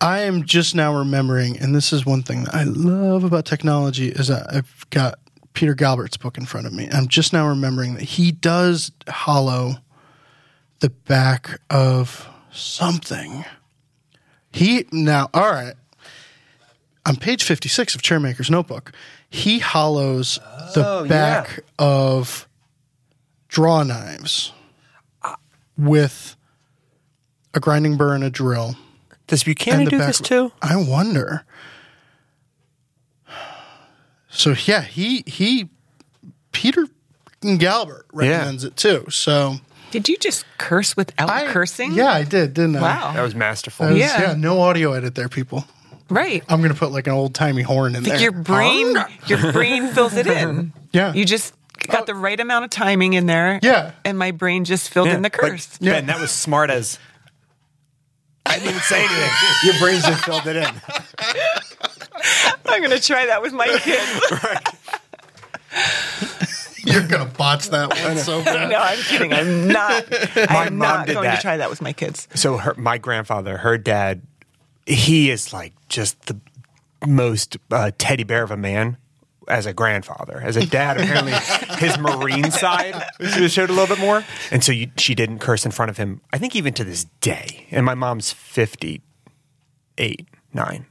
I 0.00 0.20
am 0.20 0.44
just 0.44 0.74
now 0.74 0.96
remembering, 0.96 1.58
and 1.58 1.74
this 1.74 1.92
is 1.92 2.04
one 2.04 2.22
thing 2.22 2.44
that 2.44 2.54
I 2.54 2.64
love 2.64 3.24
about 3.24 3.44
technology 3.44 4.08
is 4.08 4.28
that 4.28 4.46
I've 4.52 4.86
got 4.90 5.18
Peter 5.54 5.74
Galbert's 5.74 6.16
book 6.16 6.36
in 6.36 6.44
front 6.44 6.66
of 6.66 6.72
me. 6.72 6.88
I'm 6.92 7.08
just 7.08 7.32
now 7.32 7.48
remembering 7.48 7.94
that 7.94 8.02
he 8.02 8.32
does 8.32 8.92
hollow 9.08 9.76
the 10.80 10.90
back 10.90 11.60
of 11.70 12.28
something. 12.52 13.44
He 14.52 14.86
now, 14.92 15.30
all 15.32 15.50
right. 15.50 15.74
On 17.06 17.16
page 17.16 17.44
56 17.44 17.94
of 17.94 18.02
Chairmaker's 18.02 18.50
notebook, 18.50 18.92
he 19.28 19.58
hollows 19.58 20.38
the 20.74 20.86
oh, 20.86 21.06
back 21.06 21.60
of 21.78 22.48
draw 23.48 23.82
knives 23.82 24.52
with 25.76 26.36
a 27.52 27.60
grinding 27.60 27.96
burr 27.96 28.14
and 28.14 28.24
a 28.24 28.30
drill. 28.30 28.76
Does 29.26 29.44
Buchanan 29.44 29.86
do 29.86 29.98
back- 29.98 30.06
this 30.06 30.20
too? 30.20 30.52
I 30.62 30.76
wonder. 30.76 31.44
So 34.34 34.54
yeah, 34.66 34.82
he 34.82 35.22
he 35.26 35.68
Peter 36.52 36.86
Galbert 37.40 38.02
recommends 38.12 38.64
it 38.64 38.76
too. 38.76 39.06
So 39.10 39.56
Did 39.90 40.08
you 40.08 40.16
just 40.16 40.44
curse 40.58 40.96
without 40.96 41.30
I 41.30 41.46
cursing? 41.52 41.92
Yeah, 41.92 42.10
I 42.10 42.24
did, 42.24 42.54
didn't 42.54 42.76
I? 42.76 42.82
Wow. 42.82 43.12
That 43.14 43.22
was 43.22 43.34
masterful. 43.34 43.86
That 43.86 43.92
was- 43.92 44.00
Yeah. 44.00 44.20
yeah, 44.30 44.34
no 44.34 44.60
audio 44.60 44.92
edit 44.92 45.14
there, 45.14 45.28
people. 45.28 45.64
Right. 46.10 46.42
I'm 46.48 46.60
gonna 46.62 46.74
put 46.74 46.90
like 46.92 47.06
an 47.06 47.12
old 47.14 47.34
timey 47.34 47.62
horn 47.62 47.94
in 47.96 48.02
there. 48.02 48.18
Your 48.18 48.32
brain, 48.32 48.94
your 49.26 49.52
brain 49.52 49.88
fills 49.88 50.14
it 50.14 50.26
in. 50.26 50.72
Yeah. 50.92 51.12
You 51.12 51.24
just 51.24 51.52
got 51.88 52.02
uh, 52.02 52.04
the 52.04 52.14
right 52.14 52.38
amount 52.38 52.64
of 52.64 52.70
timing 52.70 53.14
in 53.14 53.26
there. 53.26 53.58
Yeah. 53.64 53.90
And 54.04 54.16
my 54.16 54.30
brain 54.30 54.64
just 54.64 54.90
filled 54.90 55.08
in 55.08 55.22
the 55.22 55.26
Like, 55.26 55.32
curse. 55.32 55.76
Ben, 55.78 56.06
that 56.06 56.20
was 56.20 56.30
smart 56.30 56.70
as. 56.70 57.00
I 58.46 58.54
didn't 58.58 58.68
even 58.70 58.80
say 58.82 59.00
anything. 59.04 59.30
Your 59.64 59.78
brains 59.80 60.04
just 60.04 60.24
filled 60.24 60.46
it 60.46 60.54
in. 60.54 60.66
I'm 62.66 62.80
going 62.82 62.90
to 62.96 63.00
try 63.00 63.26
that 63.26 63.42
with 63.42 63.52
my 63.52 63.66
kids. 63.78 64.20
You're 66.86 67.06
gonna 67.06 67.24
botch 67.30 67.70
that 67.70 67.88
one 68.04 68.18
so 68.18 68.44
bad. 68.44 68.68
no, 68.70 68.78
I'm 68.78 68.98
kidding. 68.98 69.32
I'm 69.32 69.68
not. 69.68 70.04
My 70.36 70.66
I'm 70.66 70.76
mom 70.76 70.78
not 70.78 71.06
did 71.06 71.14
going 71.14 71.24
that. 71.24 71.36
to 71.36 71.40
try 71.42 71.56
that 71.56 71.70
with 71.70 71.80
my 71.80 71.94
kids. 71.94 72.28
So 72.34 72.58
her, 72.58 72.74
my 72.76 72.98
grandfather, 72.98 73.56
her 73.58 73.78
dad, 73.78 74.20
he 74.86 75.30
is 75.30 75.52
like 75.52 75.72
just 75.88 76.20
the 76.26 76.38
most 77.06 77.56
uh, 77.70 77.90
teddy 77.96 78.22
bear 78.24 78.42
of 78.42 78.50
a 78.50 78.56
man 78.58 78.98
as 79.48 79.64
a 79.64 79.72
grandfather. 79.72 80.40
As 80.44 80.56
a 80.56 80.66
dad, 80.66 81.00
apparently 81.00 81.32
his 81.78 81.98
marine 81.98 82.50
side 82.50 83.02
was 83.18 83.50
showed 83.52 83.70
a 83.70 83.72
little 83.72 83.94
bit 83.96 84.00
more, 84.04 84.22
and 84.50 84.62
so 84.62 84.70
you, 84.70 84.90
she 84.98 85.14
didn't 85.14 85.38
curse 85.38 85.64
in 85.64 85.72
front 85.72 85.88
of 85.90 85.96
him. 85.96 86.20
I 86.34 86.38
think 86.38 86.54
even 86.54 86.74
to 86.74 86.84
this 86.84 87.04
day. 87.22 87.66
And 87.70 87.86
my 87.86 87.94
mom's 87.94 88.30
fifty 88.30 89.00
eight, 89.96 90.28
nine, 90.52 90.84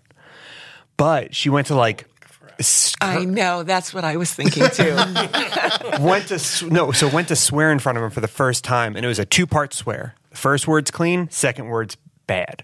but 0.97 1.35
she 1.35 1.49
went 1.49 1.67
to 1.67 1.75
like. 1.75 2.05
I 3.01 3.25
know. 3.25 3.63
That's 3.63 3.93
what 3.93 4.05
I 4.05 4.15
was 4.15 4.31
thinking 4.33 4.69
too. 4.69 4.95
went 5.99 6.27
to 6.27 6.35
s- 6.35 6.61
no, 6.61 6.91
so 6.91 7.09
went 7.09 7.27
to 7.29 7.35
swear 7.35 7.71
in 7.71 7.79
front 7.79 7.97
of 7.97 8.03
him 8.03 8.11
for 8.11 8.21
the 8.21 8.27
first 8.27 8.63
time, 8.63 8.95
and 8.95 9.03
it 9.03 9.07
was 9.07 9.17
a 9.19 9.25
two 9.25 9.47
part 9.47 9.73
swear. 9.73 10.15
The 10.29 10.37
first 10.37 10.67
word's 10.67 10.91
clean, 10.91 11.29
second 11.31 11.67
word's 11.67 11.97
bad. 12.27 12.63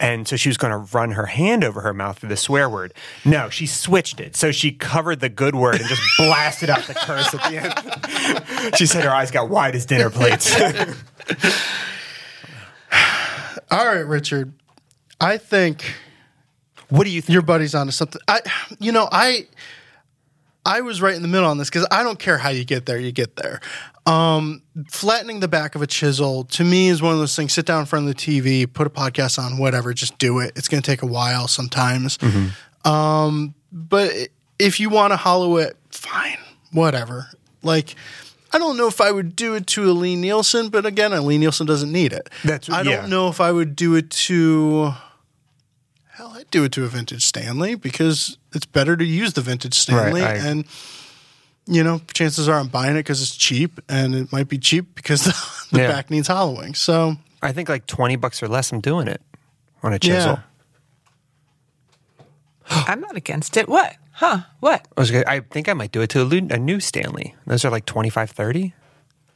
And 0.00 0.26
so 0.26 0.36
she 0.36 0.48
was 0.48 0.56
going 0.56 0.70
to 0.72 0.78
run 0.96 1.10
her 1.12 1.26
hand 1.26 1.62
over 1.62 1.82
her 1.82 1.92
mouth 1.92 2.18
for 2.18 2.26
the 2.26 2.36
swear 2.36 2.70
word. 2.70 2.94
No, 3.24 3.50
she 3.50 3.66
switched 3.66 4.18
it. 4.18 4.34
So 4.34 4.50
she 4.50 4.72
covered 4.72 5.20
the 5.20 5.28
good 5.28 5.54
word 5.54 5.74
and 5.76 5.84
just 5.84 6.00
blasted 6.16 6.70
out 6.70 6.84
the 6.84 6.94
curse 6.94 7.34
at 7.34 7.50
the 7.50 7.58
end. 8.70 8.76
she 8.78 8.86
said 8.86 9.04
her 9.04 9.10
eyes 9.10 9.30
got 9.30 9.50
wide 9.50 9.74
as 9.74 9.84
dinner 9.84 10.08
plates. 10.08 10.58
All 13.70 13.86
right, 13.86 14.06
Richard. 14.06 14.54
I 15.20 15.36
think 15.36 15.94
what 16.90 17.04
do 17.04 17.10
you 17.10 17.20
think? 17.22 17.32
your 17.32 17.42
buddy's 17.42 17.74
onto 17.74 17.92
something. 17.92 18.20
I, 18.28 18.40
you 18.78 18.92
know, 18.92 19.08
I, 19.10 19.46
I 20.64 20.82
was 20.82 21.00
right 21.00 21.14
in 21.14 21.22
the 21.22 21.28
middle 21.28 21.48
on 21.48 21.58
this 21.58 21.70
because 21.70 21.86
I 21.90 22.02
don't 22.02 22.18
care 22.18 22.38
how 22.38 22.50
you 22.50 22.64
get 22.64 22.86
there, 22.86 22.98
you 22.98 23.12
get 23.12 23.36
there. 23.36 23.60
Um, 24.06 24.62
flattening 24.88 25.40
the 25.40 25.48
back 25.48 25.74
of 25.74 25.82
a 25.82 25.86
chisel 25.86 26.44
to 26.44 26.64
me 26.64 26.88
is 26.88 27.00
one 27.02 27.12
of 27.12 27.18
those 27.18 27.36
things. 27.36 27.52
Sit 27.52 27.66
down 27.66 27.80
in 27.80 27.86
front 27.86 28.08
of 28.08 28.14
the 28.14 28.20
TV, 28.20 28.70
put 28.70 28.86
a 28.86 28.90
podcast 28.90 29.38
on, 29.38 29.58
whatever. 29.58 29.92
Just 29.94 30.18
do 30.18 30.38
it. 30.40 30.52
It's 30.56 30.68
going 30.68 30.82
to 30.82 30.90
take 30.90 31.02
a 31.02 31.06
while 31.06 31.48
sometimes. 31.48 32.18
Um, 32.84 33.54
but 33.72 34.12
if 34.58 34.80
you 34.80 34.88
want 34.90 35.12
to 35.12 35.16
hollow 35.16 35.56
it, 35.58 35.76
fine, 35.90 36.38
whatever. 36.72 37.28
Like. 37.62 37.94
I 38.52 38.58
don't 38.58 38.76
know 38.76 38.88
if 38.88 39.00
I 39.00 39.12
would 39.12 39.36
do 39.36 39.54
it 39.54 39.68
to 39.68 39.88
a 39.88 39.92
Lie-Nielsen, 39.92 40.70
but 40.70 40.84
again, 40.84 41.12
a 41.12 41.20
Lie-Nielsen 41.20 41.68
doesn't 41.68 41.92
need 41.92 42.12
it. 42.12 42.28
That's- 42.42 42.68
I 42.68 42.82
yeah. 42.82 42.96
don't 42.96 43.08
know 43.08 43.28
if 43.28 43.40
I 43.40 43.52
would 43.52 43.76
do 43.76 43.94
it 43.94 44.10
to 44.10 44.92
Hell, 46.20 46.34
I'd 46.36 46.50
do 46.50 46.64
it 46.64 46.72
to 46.72 46.84
a 46.84 46.86
vintage 46.86 47.24
Stanley 47.24 47.76
because 47.76 48.36
it's 48.52 48.66
better 48.66 48.94
to 48.94 49.02
use 49.06 49.32
the 49.32 49.40
vintage 49.40 49.72
Stanley. 49.72 50.22
I- 50.22 50.34
and, 50.34 50.66
you 51.66 51.82
know, 51.82 52.02
chances 52.12 52.46
are 52.46 52.58
I'm 52.58 52.68
buying 52.68 52.94
it 52.94 52.98
because 52.98 53.22
it's 53.22 53.34
cheap 53.34 53.80
and 53.88 54.14
it 54.14 54.30
might 54.30 54.46
be 54.46 54.58
cheap 54.58 54.94
because 54.94 55.24
the 55.72 55.78
Yeah. 55.78 55.86
back 55.90 56.10
needs 56.10 56.28
hollowing. 56.28 56.74
So, 56.74 57.16
I 57.40 57.52
think 57.52 57.70
like 57.70 57.86
20 57.86 58.16
bucks 58.16 58.42
or 58.42 58.48
less, 58.48 58.70
I'm 58.70 58.82
doing 58.82 59.08
it 59.08 59.22
on 59.82 59.94
a 59.94 59.98
chisel. 59.98 60.40
Yeah. 62.68 62.84
I'm 62.86 63.00
not 63.00 63.16
against 63.16 63.56
it. 63.56 63.66
What? 63.66 63.96
Huh? 64.12 64.40
What? 64.58 64.86
I, 64.94 65.00
was 65.00 65.10
gonna, 65.10 65.24
I 65.26 65.40
think 65.40 65.70
I 65.70 65.72
might 65.72 65.90
do 65.90 66.02
it 66.02 66.10
to 66.10 66.20
a, 66.20 66.26
a 66.26 66.58
new 66.58 66.80
Stanley. 66.80 67.34
Those 67.46 67.64
are 67.64 67.70
like 67.70 67.86
25, 67.86 68.30
30. 68.32 68.74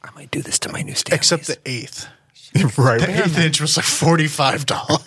I 0.03 0.09
might 0.13 0.29
do 0.29 0.43
this 0.43 0.59
to 0.59 0.71
my 0.71 0.83
new 0.83 0.93
Stanley. 0.93 1.17
except 1.17 1.47
the 1.47 1.57
eighth. 1.65 2.07
right. 2.77 3.01
The 3.01 3.23
eighth 3.25 3.39
inch 3.39 3.59
was 3.59 3.75
like 3.75 3.87
$45. 3.87 5.01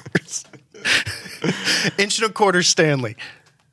inch 1.99 2.21
and 2.21 2.31
a 2.31 2.33
quarter 2.33 2.63
Stanley, 2.63 3.17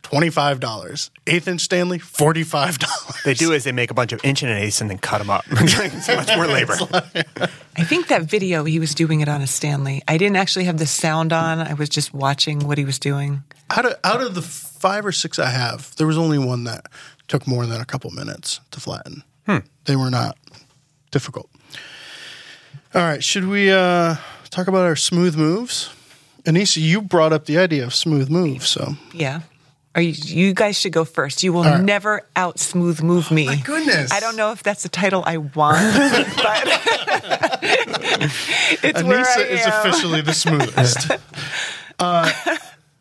$25. 0.03 1.09
Eighth 1.27 1.47
inch 1.47 1.61
Stanley, 1.61 1.99
$45. 1.99 3.23
They 3.23 3.33
do 3.33 3.51
is 3.53 3.63
they 3.63 3.71
make 3.71 3.91
a 3.91 3.93
bunch 3.93 4.11
of 4.11 4.23
inch 4.23 4.43
and 4.43 4.51
an 4.51 4.57
eighth 4.57 4.81
and 4.81 4.89
then 4.89 4.97
cut 4.97 5.17
them 5.19 5.29
up. 5.29 5.45
it's 5.51 6.07
much 6.07 6.35
more 6.35 6.47
labor. 6.47 6.77
I 7.77 7.83
think 7.83 8.07
that 8.07 8.23
video 8.23 8.63
he 8.63 8.79
was 8.79 8.93
doing 8.93 9.21
it 9.21 9.27
on 9.27 9.41
a 9.41 9.47
Stanley. 9.47 10.03
I 10.07 10.17
didn't 10.17 10.37
actually 10.37 10.65
have 10.65 10.77
the 10.77 10.85
sound 10.85 11.33
on. 11.33 11.59
I 11.59 11.73
was 11.73 11.89
just 11.89 12.13
watching 12.13 12.59
what 12.67 12.77
he 12.77 12.85
was 12.85 12.99
doing. 12.99 13.43
Out 13.69 13.85
of, 13.85 13.95
out 14.03 14.21
of 14.21 14.35
the 14.35 14.41
five 14.41 15.05
or 15.05 15.11
six 15.11 15.39
I 15.39 15.49
have, 15.49 15.95
there 15.95 16.07
was 16.07 16.17
only 16.17 16.37
one 16.37 16.65
that 16.65 16.87
took 17.27 17.47
more 17.47 17.65
than 17.65 17.81
a 17.81 17.85
couple 17.85 18.11
minutes 18.11 18.59
to 18.71 18.79
flatten. 18.79 19.23
They 19.85 19.95
were 19.95 20.09
not 20.09 20.37
difficult. 21.11 21.49
All 22.93 23.01
right, 23.01 23.23
should 23.23 23.47
we 23.47 23.71
uh, 23.71 24.15
talk 24.49 24.67
about 24.67 24.85
our 24.85 24.95
smooth 24.95 25.35
moves? 25.35 25.89
Anissa, 26.45 26.77
you 26.81 27.01
brought 27.01 27.33
up 27.33 27.45
the 27.45 27.57
idea 27.57 27.83
of 27.85 27.93
smooth 27.93 28.29
move, 28.29 28.65
so 28.65 28.95
Yeah. 29.13 29.41
Are 29.95 30.01
you, 30.01 30.11
you 30.25 30.53
guys 30.53 30.77
should 30.77 30.91
go 30.91 31.05
first. 31.05 31.41
You 31.41 31.53
will 31.53 31.63
right. 31.63 31.81
never 31.81 32.27
out 32.35 32.59
smooth 32.59 33.01
move 33.01 33.31
me. 33.31 33.45
my 33.45 33.55
goodness. 33.55 34.11
I 34.11 34.19
don't 34.19 34.35
know 34.35 34.51
if 34.51 34.61
that's 34.61 34.83
the 34.83 34.89
title 34.89 35.23
I 35.25 35.37
want, 35.37 35.77
but 36.35 36.63
it's 38.83 39.03
where 39.03 39.19
I 39.19 39.23
Anissa 39.23 39.49
is 39.49 39.61
am. 39.65 39.71
officially 39.79 40.19
the 40.21 40.33
smoothest. 40.33 41.11
uh, 41.99 42.29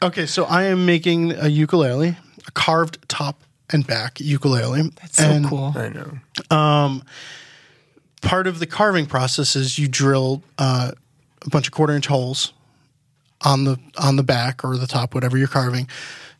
okay, 0.02 0.24
so 0.26 0.44
I 0.44 0.64
am 0.64 0.86
making 0.86 1.32
a 1.32 1.48
ukulele, 1.48 2.16
a 2.46 2.50
carved 2.52 2.98
top 3.08 3.42
and 3.70 3.84
back 3.84 4.20
ukulele. 4.20 4.82
That's 5.00 5.16
so 5.16 5.24
And 5.28 5.46
cool. 5.48 5.72
I 5.74 5.88
know. 5.88 7.00
Part 8.22 8.46
of 8.46 8.58
the 8.60 8.66
carving 8.66 9.06
process 9.06 9.54
is 9.56 9.78
you 9.78 9.86
drill 9.88 10.42
uh, 10.58 10.92
a 11.44 11.50
bunch 11.50 11.66
of 11.66 11.72
quarter 11.74 11.92
inch 11.94 12.06
holes 12.06 12.52
on 13.44 13.64
the 13.64 13.78
on 13.98 14.16
the 14.16 14.22
back 14.22 14.64
or 14.64 14.76
the 14.76 14.86
top, 14.86 15.14
whatever 15.14 15.36
you're 15.36 15.48
carving, 15.48 15.88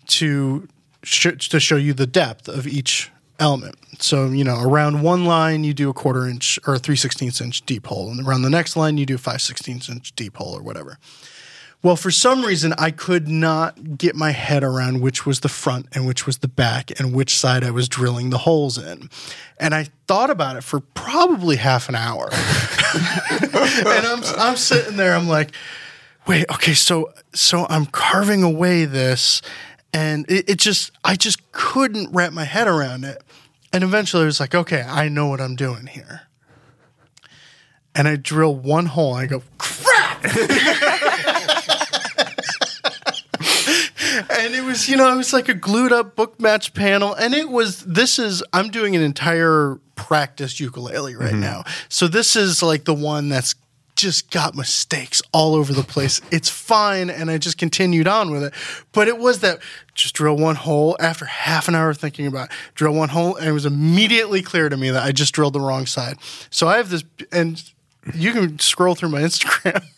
to 0.07 0.69
sh- 1.03 1.49
to 1.49 1.61
show 1.61 1.77
you 1.77 1.93
the 1.93 2.07
depth 2.07 2.49
of 2.49 2.67
each 2.67 3.11
element. 3.39 3.77
So 3.99 4.27
you 4.27 4.45
know, 4.45 4.61
around 4.61 5.03
one 5.03 5.25
line 5.25 5.65
you 5.65 5.75
do 5.75 5.91
a 5.91 5.95
quarter 5.95 6.27
inch 6.27 6.59
or 6.67 6.75
a 6.75 6.79
three 6.79 6.97
sixteenths 6.97 7.41
inch 7.41 7.65
deep 7.67 7.87
hole, 7.87 8.11
and 8.11 8.27
around 8.27 8.43
the 8.43 8.51
next 8.51 8.77
line 8.77 8.99
you 8.99 9.07
do 9.07 9.17
a 9.17 9.19
five 9.19 9.43
sixteenths 9.43 9.89
inch 9.89 10.15
deep 10.15 10.37
hole 10.37 10.57
or 10.57 10.63
whatever. 10.63 10.99
Well, 11.85 11.97
for 11.97 12.11
some 12.11 12.47
reason, 12.47 12.73
I 12.79 12.91
could 12.91 13.29
not 13.29 13.99
get 13.99 14.17
my 14.17 14.31
head 14.31 14.65
around 14.65 15.03
which 15.03 15.27
was 15.27 15.41
the 15.41 15.51
front 15.51 15.87
and 15.93 16.07
which 16.07 16.25
was 16.25 16.39
the 16.39 16.49
back 16.49 16.99
and 16.99 17.13
which 17.13 17.37
side 17.37 17.63
I 17.63 17.73
was 17.73 17.91
drilling 17.91 18.31
the 18.31 18.39
holes 18.39 18.79
in. 18.79 19.11
And 19.61 19.75
I 19.75 19.89
thought 20.09 20.31
about 20.31 20.57
it 20.57 20.65
for 20.65 20.81
probably 20.81 21.57
half 21.57 21.91
an 21.91 21.95
hour. 21.95 22.31
and 22.33 24.07
I'm, 24.07 24.25
I'm 24.39 24.57
sitting 24.57 24.97
there, 24.97 25.15
I'm 25.15 25.29
like, 25.29 25.51
wait, 26.27 26.47
okay, 26.51 26.75
so 26.75 27.13
so 27.35 27.67
I'm 27.69 27.87
carving 27.87 28.43
away 28.43 28.85
this, 28.85 29.43
and 29.93 30.29
it, 30.31 30.51
it 30.51 30.59
just 30.59 30.93
I 31.05 31.17
just 31.17 31.51
couldn't 31.53 32.13
wrap 32.13 32.33
my 32.33 32.45
head 32.45 32.69
around 32.69 33.05
it. 33.05 33.23
And 33.73 33.83
eventually 33.83 34.23
I 34.23 34.27
was 34.27 34.39
like, 34.39 34.55
okay, 34.55 34.83
I 34.83 35.09
know 35.09 35.27
what 35.27 35.41
I'm 35.41 35.57
doing 35.57 35.87
here. 35.87 36.23
And 37.97 38.07
I 38.07 38.17
drill 38.17 38.55
one 38.55 38.87
hole 38.87 39.17
and 39.17 39.25
I 39.25 39.27
go, 39.27 39.43
crap! 39.59 40.25
and 44.31 44.55
it 44.55 44.65
was 44.65 44.89
you 44.89 44.97
know 44.97 45.13
it 45.13 45.17
was 45.17 45.33
like 45.33 45.49
a 45.49 45.55
glued 45.55 45.93
up 45.93 46.15
book 46.15 46.41
match 46.41 46.75
panel 46.75 47.15
and 47.15 47.35
it 47.35 47.49
was 47.49 47.81
this 47.81 48.19
is 48.19 48.43
i'm 48.53 48.69
doing 48.69 48.95
an 48.95 49.03
entire 49.03 49.79
practice 49.97 50.61
ukulele 50.61 51.15
right 51.15 51.33
mm-hmm. 51.33 51.41
now 51.41 51.65
so 51.89 52.07
this 52.07 52.37
is 52.37 52.63
like 52.63 52.85
the 52.85 52.95
one 52.95 53.29
that's 53.29 53.55
just 54.05 54.31
got 54.31 54.55
mistakes 54.55 55.23
all 55.33 55.55
over 55.55 55.73
the 55.73 55.83
place. 55.83 56.21
It's 56.31 56.51
fine 56.51 57.09
and 57.09 57.31
i 57.31 57.39
just 57.39 57.57
continued 57.57 58.07
on 58.07 58.31
with 58.31 58.45
it. 58.45 58.53
But 58.93 59.09
it 59.09 59.17
was 59.17 59.41
that 59.41 59.61
just 59.95 60.15
drill 60.15 60.37
one 60.37 60.57
hole 60.57 60.95
after 61.01 61.25
half 61.25 61.69
an 61.69 61.75
hour 61.75 61.95
thinking 61.95 62.27
about 62.27 62.51
it, 62.51 62.57
drill 62.75 62.93
one 62.93 63.09
hole 63.09 63.35
and 63.37 63.49
it 63.49 63.53
was 63.53 63.65
immediately 63.65 64.43
clear 64.43 64.69
to 64.69 64.77
me 64.77 64.91
that 64.91 65.03
i 65.05 65.11
just 65.11 65.33
drilled 65.33 65.55
the 65.55 65.61
wrong 65.61 65.87
side. 65.87 66.19
So 66.51 66.69
i 66.69 66.77
have 66.77 66.91
this 66.91 67.03
and 67.33 67.63
you 68.15 68.33
can 68.33 68.59
scroll 68.59 68.95
through 68.95 69.09
my 69.09 69.23
instagram. 69.23 69.83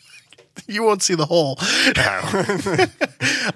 You 0.68 0.82
won't 0.84 1.02
see 1.02 1.14
the 1.14 1.26
hole. 1.26 1.56
I, 1.60 2.88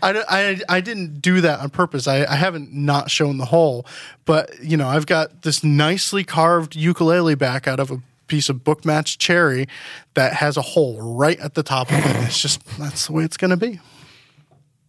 I, 0.03 0.61
I 0.69 0.81
didn't 0.83 1.23
do 1.23 1.41
that 1.41 1.61
on 1.61 1.71
purpose. 1.71 2.07
I, 2.07 2.27
I 2.27 2.35
haven't 2.35 2.75
not 2.75 3.11
shown 3.11 3.39
the 3.39 3.47
hole, 3.47 3.87
but 4.27 4.63
you 4.63 4.77
know, 4.77 4.87
I've 4.87 5.07
got 5.07 5.41
this 5.41 5.65
nicely 5.65 6.25
carved 6.25 6.77
ukulele 6.77 7.37
back 7.37 7.67
out 7.67 7.81
of 7.81 7.91
a 7.91 8.03
piece 8.31 8.49
of 8.49 8.65
book 8.65 8.85
matched 8.85 9.21
cherry 9.21 9.67
that 10.15 10.35
has 10.35 10.57
a 10.57 10.63
hole 10.63 10.99
right 11.03 11.39
at 11.41 11.55
the 11.55 11.63
top 11.63 11.91
of 11.91 11.99
it. 11.99 12.17
It's 12.25 12.41
just 12.41 12.65
that's 12.79 13.09
the 13.09 13.13
way 13.13 13.25
it's 13.25 13.37
going 13.37 13.51
to 13.51 13.57
be. 13.57 13.81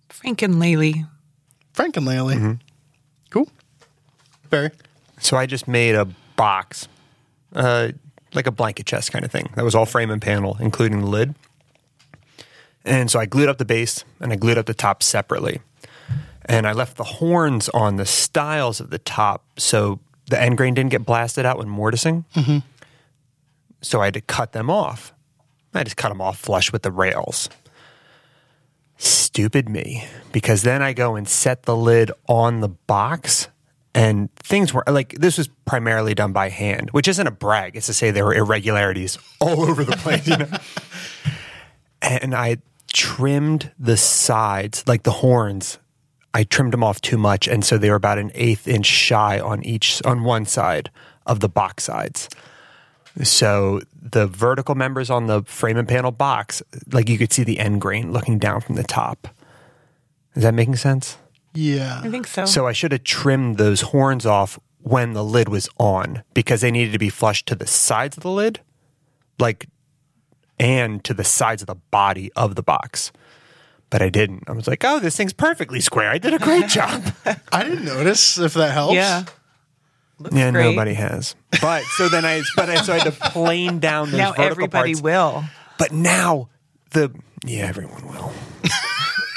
Frank 0.08 0.42
and 0.44 0.56
Laley. 0.56 1.08
Frank 1.74 1.98
and 1.98 2.08
Laley. 2.08 2.60
Cool. 3.32 3.50
Barry. 4.50 4.70
So 5.20 5.36
I 5.36 5.46
just 5.48 5.68
made 5.68 5.96
a 5.96 6.06
box, 6.36 6.88
uh, 7.54 7.89
like 8.34 8.48
a 8.48 8.52
blanket 8.52 8.86
chest 8.86 9.12
kind 9.12 9.26
of 9.26 9.32
thing. 9.32 9.50
That 9.56 9.66
was 9.66 9.76
all 9.76 9.86
frame 9.86 10.12
and 10.12 10.22
panel, 10.22 10.58
including 10.60 11.02
the 11.02 11.08
lid. 11.08 11.36
And 12.86 13.10
so 13.10 13.20
I 13.20 13.26
glued 13.26 13.50
up 13.50 13.58
the 13.58 13.66
base 13.66 14.04
and 14.20 14.32
I 14.32 14.36
glued 14.36 14.58
up 14.58 14.66
the 14.68 14.74
top 14.74 15.04
separately. 15.04 15.62
And 16.46 16.68
I 16.68 16.74
left 16.74 16.98
the 16.98 17.04
horns 17.04 17.70
on 17.70 17.96
the 17.98 18.06
stiles 18.06 18.80
of 18.80 18.89
the 18.89 18.98
top 18.98 19.46
so 19.58 20.00
the 20.28 20.42
end 20.42 20.58
grain 20.58 20.74
didn't 20.74 20.92
get 20.92 21.06
blasted 21.06 21.46
out 21.46 21.58
when 21.58 21.70
mortising. 21.70 22.26
Mm-hmm. 22.36 22.60
So 23.82 24.01
I 24.01 24.05
had 24.05 24.13
to 24.13 24.21
cut 24.21 24.51
them 24.51 24.69
off. 24.69 25.13
I 25.73 25.84
just 25.84 25.97
cut 25.97 26.09
them 26.09 26.21
off 26.21 26.38
flush 26.38 26.71
with 26.71 26.84
the 26.84 26.91
rails. 26.91 27.49
Stupid 28.97 29.67
me, 29.69 30.05
because 30.32 30.61
then 30.61 30.82
I 30.82 30.93
go 30.93 31.15
and 31.15 31.27
set 31.27 31.63
the 31.63 31.75
lid 31.75 32.11
on 32.27 32.59
the 32.59 32.67
box, 32.69 33.47
and 33.95 34.34
things 34.36 34.73
were 34.73 34.84
like 34.88 35.13
this 35.13 35.38
was 35.38 35.49
primarily 35.65 36.13
done 36.13 36.34
by 36.34 36.49
hand, 36.49 36.91
which 36.91 37.07
isn't 37.07 37.25
a 37.25 37.32
brag. 37.32 37.75
It's 37.75 37.88
to 37.88 37.93
say 37.93 38.11
there 38.11 38.25
were 38.25 38.36
irregularities 38.36 39.17
all 39.39 39.61
over 39.61 39.84
the 39.84 39.97
place. 39.97 40.27
You 40.27 40.38
know? 40.38 40.47
and 42.01 42.36
I 42.36 42.57
trimmed 42.93 43.71
the 43.79 43.97
sides, 43.97 44.84
like 44.86 45.03
the 45.03 45.11
horns. 45.11 45.79
I 46.34 46.43
trimmed 46.43 46.71
them 46.71 46.84
off 46.84 47.01
too 47.01 47.17
much, 47.17 47.47
and 47.47 47.65
so 47.65 47.77
they 47.77 47.89
were 47.89 47.95
about 47.95 48.19
an 48.19 48.32
eighth 48.36 48.67
inch 48.67 48.86
shy 48.86 49.39
on 49.39 49.63
each 49.63 50.01
on 50.05 50.23
one 50.23 50.45
side 50.45 50.91
of 51.25 51.39
the 51.39 51.49
box 51.49 51.86
sides. 51.86 52.29
So 53.24 53.82
the 54.01 54.28
vertical 54.28 54.76
members 54.76 55.09
on 55.09 55.28
the 55.28 55.43
frame 55.43 55.78
and 55.78 55.88
panel 55.88 56.12
box, 56.12 56.62
like 56.91 57.09
you 57.09 57.18
could 57.18 57.32
see 57.34 57.43
the 57.43 57.59
end 57.59 57.82
grain 57.82 58.12
looking 58.14 58.39
down 58.39 58.62
from 58.62 58.76
the 58.76 58.84
top. 58.84 59.28
Is 60.36 60.43
that 60.43 60.53
making 60.53 60.78
sense? 60.78 61.18
Yeah. 61.53 61.99
I 62.03 62.09
think 62.09 62.28
so. 62.28 62.45
So 62.45 62.68
I 62.68 62.72
should 62.72 62.93
have 62.93 63.03
trimmed 63.03 63.57
those 63.57 63.82
horns 63.82 64.26
off 64.26 64.57
when 64.80 65.14
the 65.14 65.24
lid 65.24 65.49
was 65.49 65.70
on 65.78 66.24
because 66.34 66.62
they 66.62 66.72
needed 66.72 66.93
to 66.93 66.99
be 66.99 67.09
flush 67.09 67.43
to 67.45 67.55
the 67.55 67.68
sides 67.68 68.16
of 68.18 68.24
the 68.24 68.32
lid, 68.32 68.62
like, 69.39 69.68
and 70.59 71.03
to 71.03 71.14
the 71.14 71.24
sides 71.24 71.62
of 71.62 71.68
the 71.68 71.76
body 71.76 72.32
of 72.36 72.55
the 72.55 72.64
box. 72.64 73.12
But 73.89 74.01
I 74.01 74.07
didn't. 74.09 74.43
I 74.47 74.53
was 74.53 74.68
like, 74.68 74.86
oh, 74.86 74.99
this 74.99 75.18
thing's 75.18 75.34
perfectly 75.34 75.82
square. 75.82 76.09
I 76.09 76.18
did 76.18 76.34
a 76.34 76.39
great 76.39 76.68
job. 76.70 77.03
I 77.51 77.64
didn't 77.64 77.84
notice 77.84 78.38
if 78.38 78.53
that 78.53 78.72
helps. 78.72 78.93
yeah. 78.95 79.26
Looks 80.22 80.36
yeah, 80.36 80.51
great. 80.51 80.69
nobody 80.72 80.93
has. 80.93 81.36
But 81.61 81.84
so 81.97 82.07
then 82.09 82.26
I, 82.26 82.41
but 82.55 82.69
I, 82.69 82.82
so 82.82 82.93
I 82.93 82.99
had 82.99 83.11
to 83.13 83.30
plane 83.30 83.80
down 83.80 84.11
those 84.11 84.17
Now 84.17 84.30
vertical 84.32 84.45
everybody 84.51 84.93
parts. 84.93 85.01
will. 85.01 85.43
But 85.78 85.91
now 85.91 86.49
the, 86.91 87.11
yeah, 87.45 87.65
everyone 87.65 88.07
will. 88.07 88.32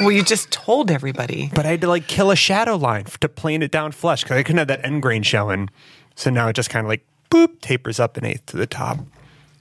Well, 0.01 0.11
you 0.11 0.24
just 0.24 0.51
told 0.51 0.91
everybody. 0.91 1.53
But 1.55 1.66
I 1.66 1.68
had 1.70 1.80
to 1.82 1.87
like 1.87 2.09
kill 2.09 2.32
a 2.32 2.37
shadow 2.37 2.74
line 2.74 3.05
to 3.20 3.28
plane 3.28 3.62
it 3.62 3.70
down 3.70 3.93
flush 3.93 4.24
because 4.24 4.37
I 4.37 4.43
couldn't 4.43 4.59
have 4.59 4.66
that 4.66 4.85
end 4.85 5.03
grain 5.03 5.22
showing. 5.22 5.70
So 6.16 6.30
now 6.30 6.49
it 6.49 6.55
just 6.57 6.68
kind 6.68 6.85
of 6.85 6.89
like 6.89 7.07
boop 7.30 7.61
tapers 7.61 8.01
up 8.01 8.16
an 8.16 8.24
eighth 8.24 8.47
to 8.47 8.57
the 8.57 8.66
top. 8.66 8.99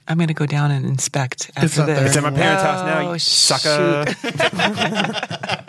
I'm 0.08 0.18
going 0.18 0.26
to 0.26 0.34
go 0.34 0.44
down 0.44 0.72
and 0.72 0.84
inspect 0.86 1.52
after 1.54 1.66
It's 1.66 1.76
this. 1.76 2.08
It's 2.08 2.16
at 2.16 2.24
my 2.24 2.32
parents' 2.32 2.64
house 2.64 2.84
now. 2.84 3.10
Oh, 3.10 3.12
You 3.12 3.18
sucker. 3.20 4.04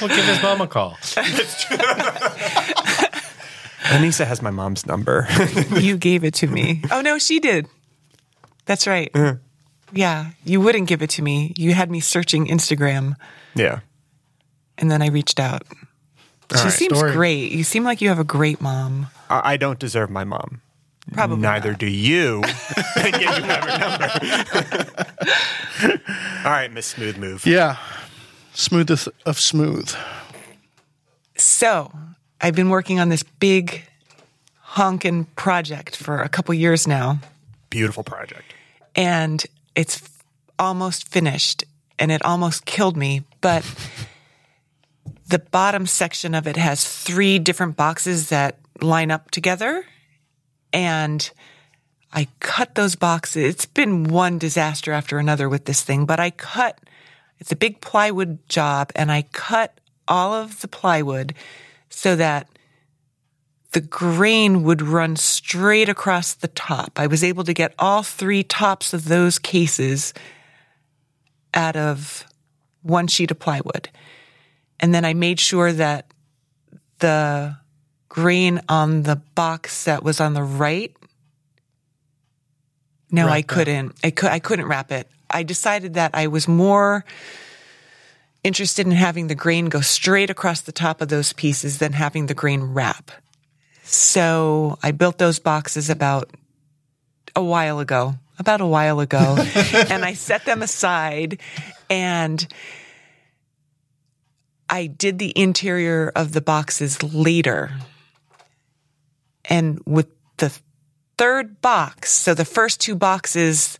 Well, 0.00 0.08
give 0.08 0.24
his 0.26 0.40
mom 0.42 0.60
a 0.60 0.66
call. 0.68 0.96
Anissa 3.88 4.26
has 4.26 4.42
my 4.42 4.50
mom's 4.50 4.86
number. 4.86 5.26
you 5.76 5.96
gave 5.96 6.24
it 6.24 6.34
to 6.34 6.46
me. 6.46 6.82
Oh 6.90 7.00
no, 7.00 7.18
she 7.18 7.40
did. 7.40 7.66
That's 8.66 8.86
right. 8.86 9.10
Yeah, 9.92 10.30
you 10.44 10.60
wouldn't 10.60 10.88
give 10.88 11.02
it 11.02 11.10
to 11.10 11.22
me. 11.22 11.54
You 11.56 11.72
had 11.74 11.90
me 11.90 12.00
searching 12.00 12.46
Instagram, 12.46 13.14
yeah. 13.54 13.80
and 14.76 14.90
then 14.90 15.00
I 15.00 15.08
reached 15.08 15.40
out. 15.40 15.62
She 16.54 16.62
right. 16.62 16.72
seems 16.72 16.96
Story. 16.98 17.12
great. 17.12 17.52
You 17.52 17.64
seem 17.64 17.84
like 17.84 18.00
you 18.00 18.08
have 18.08 18.18
a 18.18 18.24
great 18.24 18.60
mom. 18.60 19.08
I 19.30 19.54
I 19.54 19.56
don't 19.56 19.78
deserve 19.78 20.10
my 20.10 20.24
mom. 20.24 20.60
Probably 21.12 21.38
Neither 21.38 21.70
not. 21.70 21.80
do 21.80 21.86
you. 21.86 22.42
and 22.96 23.20
yet 23.20 23.38
you 23.38 23.44
have 23.44 23.64
her 23.64 23.78
number. 25.80 26.02
All 26.44 26.50
right, 26.52 26.70
Miss 26.72 26.86
Smooth 26.86 27.16
Move. 27.16 27.46
Yeah. 27.46 27.76
Smoothest 28.52 29.08
of 29.24 29.38
smooth. 29.38 29.94
So 31.36 31.92
I've 32.40 32.54
been 32.54 32.68
working 32.70 33.00
on 33.00 33.08
this 33.08 33.22
big 33.22 33.82
honkin' 34.74 35.26
project 35.36 35.96
for 35.96 36.20
a 36.20 36.28
couple 36.28 36.54
years 36.54 36.86
now, 36.86 37.18
Beautiful 37.70 38.04
project. 38.04 38.54
and 38.94 39.44
it's 39.74 39.96
f- 40.02 40.22
almost 40.58 41.08
finished, 41.08 41.64
and 41.98 42.12
it 42.12 42.24
almost 42.24 42.64
killed 42.64 42.96
me. 42.96 43.22
But 43.40 43.64
the 45.28 45.38
bottom 45.38 45.86
section 45.86 46.34
of 46.34 46.46
it 46.46 46.56
has 46.56 46.84
three 46.84 47.38
different 47.38 47.76
boxes 47.76 48.28
that 48.28 48.58
line 48.80 49.10
up 49.10 49.30
together, 49.30 49.84
and 50.72 51.28
I 52.12 52.28
cut 52.40 52.74
those 52.74 52.94
boxes. 52.94 53.44
It's 53.54 53.66
been 53.66 54.04
one 54.04 54.38
disaster 54.38 54.92
after 54.92 55.18
another 55.18 55.48
with 55.48 55.64
this 55.64 55.82
thing, 55.82 56.06
but 56.06 56.20
I 56.20 56.30
cut. 56.30 56.78
It's 57.40 57.52
a 57.52 57.56
big 57.56 57.80
plywood 57.80 58.38
job, 58.48 58.90
and 58.96 59.10
I 59.12 59.22
cut 59.32 59.78
all 60.06 60.32
of 60.32 60.60
the 60.60 60.68
plywood 60.68 61.34
so 61.90 62.16
that 62.16 62.48
the 63.72 63.80
grain 63.80 64.62
would 64.62 64.80
run 64.80 65.16
straight 65.16 65.88
across 65.88 66.34
the 66.34 66.48
top. 66.48 66.98
I 66.98 67.06
was 67.06 67.22
able 67.22 67.44
to 67.44 67.52
get 67.52 67.74
all 67.78 68.02
three 68.02 68.42
tops 68.42 68.94
of 68.94 69.06
those 69.06 69.38
cases 69.38 70.14
out 71.52 71.76
of 71.76 72.24
one 72.82 73.06
sheet 73.06 73.30
of 73.30 73.38
plywood. 73.38 73.90
And 74.80 74.94
then 74.94 75.04
I 75.04 75.12
made 75.12 75.40
sure 75.40 75.72
that 75.72 76.12
the 77.00 77.56
grain 78.08 78.60
on 78.68 79.02
the 79.02 79.16
box 79.16 79.84
that 79.84 80.02
was 80.02 80.20
on 80.20 80.34
the 80.34 80.42
right 80.42 80.94
no, 83.10 83.26
Wrap 83.26 83.34
I 83.34 83.42
couldn't. 83.42 83.96
I 84.04 84.10
could 84.10 84.30
I 84.30 84.38
couldn't 84.38 84.66
wrap 84.66 84.92
it. 84.92 85.08
I 85.30 85.42
decided 85.42 85.94
that 85.94 86.10
I 86.14 86.26
was 86.26 86.46
more 86.46 87.04
interested 88.44 88.86
in 88.86 88.92
having 88.92 89.26
the 89.26 89.34
grain 89.34 89.66
go 89.66 89.80
straight 89.80 90.30
across 90.30 90.60
the 90.60 90.72
top 90.72 91.00
of 91.00 91.08
those 91.08 91.32
pieces 91.32 91.78
than 91.78 91.92
having 91.92 92.26
the 92.26 92.34
grain 92.34 92.62
wrap. 92.62 93.10
So 93.82 94.78
I 94.82 94.92
built 94.92 95.18
those 95.18 95.38
boxes 95.38 95.90
about 95.90 96.30
a 97.34 97.42
while 97.42 97.80
ago, 97.80 98.14
about 98.38 98.60
a 98.60 98.66
while 98.66 99.00
ago, 99.00 99.36
and 99.90 100.04
I 100.04 100.14
set 100.14 100.44
them 100.44 100.62
aside 100.62 101.40
and 101.90 102.46
I 104.68 104.86
did 104.86 105.18
the 105.18 105.32
interior 105.34 106.12
of 106.14 106.32
the 106.32 106.40
boxes 106.40 107.02
later. 107.02 107.72
And 109.46 109.80
with 109.86 110.08
the 110.36 110.52
third 111.16 111.60
box, 111.62 112.12
so 112.12 112.34
the 112.34 112.44
first 112.44 112.80
two 112.80 112.94
boxes, 112.94 113.78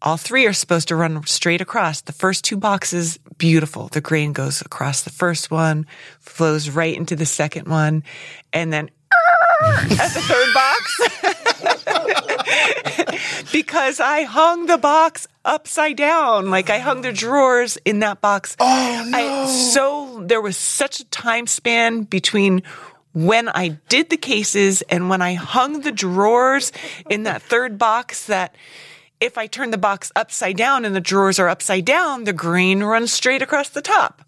all 0.00 0.16
three 0.16 0.46
are 0.46 0.52
supposed 0.52 0.88
to 0.88 0.96
run 0.96 1.24
straight 1.26 1.60
across. 1.60 2.02
The 2.02 2.12
first 2.12 2.44
two 2.44 2.56
boxes, 2.56 3.18
beautiful. 3.36 3.88
The 3.88 4.00
grain 4.00 4.32
goes 4.32 4.60
across 4.60 5.02
the 5.02 5.10
first 5.10 5.50
one, 5.50 5.86
flows 6.20 6.70
right 6.70 6.96
into 6.96 7.16
the 7.16 7.26
second 7.26 7.68
one, 7.68 8.04
and 8.52 8.72
then 8.72 8.90
at 9.64 10.12
the 10.14 10.20
third 10.20 10.54
box. 10.54 11.00
because 13.52 14.00
I 14.00 14.22
hung 14.22 14.66
the 14.66 14.78
box 14.78 15.26
upside 15.44 15.96
down. 15.96 16.50
Like 16.50 16.70
I 16.70 16.78
hung 16.78 17.00
the 17.02 17.12
drawers 17.12 17.76
in 17.84 18.00
that 18.00 18.20
box. 18.20 18.56
Oh 18.60 19.06
no. 19.08 19.18
I, 19.18 19.46
so 19.46 20.22
there 20.26 20.40
was 20.40 20.56
such 20.56 21.00
a 21.00 21.04
time 21.06 21.46
span 21.46 22.02
between 22.02 22.62
when 23.14 23.48
I 23.48 23.78
did 23.88 24.10
the 24.10 24.16
cases 24.16 24.82
and 24.82 25.08
when 25.08 25.22
I 25.22 25.34
hung 25.34 25.80
the 25.80 25.92
drawers 25.92 26.70
in 27.10 27.24
that 27.24 27.42
third 27.42 27.78
box 27.78 28.26
that 28.26 28.54
if 29.20 29.38
I 29.38 29.46
turn 29.46 29.70
the 29.70 29.78
box 29.78 30.12
upside 30.14 30.56
down 30.56 30.84
and 30.84 30.94
the 30.94 31.00
drawers 31.00 31.38
are 31.38 31.48
upside 31.48 31.84
down, 31.84 32.24
the 32.24 32.32
grain 32.32 32.82
runs 32.82 33.12
straight 33.12 33.42
across 33.42 33.68
the 33.68 33.82
top. 33.82 34.22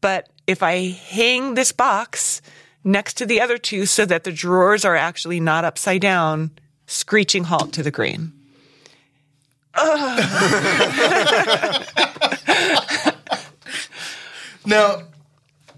But 0.00 0.28
if 0.46 0.62
I 0.62 0.88
hang 0.88 1.54
this 1.54 1.72
box 1.72 2.42
next 2.82 3.14
to 3.14 3.26
the 3.26 3.40
other 3.40 3.58
two 3.58 3.86
so 3.86 4.04
that 4.06 4.24
the 4.24 4.32
drawers 4.32 4.84
are 4.84 4.96
actually 4.96 5.40
not 5.40 5.64
upside 5.64 6.00
down, 6.00 6.50
screeching 6.86 7.44
halt 7.44 7.72
to 7.72 7.82
the 7.82 7.90
grain. 7.90 8.32
Now, 14.66 15.02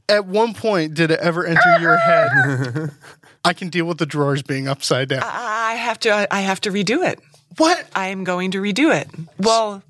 at 0.09 0.27
one 0.27 0.55
point, 0.55 0.95
did 0.95 1.11
it 1.11 1.19
ever 1.21 1.45
enter 1.45 1.79
your 1.81 1.97
head? 1.97 2.91
I 3.45 3.53
can 3.53 3.69
deal 3.69 3.87
with 3.87 3.99
the 3.99 4.07
drawers 4.07 4.43
being 4.43 4.69
upside 4.69 5.09
down. 5.09 5.23
I 5.25 5.75
have 5.75 5.99
to 6.01 6.33
I 6.33 6.41
have 6.41 6.61
to 6.63 6.71
redo 6.71 7.07
it. 7.07 7.21
What? 7.57 7.87
I 7.95 8.09
am 8.09 8.25
going 8.25 8.51
to 8.53 8.59
redo 8.61 8.95
it. 8.95 9.09
Well, 9.39 9.83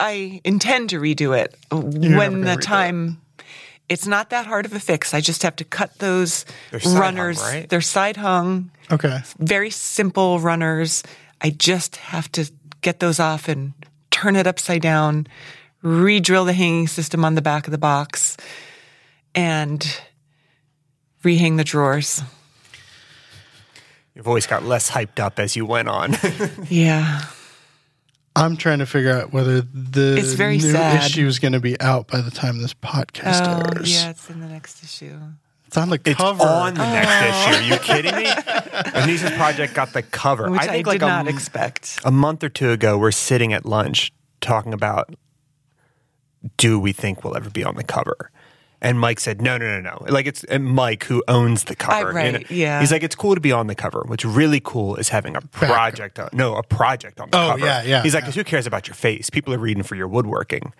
I 0.00 0.40
intend 0.44 0.90
to 0.90 1.00
redo 1.00 1.36
it 1.38 1.54
never 1.70 2.16
when 2.16 2.40
the 2.42 2.56
time. 2.56 3.20
It's 3.88 4.06
not 4.06 4.30
that 4.30 4.46
hard 4.46 4.64
of 4.64 4.72
a 4.72 4.80
fix. 4.80 5.12
I 5.12 5.20
just 5.20 5.42
have 5.42 5.56
to 5.56 5.64
cut 5.64 5.98
those 5.98 6.46
They're 6.70 6.80
side 6.80 6.90
hung, 6.92 6.98
runners. 7.00 7.40
right? 7.42 7.68
They're 7.68 7.80
side 7.82 8.16
hung, 8.16 8.70
Okay. 8.90 9.20
very 9.38 9.68
simple 9.70 10.38
runners. 10.40 11.02
I 11.40 11.50
just 11.50 11.96
have 11.96 12.30
to 12.32 12.50
get 12.80 13.00
those 13.00 13.20
off 13.20 13.48
and 13.48 13.74
turn 14.10 14.34
it 14.36 14.46
upside 14.46 14.80
down, 14.82 15.26
re-drill 15.82 16.44
the 16.46 16.52
hanging 16.54 16.86
system 16.88 17.24
on 17.24 17.34
the 17.34 17.42
back 17.42 17.66
of 17.66 17.70
the 17.72 17.78
box, 17.78 18.36
and 19.34 20.00
rehang 21.22 21.56
the 21.58 21.64
drawers. 21.64 22.22
Your 24.14 24.24
voice 24.24 24.46
got 24.46 24.62
less 24.64 24.90
hyped 24.90 25.18
up 25.20 25.38
as 25.38 25.56
you 25.56 25.64
went 25.66 25.88
on. 25.88 26.16
Yeah. 26.68 27.22
I'm 28.34 28.56
trying 28.56 28.78
to 28.78 28.86
figure 28.86 29.12
out 29.12 29.30
whether 29.34 29.60
the 29.60 30.16
It's 30.18 30.32
very 30.32 30.56
new 30.56 30.72
sad. 30.72 31.04
issue 31.04 31.26
is 31.26 31.38
going 31.38 31.52
to 31.52 31.60
be 31.60 31.78
out 31.82 32.08
by 32.08 32.22
the 32.22 32.30
time 32.30 32.62
this 32.62 32.72
podcast 32.72 33.42
Oh, 33.46 33.76
airs. 33.78 33.92
yeah, 33.92 34.08
it's 34.08 34.30
in 34.30 34.40
the 34.40 34.46
next 34.46 34.82
issue. 34.82 35.18
It's 35.66 35.76
on 35.76 35.90
the 35.90 36.00
It's 36.02 36.16
cover. 36.18 36.42
on 36.42 36.72
the 36.72 36.80
next 36.82 37.10
oh. 37.10 37.50
issue. 37.50 37.58
Are 37.62 37.68
you 37.68 37.78
kidding 37.78 38.14
me? 38.16 38.24
Anissa's 38.94 39.32
project 39.36 39.74
got 39.74 39.92
the 39.92 40.02
cover. 40.02 40.50
which 40.50 40.62
I, 40.62 40.66
think 40.66 40.86
did 40.86 40.90
like 40.92 41.02
a 41.02 41.06
not 41.06 41.26
m- 41.28 41.34
expect. 41.34 42.00
a 42.06 42.10
month 42.10 42.42
or 42.42 42.48
two 42.48 42.70
ago, 42.70 42.96
we're 42.96 43.10
sitting 43.12 43.52
at 43.52 43.66
lunch 43.66 44.10
talking 44.40 44.72
about 44.72 45.14
do 46.56 46.80
we 46.80 46.92
think 46.92 47.22
we'll 47.24 47.36
ever 47.36 47.50
be 47.50 47.64
on 47.64 47.74
the 47.76 47.84
cover? 47.84 48.30
And 48.84 48.98
Mike 48.98 49.20
said, 49.20 49.40
no, 49.40 49.56
no, 49.56 49.80
no, 49.80 49.90
no. 49.90 50.04
Like 50.12 50.26
it's 50.26 50.42
and 50.44 50.64
Mike 50.64 51.04
who 51.04 51.22
owns 51.28 51.64
the 51.64 51.76
cover. 51.76 52.08
I- 52.10 52.12
right, 52.12 52.32
you 52.32 52.38
know? 52.40 52.44
yeah. 52.50 52.80
He's 52.80 52.90
like, 52.90 53.04
it's 53.04 53.14
cool 53.14 53.34
to 53.36 53.40
be 53.40 53.52
on 53.52 53.68
the 53.68 53.76
cover. 53.76 54.02
What's 54.06 54.24
really 54.24 54.60
cool 54.60 54.96
is 54.96 55.08
having 55.08 55.36
a 55.36 55.40
project. 55.40 56.18
On, 56.18 56.28
no, 56.32 56.56
a 56.56 56.64
project 56.64 57.20
on 57.20 57.30
the 57.30 57.38
Oh, 57.38 57.48
cover. 57.52 57.64
yeah, 57.64 57.82
yeah, 57.84 58.02
He's 58.02 58.12
like, 58.12 58.22
yeah. 58.22 58.26
'Cause 58.26 58.34
who 58.34 58.42
cares 58.44 58.66
about 58.66 58.88
your 58.88 58.94
face? 58.96 59.30
People 59.30 59.54
are 59.54 59.58
reading 59.58 59.84
for 59.84 59.94
your 59.94 60.08
woodworking. 60.08 60.72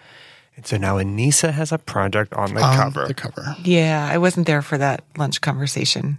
And 0.56 0.66
so 0.66 0.76
now 0.76 0.96
Anissa 0.98 1.52
has 1.52 1.70
a 1.72 1.78
project 1.78 2.34
on 2.34 2.54
the 2.54 2.60
on 2.62 2.76
cover. 2.76 3.06
the 3.06 3.14
cover. 3.14 3.56
Yeah, 3.62 4.06
I 4.10 4.18
wasn't 4.18 4.46
there 4.48 4.62
for 4.62 4.76
that 4.78 5.04
lunch 5.16 5.40
conversation, 5.40 6.18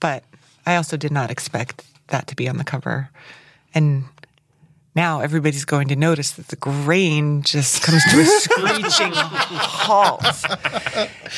but 0.00 0.24
I 0.66 0.76
also 0.76 0.96
did 0.96 1.12
not 1.12 1.30
expect 1.30 1.84
that 2.08 2.26
to 2.28 2.34
be 2.36 2.48
on 2.48 2.56
the 2.56 2.64
cover. 2.64 3.10
And 3.74 4.04
now 4.98 5.20
everybody's 5.20 5.64
going 5.64 5.86
to 5.86 5.94
notice 5.94 6.32
that 6.32 6.48
the 6.48 6.56
grain 6.56 7.42
just 7.42 7.82
comes 7.84 8.02
to 8.10 8.18
a 8.18 8.24
screeching 8.42 9.12
halt. 9.14 10.24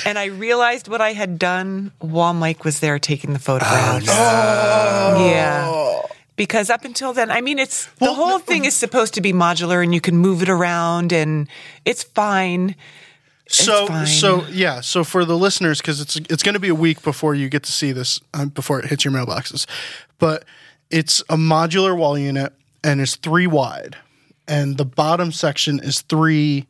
And 0.07 0.19
I 0.19 0.25
realized 0.25 0.89
what 0.89 1.03
I 1.03 1.13
had 1.13 1.39
done 1.39 1.93
while 1.99 2.33
Mike 2.33 2.65
was 2.65 2.81
there 2.81 2.99
taking 2.99 3.35
the 3.35 3.39
photographs. 3.39 4.07
Yeah. 4.07 6.01
Because 6.37 6.71
up 6.71 6.87
until 6.87 7.13
then, 7.13 7.31
I 7.31 7.43
mean, 7.43 7.59
it's 7.59 7.85
the 7.97 8.15
whole 8.15 8.39
thing 8.39 8.65
is 8.65 8.75
supposed 8.75 9.13
to 9.15 9.21
be 9.21 9.35
modular 9.35 9.83
and 9.85 9.93
you 9.93 10.01
can 10.01 10.17
move 10.17 10.41
it 10.41 10.49
around 10.49 11.13
and 11.13 11.47
it's 11.85 12.03
fine. 12.03 12.75
So 13.47 13.89
fine. 13.89 14.07
so 14.07 14.47
yeah. 14.47 14.81
So 14.81 15.05
for 15.05 15.27
the 15.27 15.37
listeners, 15.37 15.83
because 15.83 16.01
it's 16.01 16.17
it's 16.17 16.43
going 16.43 16.55
to 16.55 16.61
be 16.61 16.69
a 16.69 16.75
week 16.75 17.03
before 17.03 17.35
you 17.35 17.51
get 17.51 17.65
to 17.65 17.73
see 17.73 17.93
this 17.93 18.21
um, 18.33 18.49
before 18.49 18.79
it 18.79 18.87
hits 18.87 19.05
your 19.05 19.13
mailboxes, 19.13 19.67
but 20.19 20.47
it's 20.89 21.21
a 21.29 21.37
modular 21.37 21.95
wall 21.95 22.17
unit 22.17 22.55
and 22.83 23.01
it's 23.01 23.17
three 23.17 23.47
wide, 23.47 23.97
and 24.49 24.77
the 24.79 24.85
bottom 24.85 25.33
section 25.33 25.81
is 25.81 26.01
three 26.03 26.67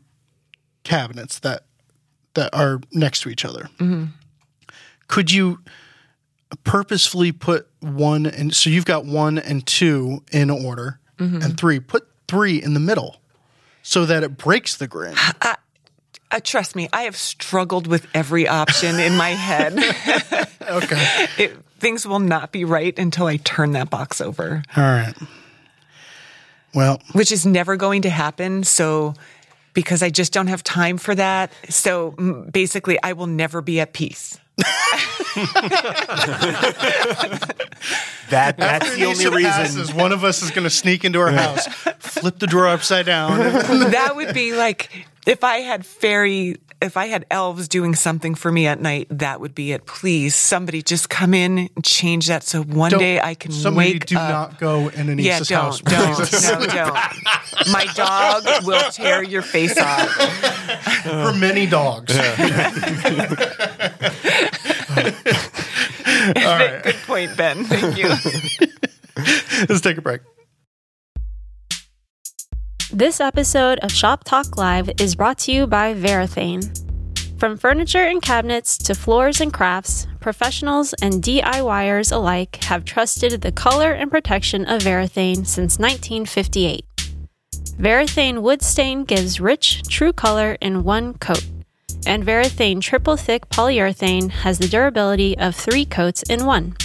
cabinets 0.85 1.39
that 1.41 1.65
that 2.35 2.55
are 2.55 2.81
next 2.93 3.21
to 3.23 3.29
each 3.29 3.45
other. 3.45 3.69
Could 5.09 5.33
you 5.33 5.61
purposefully 6.65 7.33
put 7.33 7.69
one 7.81 8.27
and 8.27 8.55
so 8.55 8.71
you've 8.71 8.85
got 8.85 9.05
one 9.05 9.39
and 9.39 9.65
two 9.67 10.23
in 10.33 10.51
order 10.51 10.99
and 11.19 11.59
three 11.59 11.79
put 11.79 12.09
three 12.29 12.63
in 12.63 12.75
the 12.75 12.81
middle 12.81 13.21
so 13.83 14.05
that 14.07 14.23
it 14.25 14.37
breaks 14.37 14.77
the 14.77 14.87
grin 14.89 15.15
Uh, 15.43 15.55
trust 16.43 16.75
me, 16.77 16.89
I 16.93 17.03
have 17.03 17.17
struggled 17.17 17.87
with 17.87 18.07
every 18.15 18.47
option 18.49 18.99
in 19.01 19.17
my 19.17 19.31
head. 19.31 19.75
okay 20.69 21.27
it, 21.39 21.57
things 21.79 22.07
will 22.07 22.21
not 22.21 22.53
be 22.53 22.65
right 22.65 22.97
until 22.99 23.27
I 23.27 23.37
turn 23.39 23.73
that 23.73 23.91
box 23.91 24.21
over, 24.21 24.63
All 24.77 24.83
right. 24.83 25.15
Well, 26.75 27.01
which 27.13 27.33
is 27.33 27.45
never 27.47 27.77
going 27.77 28.03
to 28.03 28.11
happen. 28.11 28.65
So, 28.65 29.15
because 29.75 30.03
I 30.03 30.11
just 30.11 30.33
don't 30.33 30.49
have 30.49 30.63
time 30.65 30.99
for 30.99 31.15
that. 31.15 31.53
So, 31.69 32.13
basically, 32.53 32.99
I 33.03 33.13
will 33.13 33.27
never 33.27 33.61
be 33.61 33.81
at 33.81 33.93
peace. 33.93 34.39
That 38.31 38.57
that's 38.57 38.95
the 38.95 39.05
only 39.07 39.27
reason. 39.27 39.43
passes, 39.43 39.93
one 39.93 40.13
of 40.13 40.25
us 40.25 40.43
is 40.43 40.51
going 40.51 40.65
to 40.65 40.71
sneak 40.71 41.05
into 41.05 41.19
our 41.21 41.33
house, 41.33 41.67
flip 41.99 42.39
the 42.39 42.47
drawer 42.47 42.69
upside 42.69 43.07
down. 43.07 43.39
that 43.39 44.15
would 44.15 44.33
be 44.33 44.55
like 44.55 45.07
if 45.27 45.45
I 45.45 45.59
had 45.59 45.85
fairy, 45.85 46.57
if 46.81 46.97
I 46.97 47.07
had 47.07 47.27
elves 47.31 47.69
doing 47.69 47.95
something 47.95 48.35
for 48.35 48.51
me 48.51 48.67
at 48.67 48.81
night, 48.81 49.07
that 49.11 49.41
would 49.41 49.55
be 49.55 49.73
it. 49.73 49.87
Please, 49.87 50.35
somebody 50.35 50.83
just 50.83 51.09
come 51.11 51.35
in 51.35 51.69
and 51.75 51.85
change 51.85 52.27
that 52.29 52.43
so 52.43 52.63
one 52.63 52.91
Don't- 52.93 53.01
day 53.01 53.21
I 53.21 53.35
can 53.35 53.53
somebody 53.53 53.93
wake 53.95 54.07
do 54.07 54.17
up. 54.17 54.31
not 54.31 54.59
go 54.61 54.89
in 54.89 55.19
yeah, 55.19 55.39
Anissa's 55.41 55.49
don't, 55.49 55.61
house. 55.61 55.81
don't, 55.81 56.61
no, 56.61 56.67
don't. 56.67 56.95
My 57.73 57.87
dog 57.95 58.45
will 58.65 58.91
tear 58.91 59.23
your 59.23 59.43
face 59.43 59.77
off. 59.79 60.09
For 61.03 61.33
many 61.35 61.67
dogs. 61.67 62.17
All 66.21 66.35
right. 66.35 66.81
Good 66.83 66.95
point, 67.07 67.37
Ben. 67.37 67.65
Thank 67.65 67.97
you. 67.99 68.09
Let's 69.69 69.81
take 69.81 69.99
a 69.99 70.03
break. 70.03 70.21
This 72.93 73.21
episode 73.21 73.79
of 73.85 73.93
Shop 73.93 74.25
Talk 74.25 74.57
Live 74.57 74.91
is 74.99 75.15
brought 75.15 75.39
to 75.41 75.53
you 75.53 75.69
by 75.69 75.95
Varathane. 75.95 76.77
From 77.39 77.57
furniture 77.57 78.03
and 78.03 78.21
cabinets 78.21 78.77
to 78.79 78.97
floors 78.97 79.41
and 79.41 79.53
crafts, 79.53 80.09
professionals 80.19 80.93
and 80.95 81.23
DIYers 81.23 82.11
alike 82.11 82.65
have 82.65 82.85
trusted 82.85 83.43
the 83.43 83.53
color 83.53 83.93
and 83.93 84.11
protection 84.11 84.67
of 84.67 84.83
Varathane 84.83 85.47
since 85.47 85.79
1958. 85.79 86.85
Varathane 87.79 88.43
Wood 88.43 88.61
Stain 88.61 89.05
gives 89.05 89.41
rich, 89.41 89.85
true 89.89 90.13
color 90.13 90.59
in 90.61 90.83
one 90.83 91.15
coat, 91.15 91.47
and 92.07 92.25
Varathane 92.27 92.81
Triple 92.81 93.17
Thick 93.17 93.49
Polyurethane 93.51 94.31
has 94.31 94.59
the 94.59 94.67
durability 94.67 95.39
of 95.39 95.55
three 95.55 95.85
coats 95.85 96.25
in 96.25 96.45
one. 96.45 96.77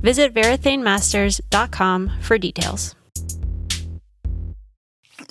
Visit 0.00 0.32
varathanemasters.com 0.32 2.12
for 2.22 2.38
details. 2.38 2.94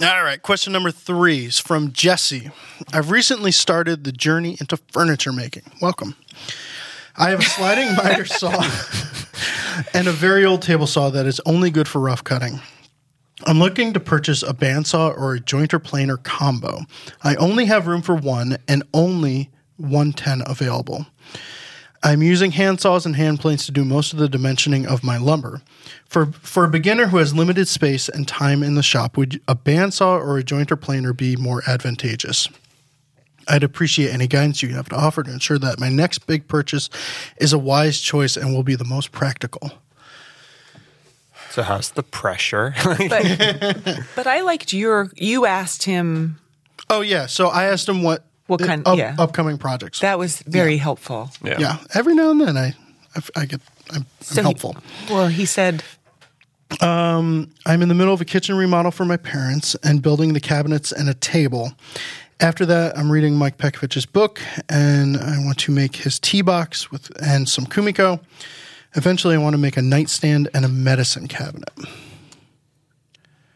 All 0.01 0.23
right. 0.23 0.41
Question 0.41 0.73
number 0.73 0.91
three 0.91 1.45
is 1.45 1.59
from 1.59 1.91
Jesse. 1.91 2.49
I've 2.91 3.11
recently 3.11 3.51
started 3.51 4.03
the 4.03 4.11
journey 4.11 4.57
into 4.59 4.77
furniture 4.91 5.31
making. 5.31 5.63
Welcome. 5.81 6.15
I 7.15 7.29
have 7.29 7.39
a 7.39 7.43
sliding 7.43 7.95
miter 7.95 8.25
saw 8.25 8.49
and 9.93 10.07
a 10.07 10.11
very 10.11 10.45
old 10.45 10.63
table 10.63 10.87
saw 10.87 11.11
that 11.11 11.27
is 11.27 11.39
only 11.45 11.69
good 11.69 11.87
for 11.87 11.99
rough 11.99 12.23
cutting. 12.23 12.59
I'm 13.45 13.59
looking 13.59 13.93
to 13.93 13.99
purchase 13.99 14.41
a 14.41 14.53
bandsaw 14.53 15.15
or 15.17 15.35
a 15.35 15.39
jointer 15.39 15.83
planer 15.83 16.17
combo. 16.17 16.79
I 17.23 17.35
only 17.35 17.65
have 17.65 17.87
room 17.87 18.01
for 18.01 18.15
one 18.15 18.57
and 18.67 18.83
only 18.93 19.51
110 19.77 20.41
available. 20.47 21.05
I'm 22.03 22.21
using 22.21 22.51
hand 22.51 22.81
saws 22.81 23.05
and 23.05 23.15
hand 23.15 23.39
planes 23.39 23.65
to 23.65 23.71
do 23.71 23.85
most 23.85 24.11
of 24.11 24.19
the 24.19 24.27
dimensioning 24.27 24.85
of 24.85 25.03
my 25.03 25.17
lumber. 25.17 25.61
For 26.05 26.27
for 26.27 26.65
a 26.65 26.69
beginner 26.69 27.07
who 27.07 27.17
has 27.17 27.33
limited 27.33 27.67
space 27.67 28.09
and 28.09 28.27
time 28.27 28.61
in 28.61 28.75
the 28.75 28.83
shop, 28.83 29.15
would 29.15 29.41
a 29.47 29.55
bandsaw 29.55 30.19
or 30.19 30.37
a 30.37 30.43
jointer 30.43 30.79
planer 30.79 31.13
be 31.13 31.37
more 31.37 31.63
advantageous? 31.65 32.49
I'd 33.47 33.63
appreciate 33.63 34.13
any 34.13 34.27
guidance 34.27 34.61
you 34.61 34.69
have 34.69 34.89
to 34.89 34.95
offer 34.95 35.23
to 35.23 35.31
ensure 35.31 35.59
that 35.59 35.79
my 35.79 35.89
next 35.89 36.27
big 36.27 36.47
purchase 36.47 36.89
is 37.37 37.53
a 37.53 37.57
wise 37.57 37.99
choice 37.99 38.37
and 38.37 38.53
will 38.53 38.63
be 38.63 38.75
the 38.75 38.85
most 38.85 39.11
practical. 39.11 39.71
So 41.49 41.61
how's 41.61 41.91
the 41.91 42.03
pressure? 42.03 42.73
But, 42.83 44.03
but 44.15 44.27
I 44.27 44.41
liked 44.41 44.73
your. 44.73 45.11
You 45.15 45.45
asked 45.45 45.83
him. 45.83 46.39
Oh 46.89 47.01
yeah, 47.01 47.27
so 47.27 47.47
I 47.47 47.65
asked 47.65 47.87
him 47.87 48.01
what 48.01 48.25
What 48.47 48.59
kind- 48.61 48.87
up- 48.87 48.97
yeah. 48.97 49.15
upcoming 49.17 49.57
projects. 49.57 49.99
That 50.01 50.19
was 50.19 50.41
very 50.45 50.77
helpful. 50.77 51.29
yeah. 51.43 51.77
every 51.93 52.13
now 52.15 52.31
and 52.31 52.41
then 52.41 52.57
I 52.57 52.75
I, 53.15 53.41
I 53.41 53.45
get 53.45 53.61
I'm, 53.91 53.97
I'm 54.01 54.05
So 54.21 54.35
he- 54.35 54.41
helpful. 54.41 54.75
well, 55.09 55.27
he 55.27 55.45
said, 55.45 55.83
um, 56.81 57.49
I'm 57.65 57.81
in 57.81 57.87
the 57.89 57.93
middle 57.95 58.13
of 58.13 58.21
a 58.21 58.25
kitchen 58.25 58.55
remodel 58.55 58.91
for 58.91 59.05
my 59.05 59.17
parents 59.17 59.75
and 59.83 60.01
building 60.01 60.33
the 60.33 60.39
cabinets 60.39 60.91
and 60.91 61.07
a 61.09 61.13
table. 61.13 61.73
After 62.39 62.65
that, 62.65 62.97
I'm 62.97 63.11
reading 63.11 63.35
Mike 63.35 63.57
Pekovich's 63.57 64.05
book 64.07 64.41
and 64.67 65.15
I 65.17 65.37
want 65.45 65.59
to 65.59 65.71
make 65.71 65.97
his 65.97 66.19
tea 66.19 66.41
box 66.41 66.91
with 66.91 67.11
and 67.21 67.47
some 67.47 67.65
kumiko. 67.65 68.19
Eventually, 68.95 69.35
I 69.35 69.37
want 69.37 69.53
to 69.53 69.57
make 69.59 69.77
a 69.77 69.81
nightstand 69.81 70.49
and 70.53 70.65
a 70.65 70.67
medicine 70.67 71.27
cabinet. 71.27 71.69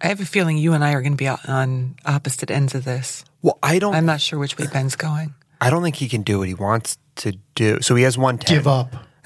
I 0.02 0.08
have 0.08 0.22
a 0.22 0.26
feeling 0.26 0.58
you 0.58 0.74
and 0.74 0.84
I 0.84 0.94
are 0.94 1.02
going 1.02 1.14
to 1.14 1.18
be 1.18 1.28
on 1.28 1.96
opposite 2.06 2.52
ends 2.52 2.76
of 2.76 2.86
this. 2.86 3.26
Well, 3.48 3.60
I 3.64 3.80
don't. 3.80 3.96
I'm 3.96 4.06
not 4.06 4.22
sure 4.22 4.38
which 4.40 4.58
way 4.58 4.68
Ben's 4.72 4.96
going. 4.96 5.34
I 5.62 5.70
don't 5.70 5.82
think 5.84 5.96
he 5.96 6.08
can 6.08 6.22
do 6.22 6.40
what 6.40 6.48
he 6.48 6.54
wants 6.54 6.98
to 7.18 7.34
do. 7.56 7.82
So 7.82 7.96
he 7.96 8.04
has 8.04 8.18
one 8.18 8.38
ten. 8.38 8.58
Give 8.58 8.68
up. 8.68 8.94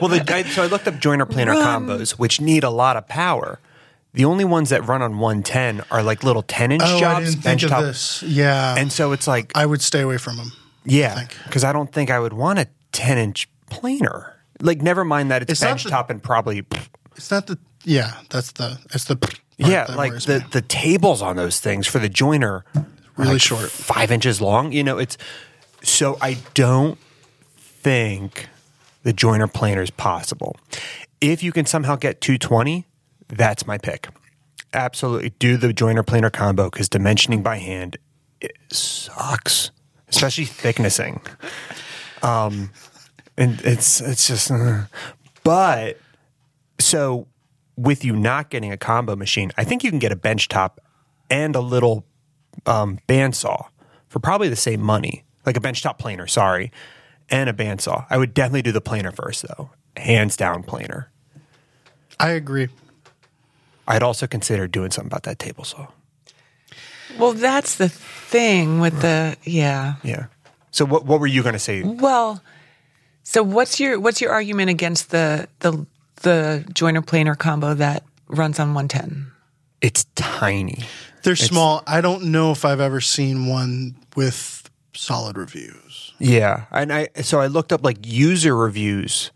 Well, 0.00 0.08
the, 0.08 0.24
I, 0.28 0.42
so 0.44 0.62
I 0.62 0.66
looked 0.66 0.86
up 0.88 0.98
joiner 0.98 1.26
planer 1.26 1.52
um, 1.52 1.86
combos, 1.86 2.12
which 2.12 2.40
need 2.40 2.64
a 2.64 2.70
lot 2.70 2.96
of 2.96 3.06
power. 3.08 3.58
The 4.14 4.24
only 4.24 4.44
ones 4.44 4.70
that 4.70 4.86
run 4.86 5.02
on 5.02 5.18
110 5.18 5.82
are 5.90 6.02
like 6.02 6.24
little 6.24 6.42
10 6.42 6.72
inch 6.72 6.82
Oh, 6.84 6.96
I 6.96 7.00
jobs, 7.00 7.30
didn't 7.34 7.42
think 7.42 7.62
of 7.72 7.84
this. 7.84 8.22
Yeah, 8.24 8.74
And 8.76 8.90
so 8.92 9.12
it's 9.12 9.26
like, 9.28 9.52
I 9.54 9.66
would 9.66 9.82
stay 9.82 10.00
away 10.00 10.16
from 10.18 10.36
them. 10.36 10.52
yeah, 10.84 11.26
because 11.44 11.62
I 11.64 11.72
don't 11.72 11.92
think 11.92 12.10
I 12.10 12.18
would 12.18 12.32
want 12.32 12.58
a 12.58 12.66
10 12.92 13.18
inch 13.18 13.48
planer. 13.68 14.34
Like, 14.60 14.82
never 14.82 15.04
mind 15.04 15.30
that 15.30 15.42
it's, 15.42 15.52
It's 15.52 15.62
not 15.62 15.78
the- 15.78 15.90
benchtop 15.90 16.10
and 16.10 16.20
probably, 16.22 16.64
It's 17.16 17.30
not 17.30 17.46
the 17.46 17.58
yeah. 17.84 18.14
That's 18.30 18.52
the 18.52 18.78
it's 18.92 19.04
the 19.04 19.16
yeah, 19.58 19.86
like 19.94 20.14
the, 20.24 20.40
me. 20.40 20.44
the 20.50 20.62
tables 20.62 21.22
on 21.22 21.36
those 21.36 21.60
things 21.60 21.86
for 21.86 21.98
the 21.98 22.08
joiner 22.08 22.64
are 22.74 22.84
Really 23.20 23.32
like 23.34 23.42
short. 23.42 23.70
five 23.70 24.10
inches 24.10 24.40
long. 24.40 24.72
You 24.72 24.84
know, 24.84 24.98
it's 24.98 25.16
so 25.82 26.18
I 26.20 26.38
don't 26.54 26.98
think 27.56 28.48
the 29.02 29.12
joiner 29.12 29.48
planer 29.48 29.82
is 29.82 29.90
possible. 29.90 30.56
If 31.20 31.42
you 31.42 31.52
can 31.52 31.66
somehow 31.66 31.96
get 31.96 32.20
220, 32.20 32.86
that's 33.28 33.66
my 33.66 33.78
pick. 33.78 34.08
Absolutely, 34.72 35.30
do 35.38 35.56
the 35.56 35.72
joiner 35.72 36.02
planer 36.02 36.30
combo 36.30 36.70
because 36.70 36.88
dimensioning 36.88 37.42
by 37.42 37.56
hand 37.56 37.96
it 38.40 38.56
sucks, 38.70 39.70
especially 40.08 40.46
thicknessing. 40.46 41.20
Um, 42.22 42.70
and 43.36 43.60
it's 43.62 44.00
it's 44.00 44.26
just. 44.26 44.50
uh. 44.50 44.84
But 45.42 45.98
so 46.78 47.26
with 47.76 48.04
you 48.04 48.14
not 48.14 48.50
getting 48.50 48.72
a 48.72 48.76
combo 48.76 49.16
machine, 49.16 49.52
I 49.56 49.64
think 49.64 49.82
you 49.82 49.90
can 49.90 49.98
get 49.98 50.12
a 50.12 50.16
bench 50.16 50.48
top 50.48 50.80
and 51.30 51.56
a 51.56 51.60
little 51.60 52.04
um, 52.66 52.98
bandsaw 53.08 53.68
for 54.08 54.18
probably 54.18 54.48
the 54.48 54.56
same 54.56 54.80
money, 54.80 55.24
like 55.46 55.56
a 55.56 55.60
benchtop 55.60 55.98
planer. 55.98 56.26
Sorry, 56.26 56.72
and 57.28 57.48
a 57.48 57.52
bandsaw. 57.52 58.06
I 58.10 58.18
would 58.18 58.34
definitely 58.34 58.62
do 58.62 58.72
the 58.72 58.80
planer 58.80 59.12
first, 59.12 59.46
though, 59.46 59.70
hands 59.96 60.36
down 60.36 60.62
planer. 60.62 61.10
I 62.18 62.30
agree. 62.30 62.68
I'd 63.88 64.02
also 64.02 64.26
consider 64.26 64.68
doing 64.68 64.90
something 64.90 65.08
about 65.08 65.24
that 65.24 65.38
table 65.38 65.64
saw. 65.64 65.88
Well, 67.18 67.32
that's 67.32 67.76
the 67.76 67.88
thing 67.88 68.80
with 68.80 69.00
the 69.00 69.36
yeah. 69.42 69.94
Yeah. 70.02 70.26
So 70.70 70.84
what 70.84 71.04
what 71.06 71.18
were 71.18 71.26
you 71.26 71.42
going 71.42 71.54
to 71.54 71.58
say? 71.58 71.82
Well, 71.82 72.42
so 73.24 73.42
what's 73.42 73.80
your 73.80 73.98
what's 73.98 74.20
your 74.20 74.30
argument 74.30 74.70
against 74.70 75.10
the 75.10 75.48
the 75.60 75.86
the 76.22 76.64
joiner 76.72 77.02
planer 77.02 77.34
combo 77.34 77.74
that 77.74 78.04
runs 78.28 78.60
on 78.60 78.74
110? 78.74 79.32
It's 79.80 80.04
tiny. 80.14 80.84
They're 81.22 81.36
small. 81.36 81.82
I 81.86 82.00
don't 82.00 82.24
know 82.26 82.52
if 82.52 82.64
I've 82.64 82.80
ever 82.80 83.00
seen 83.00 83.46
one 83.46 83.96
with 84.16 84.68
solid 84.94 85.36
reviews. 85.36 86.12
Yeah, 86.18 86.64
and 86.70 86.92
I 86.92 87.08
so 87.22 87.40
I 87.40 87.46
looked 87.46 87.72
up 87.72 87.84
like 87.84 87.98
user 88.06 88.56
reviews, 88.56 89.30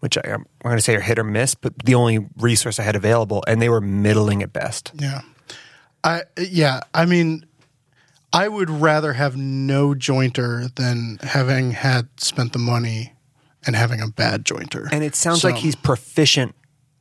which 0.00 0.16
I, 0.18 0.22
I'm 0.32 0.46
going 0.62 0.76
to 0.76 0.82
say 0.82 0.94
are 0.96 1.00
hit 1.00 1.18
or 1.18 1.24
miss, 1.24 1.54
but 1.54 1.78
the 1.84 1.94
only 1.94 2.26
resource 2.38 2.78
I 2.78 2.82
had 2.82 2.96
available, 2.96 3.42
and 3.46 3.60
they 3.62 3.68
were 3.68 3.80
middling 3.80 4.42
at 4.42 4.52
best. 4.52 4.92
Yeah. 4.94 5.20
I 6.04 6.22
yeah, 6.38 6.80
I 6.94 7.06
mean 7.06 7.46
I 8.32 8.48
would 8.48 8.68
rather 8.70 9.12
have 9.14 9.36
no 9.36 9.94
jointer 9.94 10.74
than 10.74 11.18
having 11.22 11.70
had 11.72 12.08
spent 12.20 12.52
the 12.52 12.58
money 12.58 13.14
and 13.66 13.74
having 13.74 14.00
a 14.00 14.06
bad 14.08 14.44
jointer. 14.44 14.88
And 14.92 15.02
it 15.02 15.14
sounds 15.16 15.40
So- 15.40 15.48
like 15.48 15.56
he's 15.58 15.74
proficient 15.74 16.54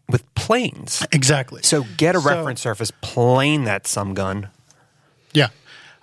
with 0.09 0.23
planes. 0.35 1.05
exactly. 1.11 1.61
So 1.63 1.85
get 1.97 2.15
a 2.15 2.21
So- 2.21 2.29
reference 2.29 2.61
surface, 2.61 2.91
plane 3.01 3.63
that 3.65 3.87
some 3.87 4.13
gun. 4.13 4.49
Yeah. 5.33 5.47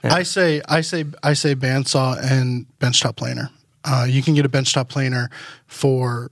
I 0.04 0.24
say 0.24 0.60
I 0.68 0.80
say 0.80 1.04
I 1.22 1.32
say 1.34 1.54
bandsaw 1.54 2.18
and 2.22 2.66
benchtop 2.80 3.14
planer. 3.16 3.50
Uh, 3.84 4.04
you 4.08 4.20
can 4.22 4.34
get 4.34 4.44
a 4.44 4.48
benchtop 4.48 4.88
planer 4.88 5.30
for 5.66 6.30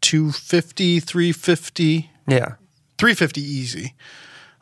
250, 0.00 0.98
350, 1.00 2.10
Yeah. 2.26 2.54
350 2.98 3.40
easy. 3.42 3.94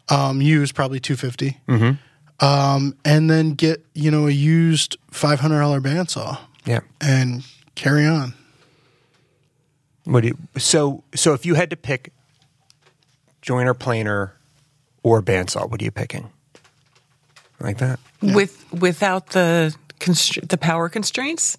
Um, 0.09 0.43
used 0.43 0.75
probably 0.75 0.99
250. 1.01 1.61
Mm-hmm. 1.69 2.45
Um, 2.45 2.97
and 3.05 3.31
then 3.31 3.53
get, 3.53 3.85
you 3.95 4.11
know, 4.11 4.27
a 4.27 4.31
used 4.31 4.97
$500 5.13 5.81
bandsaw 5.81 6.39
Yeah. 6.65 6.81
and 7.01 7.45
carry 7.77 8.07
on. 8.07 8.35
What 10.05 10.23
do 10.23 10.29
you, 10.29 10.39
so 10.59 11.05
so 11.15 11.35
if 11.35 11.47
you 11.47 11.55
had 11.55 11.71
to 11.71 11.77
pick 11.77 12.13
joiner 13.43 13.75
planer 13.75 14.35
or 15.03 15.23
bandsaw, 15.23 15.71
what 15.71 15.81
are 15.81 15.85
you 15.85 15.91
picking? 15.91 16.31
Like 17.61 17.79
that? 17.79 18.01
With 18.23 18.73
without 18.73 19.29
the 19.31 19.75
constr- 19.99 20.49
the 20.49 20.59
power 20.59 20.89
constraints 20.89 21.59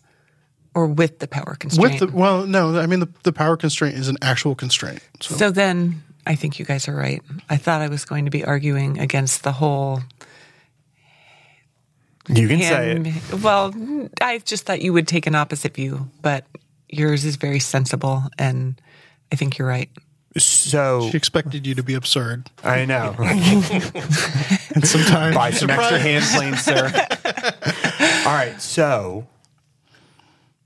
or 0.73 0.87
with 0.87 1.19
the 1.19 1.27
power 1.27 1.55
constraint? 1.55 1.99
With 2.01 2.11
the, 2.11 2.17
well, 2.17 2.47
no, 2.47 2.79
I 2.79 2.87
mean, 2.87 3.01
the, 3.01 3.09
the 3.23 3.33
power 3.33 3.57
constraint 3.57 3.95
is 3.95 4.07
an 4.07 4.17
actual 4.21 4.55
constraint. 4.55 5.01
So, 5.19 5.35
so 5.35 5.51
then 5.51 6.01
I 6.25 6.35
think 6.35 6.59
you 6.59 6.65
guys 6.65 6.87
are 6.87 6.95
right. 6.95 7.21
I 7.49 7.57
thought 7.57 7.81
I 7.81 7.87
was 7.87 8.05
going 8.05 8.25
to 8.25 8.31
be 8.31 8.43
arguing 8.43 8.99
against 8.99 9.43
the 9.43 9.51
whole 9.51 10.01
You 12.29 12.47
can 12.47 12.59
say 12.61 12.91
it. 12.91 13.41
Well, 13.41 13.73
I 14.21 14.37
just 14.39 14.65
thought 14.65 14.81
you 14.81 14.93
would 14.93 15.07
take 15.07 15.27
an 15.27 15.35
opposite 15.35 15.73
view, 15.73 16.09
but 16.21 16.45
yours 16.89 17.25
is 17.25 17.35
very 17.35 17.59
sensible, 17.59 18.23
and 18.37 18.79
I 19.31 19.35
think 19.35 19.57
you're 19.57 19.67
right. 19.67 19.89
So 20.37 21.09
she 21.11 21.17
expected 21.17 21.67
you 21.67 21.75
to 21.75 21.83
be 21.83 21.93
absurd. 21.93 22.49
I 22.63 22.85
know. 22.85 23.15
And 24.73 24.87
sometimes 24.87 25.35
Buy 25.35 25.51
some 25.51 25.69
extra 25.69 25.99
hand 25.99 26.23
planes, 26.33 26.61
sir. 26.61 26.85
All 28.25 28.33
right, 28.33 28.55
so 28.61 29.27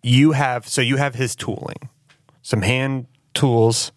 you 0.04 0.34
have 0.34 0.68
so 0.68 0.82
you 0.82 0.98
have 0.98 1.16
his 1.16 1.36
tooling, 1.36 1.90
some 2.44 2.62
hand 2.62 3.08
tools, 3.34 3.92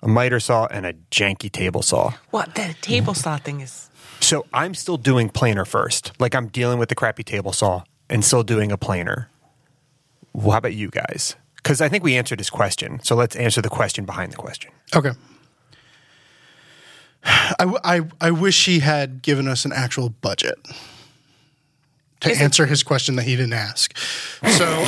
a 0.00 0.06
miter 0.06 0.38
saw, 0.38 0.66
and 0.66 0.86
a 0.86 0.92
janky 1.10 1.50
table 1.50 1.82
saw. 1.82 2.12
What 2.30 2.54
the 2.54 2.74
table 2.80 3.14
saw 3.14 3.36
thing 3.38 3.60
is? 3.60 3.90
So 4.20 4.46
I'm 4.52 4.74
still 4.74 4.96
doing 4.96 5.28
planer 5.28 5.64
first. 5.64 6.12
Like 6.20 6.36
I'm 6.36 6.46
dealing 6.48 6.78
with 6.78 6.88
the 6.88 6.94
crappy 6.94 7.24
table 7.24 7.52
saw 7.52 7.82
and 8.08 8.24
still 8.24 8.44
doing 8.44 8.70
a 8.70 8.78
planer. 8.78 9.28
Well, 10.32 10.52
how 10.52 10.58
about 10.58 10.74
you 10.74 10.88
guys? 10.90 11.34
Because 11.58 11.80
I 11.80 11.88
think 11.88 12.02
we 12.04 12.16
answered 12.16 12.38
his 12.40 12.50
question. 12.50 13.00
So 13.02 13.14
let's 13.14 13.36
answer 13.36 13.60
the 13.60 13.68
question 13.68 14.04
behind 14.04 14.32
the 14.32 14.36
question. 14.36 14.70
Okay. 14.94 15.10
I, 17.24 17.54
w- 17.58 17.78
I, 17.84 18.00
I 18.20 18.30
wish 18.30 18.64
he 18.66 18.78
had 18.78 19.22
given 19.22 19.48
us 19.48 19.64
an 19.64 19.72
actual 19.72 20.08
budget 20.08 20.56
to 22.20 22.30
Is 22.30 22.40
it- 22.40 22.44
answer 22.44 22.66
his 22.66 22.82
question 22.82 23.16
that 23.16 23.24
he 23.24 23.36
didn't 23.36 23.52
ask. 23.52 23.96
So, 24.56 24.86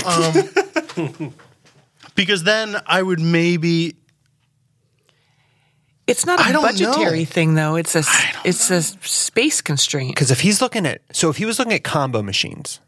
um, 0.96 1.34
because 2.14 2.44
then 2.44 2.76
I 2.86 3.02
would 3.02 3.20
maybe 3.20 3.96
It's 6.06 6.24
not 6.24 6.40
a 6.40 6.44
I 6.44 6.52
don't 6.52 6.62
budgetary 6.62 7.20
know. 7.20 7.24
thing, 7.24 7.54
though. 7.54 7.74
It's 7.76 7.94
a 7.96 8.02
it's 8.44 8.70
a 8.70 8.80
space 8.82 9.60
constraint. 9.60 10.14
Because 10.14 10.30
if 10.30 10.40
he's 10.40 10.62
looking 10.62 10.86
at, 10.86 11.02
so 11.12 11.28
if 11.30 11.36
he 11.36 11.44
was 11.44 11.58
looking 11.58 11.74
at 11.74 11.84
combo 11.84 12.22
machines, 12.22 12.80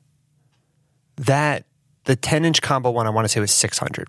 that 1.17 1.65
the 2.05 2.17
10 2.17 2.45
inch 2.45 2.63
combo 2.63 2.91
one 2.91 3.07
I 3.07 3.11
want 3.11 3.25
to 3.25 3.29
say 3.29 3.41
was 3.41 3.53
600. 3.53 4.09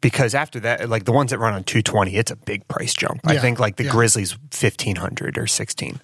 Because 0.00 0.34
after 0.34 0.60
that, 0.60 0.88
like 0.88 1.04
the 1.04 1.12
ones 1.12 1.30
that 1.30 1.38
run 1.38 1.54
on 1.54 1.64
220, 1.64 2.16
it's 2.16 2.30
a 2.30 2.36
big 2.36 2.66
price 2.68 2.94
jump. 2.94 3.20
I 3.24 3.38
think 3.38 3.58
like 3.58 3.76
the 3.76 3.84
yeah. 3.84 3.90
Grizzlies 3.90 4.34
1500 4.34 5.38
or 5.38 5.46
16. 5.46 6.00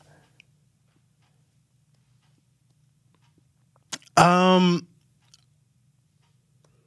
Um, 4.16 4.87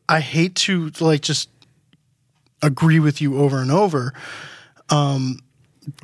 I 0.08 0.20
hate 0.20 0.56
to 0.56 0.92
like 1.00 1.22
just 1.22 1.50
agree 2.62 3.00
with 3.00 3.22
you 3.22 3.38
over 3.40 3.60
and 3.60 3.72
over. 3.72 4.14
Um, 4.90 5.40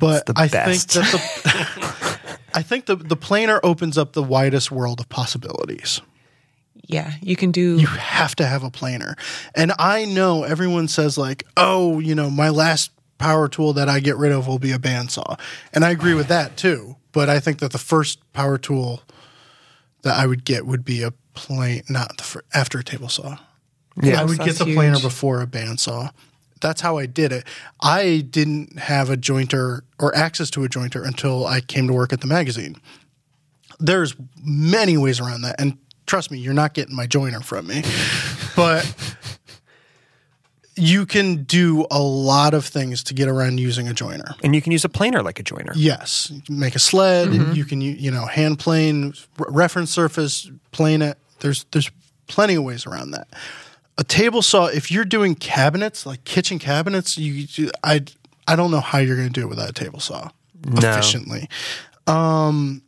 but 0.00 0.30
I 0.36 0.48
best. 0.48 0.92
think 0.92 1.04
that 1.04 1.12
the 1.42 2.38
I 2.54 2.62
think 2.62 2.86
the 2.86 2.96
the 2.96 3.16
planer 3.16 3.60
opens 3.62 3.96
up 3.98 4.12
the 4.12 4.22
widest 4.22 4.70
world 4.70 5.00
of 5.00 5.08
possibilities. 5.08 6.00
Yeah, 6.86 7.12
you 7.20 7.36
can 7.36 7.52
do. 7.52 7.78
You 7.78 7.86
have 7.86 8.34
to 8.36 8.46
have 8.46 8.62
a 8.62 8.70
planer. 8.70 9.16
And 9.54 9.72
I 9.78 10.04
know 10.04 10.44
everyone 10.44 10.88
says 10.88 11.16
like, 11.16 11.44
"Oh, 11.56 12.00
you 12.00 12.14
know, 12.14 12.30
my 12.30 12.48
last 12.48 12.90
power 13.18 13.48
tool 13.48 13.72
that 13.74 13.88
I 13.88 14.00
get 14.00 14.16
rid 14.16 14.32
of 14.32 14.46
will 14.46 14.58
be 14.58 14.72
a 14.72 14.78
bandsaw." 14.78 15.38
And 15.72 15.84
I 15.84 15.90
agree 15.90 16.14
with 16.14 16.28
that 16.28 16.56
too, 16.56 16.96
but 17.12 17.28
I 17.28 17.40
think 17.40 17.60
that 17.60 17.72
the 17.72 17.78
first 17.78 18.20
power 18.32 18.58
tool 18.58 19.02
that 20.02 20.16
I 20.18 20.26
would 20.26 20.44
get 20.44 20.66
would 20.66 20.84
be 20.84 21.02
a 21.02 21.12
plane 21.34 21.82
not 21.88 22.16
the 22.18 22.24
fir- 22.24 22.42
after 22.52 22.78
a 22.78 22.84
table 22.84 23.08
saw. 23.08 23.38
Yeah. 24.00 24.20
I 24.20 24.24
would 24.24 24.38
get 24.38 24.48
Bandsaw's 24.48 24.58
the 24.58 24.74
planer 24.74 25.00
before 25.00 25.40
a 25.40 25.46
bandsaw. 25.46 26.10
That's 26.60 26.80
how 26.80 26.96
I 26.96 27.06
did 27.06 27.32
it. 27.32 27.44
I 27.80 28.24
didn't 28.28 28.78
have 28.78 29.10
a 29.10 29.16
jointer 29.16 29.82
or 29.98 30.14
access 30.14 30.48
to 30.50 30.64
a 30.64 30.68
jointer 30.68 31.04
until 31.04 31.46
I 31.46 31.60
came 31.60 31.88
to 31.88 31.92
work 31.92 32.12
at 32.12 32.20
the 32.20 32.26
magazine. 32.26 32.76
There's 33.80 34.14
many 34.44 34.96
ways 34.96 35.20
around 35.20 35.42
that, 35.42 35.60
and 35.60 35.76
trust 36.12 36.30
me, 36.30 36.36
you're 36.38 36.52
not 36.52 36.74
getting 36.74 36.94
my 36.94 37.06
joiner 37.06 37.40
from 37.40 37.66
me. 37.66 37.82
but 38.54 38.84
you 40.76 41.06
can 41.06 41.44
do 41.44 41.86
a 41.90 42.00
lot 42.00 42.52
of 42.54 42.64
things 42.66 43.02
to 43.04 43.14
get 43.14 43.28
around 43.28 43.58
using 43.60 43.88
a 43.88 43.94
joiner. 43.94 44.34
And 44.44 44.54
you 44.54 44.60
can 44.62 44.72
use 44.72 44.84
a 44.84 44.88
planer 44.90 45.22
like 45.22 45.38
a 45.40 45.42
joiner. 45.42 45.72
Yes, 45.74 46.30
you 46.30 46.42
can 46.42 46.58
make 46.58 46.74
a 46.74 46.78
sled. 46.78 47.32
You 47.56 47.64
can 47.64 47.80
you 47.80 47.92
you 47.92 48.10
know 48.10 48.26
hand 48.26 48.58
plane, 48.58 49.14
reference 49.38 49.90
surface, 49.90 50.50
plane 50.70 51.00
it. 51.02 51.16
There's 51.40 51.64
there's 51.72 51.90
plenty 52.26 52.54
of 52.56 52.64
ways 52.64 52.86
around 52.86 53.12
that. 53.12 53.28
A 53.98 54.04
table 54.04 54.42
saw, 54.42 54.66
if 54.66 54.90
you're 54.90 55.04
doing 55.04 55.34
cabinets 55.34 56.04
like 56.06 56.24
kitchen 56.24 56.58
cabinets, 56.58 57.16
you 57.18 57.46
you- 57.54 57.70
I 57.84 58.04
I 58.48 58.56
don't 58.56 58.70
know 58.70 58.80
how 58.80 58.98
you're 58.98 59.16
going 59.16 59.28
to 59.32 59.40
do 59.40 59.46
it 59.46 59.48
without 59.50 59.68
a 59.70 59.72
table 59.72 60.00
saw 60.00 60.28
efficiently. 60.96 61.48
Um, 62.06 62.82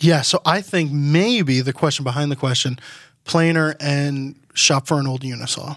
yeah, 0.00 0.22
so 0.22 0.40
I 0.44 0.60
think 0.62 0.90
maybe 0.92 1.60
the 1.60 1.72
question 1.72 2.04
behind 2.04 2.30
the 2.30 2.36
question, 2.36 2.78
planer 3.24 3.74
and 3.80 4.34
shop 4.54 4.86
for 4.86 4.98
an 5.00 5.06
old 5.06 5.22
unisaw. 5.22 5.76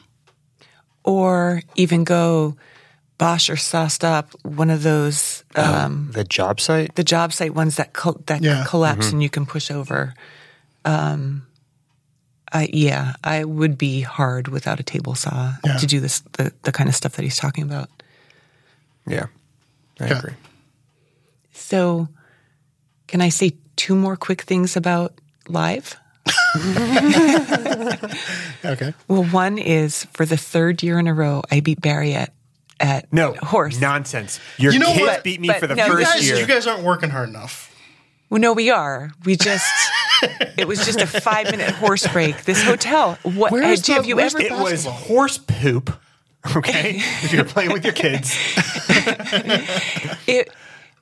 or 1.03 1.61
even 1.75 2.03
go 2.03 2.55
Bosch 3.17 3.49
or 3.49 3.55
Sawstop, 3.57 4.31
one 4.43 4.69
of 4.69 4.83
those 4.83 5.43
um, 5.55 6.09
The 6.13 6.23
job 6.23 6.59
site? 6.61 6.95
the 6.95 7.03
job 7.03 7.33
site 7.33 7.53
ones 7.53 7.75
that 7.77 7.93
col- 7.93 8.21
that 8.27 8.41
Yeah. 8.41 8.63
collapse 8.67 9.11
and 9.11 9.21
you 9.23 9.29
can 9.29 9.45
push 9.45 9.69
over. 9.71 10.13
Um, 10.85 11.45
I, 12.51 12.69
yeah, 12.71 13.13
I 13.23 13.43
would 13.43 13.77
be 13.77 14.01
hard 14.01 14.47
without 14.47 14.79
a 14.79 14.83
table 14.83 15.15
saw 15.15 15.53
Yeah. 15.65 15.77
to 15.77 15.85
do 15.85 15.99
this 15.99 16.21
the, 16.33 16.51
the 16.63 16.71
kind 16.71 16.87
of 16.89 16.95
stuff 16.95 17.13
that 17.17 17.23
he's 17.23 17.35
talking 17.37 17.63
about. 17.63 17.89
Yeah. 19.07 19.25
I 19.99 20.05
Okay. 20.05 20.13
agree. 20.17 20.33
So, 21.53 22.07
can 23.07 23.21
I 23.21 23.29
say 23.29 23.51
two 23.79 23.95
more 23.95 24.17
quick 24.17 24.41
things 24.41 24.75
about 24.75 25.13
live? 25.47 25.95
Okay. 28.65 28.93
Well, 29.07 29.23
one 29.23 29.57
is 29.57 30.05
for 30.13 30.25
the 30.25 30.35
third 30.37 30.83
year 30.83 30.99
in 30.99 31.07
a 31.07 31.13
row, 31.13 31.41
I 31.49 31.61
beat 31.61 31.81
Barry 31.81 32.13
at, 32.13 32.33
at 32.79 33.11
No, 33.11 33.33
horse. 33.33 33.79
nonsense. 33.79 34.39
Your 34.57 34.73
You 34.73 34.79
know 34.79 34.87
kids 34.91 34.99
what? 34.99 35.23
beat 35.23 35.39
me 35.39 35.47
But 35.47 35.59
for 35.59 35.67
the 35.67 35.75
no, 35.75 35.85
You 35.85 35.91
first 35.93 36.13
guys, 36.13 36.27
year. 36.27 36.37
you 36.37 36.45
guys 36.45 36.67
aren't 36.67 36.83
working 36.83 37.09
hard 37.09 37.29
enough. 37.29 37.73
Well, 38.29 38.41
no, 38.41 38.53
we 38.53 38.69
are. 38.69 39.11
We 39.25 39.37
just, 39.37 39.65
it 40.57 40.67
was 40.67 40.85
just 40.85 40.99
a 41.01 41.07
five 41.21 41.49
minute 41.51 41.71
horse 41.71 42.05
break. 42.07 42.43
This 42.43 42.61
hotel, 42.63 43.17
what, 43.23 43.51
Where's 43.51 43.87
have 43.87 44.05
you 44.05 44.17
where's 44.17 44.35
ever, 44.35 44.43
the 44.43 44.53
it 44.53 44.61
was 44.61 44.85
horse 44.85 45.37
poop. 45.37 45.97
Okay, 46.55 46.95
if 47.23 47.33
you're 47.33 47.43
playing 47.45 47.71
with 47.73 47.83
your 47.83 47.93
kids, 47.93 48.35
it, 50.27 50.49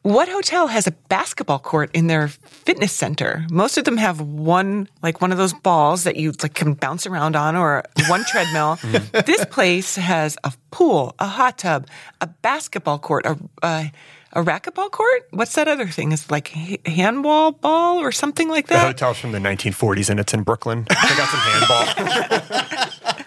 what 0.08 0.30
hotel 0.30 0.68
has 0.68 0.88
a 0.88 0.92
basketball 1.10 1.60
court 1.60 1.92
in 1.94 2.08
their 2.08 2.30
fitness 2.30 2.94
center? 2.94 3.46
Most 3.52 3.78
of 3.78 3.84
them 3.84 3.98
have 3.98 4.22
one, 4.22 4.88
like 5.04 5.22
one 5.22 5.34
of 5.34 5.38
those 5.38 5.54
balls 5.54 6.06
that 6.06 6.16
you 6.16 6.32
like 6.42 6.54
can 6.54 6.76
bounce 6.76 7.06
around 7.06 7.36
on, 7.36 7.58
or 7.58 7.84
one 8.08 8.24
treadmill. 8.28 8.78
Mm-hmm. 8.78 9.26
This 9.26 9.44
place 9.46 9.96
has 9.96 10.38
a 10.46 10.54
pool, 10.72 11.14
a 11.20 11.28
hot 11.28 11.58
tub, 11.58 11.88
a 12.22 12.28
basketball 12.28 13.00
court, 13.00 13.26
a 13.26 13.38
a, 13.62 13.92
a 14.32 14.44
racquetball 14.44 14.92
court. 14.92 15.28
What's 15.32 15.56
that 15.56 15.68
other 15.68 15.88
thing? 15.88 16.14
Is 16.14 16.32
like 16.32 16.48
handball 16.48 17.52
ball 17.52 18.00
or 18.00 18.14
something 18.14 18.48
like 18.48 18.68
that? 18.68 18.76
the 18.76 18.80
that? 18.80 18.88
hotel's 18.88 19.18
from 19.18 19.34
the 19.34 19.40
1940s 19.40 20.10
and 20.10 20.20
it's 20.22 20.34
in 20.34 20.44
Brooklyn. 20.44 20.86
They 20.88 20.96
got 20.96 21.30
some 21.30 21.40
handball. 21.40 23.24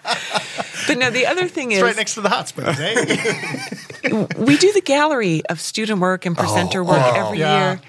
But 0.91 0.97
no, 0.99 1.09
the 1.09 1.25
other 1.25 1.47
thing 1.47 1.71
is 1.71 1.77
It's 1.79 1.83
right 1.85 1.95
next 1.95 2.15
to 2.15 2.21
the 2.21 2.29
hot 2.29 2.47
springs, 2.49 2.77
eh? 2.79 4.27
we 4.37 4.57
do 4.57 4.71
the 4.73 4.81
gallery 4.81 5.41
of 5.47 5.59
student 5.61 5.99
work 5.99 6.25
and 6.25 6.37
presenter 6.37 6.83
work 6.83 7.01
every 7.15 7.39
Yeah. 7.39 7.57
year. 7.71 7.81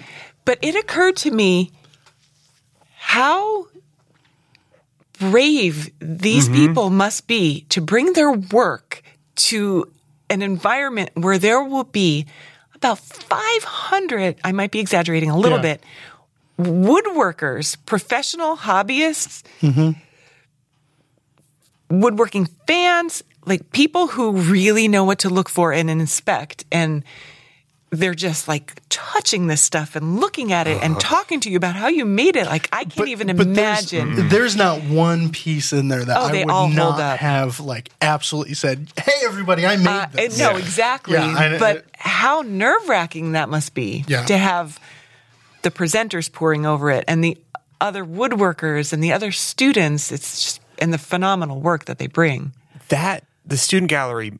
But 0.45 0.59
it 0.61 0.75
occurred 0.75 1.15
to 1.17 1.31
me 1.31 1.71
how 2.97 3.67
brave 5.19 5.89
these 5.99 6.49
people 6.49 6.89
must 6.89 7.27
be 7.27 7.65
to 7.69 7.81
bring 7.81 8.13
their 8.13 8.31
work 8.31 9.01
to 9.35 9.91
an 10.29 10.41
environment 10.41 11.09
where 11.15 11.37
there 11.37 11.63
will 11.63 11.83
be 11.85 12.25
about 12.75 12.99
500, 12.99 14.35
I 14.43 14.51
might 14.51 14.71
be 14.71 14.79
exaggerating 14.79 15.29
a 15.29 15.37
little 15.37 15.59
Yeah. 15.59 15.75
bit, 15.77 15.83
woodworkers, 16.59 17.77
professional 17.85 18.57
hobbyists, 18.57 19.43
woodworking 21.89 22.47
fans, 22.67 23.23
like 23.45 23.71
people 23.71 24.07
who 24.07 24.31
really 24.33 24.87
know 24.87 25.03
what 25.03 25.19
to 25.19 25.29
look 25.29 25.49
for 25.49 25.73
and 25.73 25.89
inspect. 25.89 26.65
And 26.71 27.03
they're 27.91 28.15
just 28.15 28.47
like 28.47 28.73
touching 28.89 29.45
this 29.45 29.61
stuff 29.61 29.95
and 29.95 30.19
looking 30.19 30.51
at 30.51 30.65
it 30.65 30.81
and 30.81 30.99
talking 30.99 31.39
to 31.41 31.51
you 31.51 31.57
about 31.57 31.75
how 31.75 31.87
you 31.87 32.05
made 32.05 32.35
it. 32.35 32.47
Like 32.47 32.67
I 32.71 32.85
can't 32.85 33.09
even 33.09 33.27
But 33.37 33.45
imagine. 33.45 34.29
There's, 34.29 34.55
not 34.55 34.81
one 34.83 35.29
piece 35.29 35.71
in 35.73 35.89
there 35.89 36.03
that 36.03 36.17
Oh, 36.17 36.23
I 36.25 36.31
they 36.31 36.43
would 36.43 36.51
all 36.51 36.63
hold 36.65 36.75
not 36.75 36.99
up. 36.99 37.19
have 37.19 37.59
like 37.59 37.89
absolutely 38.01 38.55
said, 38.55 38.87
"Hey, 38.97 39.11
everybody, 39.25 39.63
I 39.67 39.75
made 39.77 39.87
Uh, 39.87 40.07
this." 40.11 40.39
no, 40.39 40.55
exactly. 40.57 41.13
Yeah, 41.13 41.35
I- 41.37 41.59
but 41.59 41.85
how 41.93 42.41
nerve 42.41 42.89
wracking 42.89 43.33
that 43.33 43.47
must 43.49 43.75
be 43.75 44.03
Yeah. 44.07 44.25
to 44.25 44.37
have 44.39 44.79
the 45.61 45.69
presenters 45.69 46.31
poring 46.31 46.65
over 46.65 46.89
it 46.89 47.03
and 47.07 47.23
the 47.23 47.37
other 47.79 48.03
woodworkers 48.03 48.91
and 48.91 49.03
the 49.03 49.13
other 49.13 49.31
students. 49.31 50.11
It's 50.11 50.43
just, 50.43 50.59
and 50.79 50.93
the 50.93 50.97
phenomenal 50.97 51.59
work 51.61 51.85
that 51.85 51.97
they 51.97 52.07
bring. 52.07 52.53
that 52.89 53.23
the 53.45 53.57
student 53.57 53.89
gallery 53.89 54.33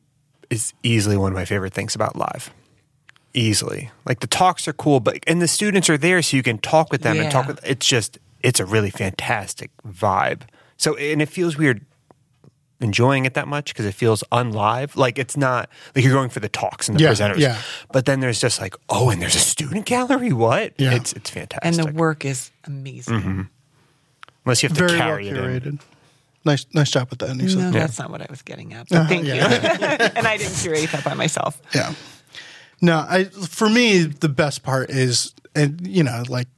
is 0.50 0.72
easily 0.82 1.16
one 1.16 1.32
of 1.32 1.36
my 1.36 1.44
favorite 1.44 1.72
things 1.74 1.94
about 1.94 2.16
live. 2.16 2.50
Easily, 3.36 3.90
like 4.06 4.20
the 4.20 4.28
talks 4.28 4.68
are 4.68 4.72
cool, 4.72 5.00
but 5.00 5.18
and 5.26 5.42
the 5.42 5.48
students 5.48 5.90
are 5.90 5.98
there, 5.98 6.22
so 6.22 6.36
you 6.36 6.42
can 6.44 6.58
talk 6.58 6.92
with 6.92 7.02
them 7.02 7.18
and 7.18 7.32
talk 7.32 7.48
with. 7.48 7.58
It's 7.64 7.84
just 7.84 8.16
it's 8.44 8.60
a 8.60 8.64
really 8.64 8.90
fantastic 8.90 9.70
vibe. 9.84 10.42
So 10.76 10.94
and 10.96 11.20
it 11.20 11.28
feels 11.28 11.56
weird 11.58 11.84
enjoying 12.80 13.24
it 13.24 13.34
that 13.34 13.48
much 13.48 13.72
because 13.72 13.86
it 13.86 13.94
feels 13.94 14.22
unlive. 14.30 14.94
Like 14.94 15.18
it's 15.18 15.36
not 15.36 15.68
like 15.96 16.04
you're 16.04 16.14
going 16.14 16.28
for 16.30 16.38
the 16.38 16.48
talks 16.48 16.88
and 16.88 16.96
the 16.96 17.02
Yeah, 17.02 17.10
presenters. 17.10 17.38
yeah. 17.38 17.60
But 17.92 18.04
then 18.06 18.20
there's 18.20 18.40
just 18.40 18.60
like, 18.60 18.76
oh, 18.88 19.10
and 19.10 19.20
there's 19.20 19.34
a 19.34 19.40
student 19.40 19.84
gallery. 19.86 20.32
What? 20.32 20.74
Yeah. 20.78 20.94
It's 20.94 21.12
it's 21.14 21.30
fantastic. 21.30 21.64
And 21.64 21.74
the 21.76 21.92
work 21.98 22.24
is 22.24 22.52
amazing. 22.64 23.14
Mm-hmm. 23.20 23.42
Unless 24.44 24.62
you 24.62 24.68
have 24.68 24.78
to 24.78 24.86
very 24.86 24.98
well 24.98 25.08
carry 25.32 25.56
it 25.56 25.66
in. 25.66 25.80
Curated. 26.44 26.46
Nice, 26.46 26.66
nice 26.72 26.90
job 26.90 27.10
with 27.10 27.18
that, 27.20 27.30
Anissa. 27.30 27.56
No, 27.56 27.70
that's 27.70 27.98
not 27.98 28.10
what 28.10 28.20
I 28.20 28.26
was 28.30 28.42
getting 28.42 28.72
at. 28.72 28.88
But 28.88 28.98
uh-huh, 28.98 29.08
thank 29.08 29.26
yeah. 29.26 29.34
you. 29.34 29.40
and 30.16 30.26
I 30.26 30.36
didn't 30.36 30.56
curate 30.56 30.90
that 30.92 31.04
by 31.04 31.14
myself. 31.14 31.60
Yeah. 31.74 31.94
No, 32.80 32.98
I 33.08 33.24
for 33.24 33.68
me 33.68 34.02
the 34.02 34.28
best 34.28 34.62
part 34.62 34.90
is, 34.90 35.34
and 35.54 35.86
you 35.86 36.02
know, 36.02 36.22
like 36.28 36.48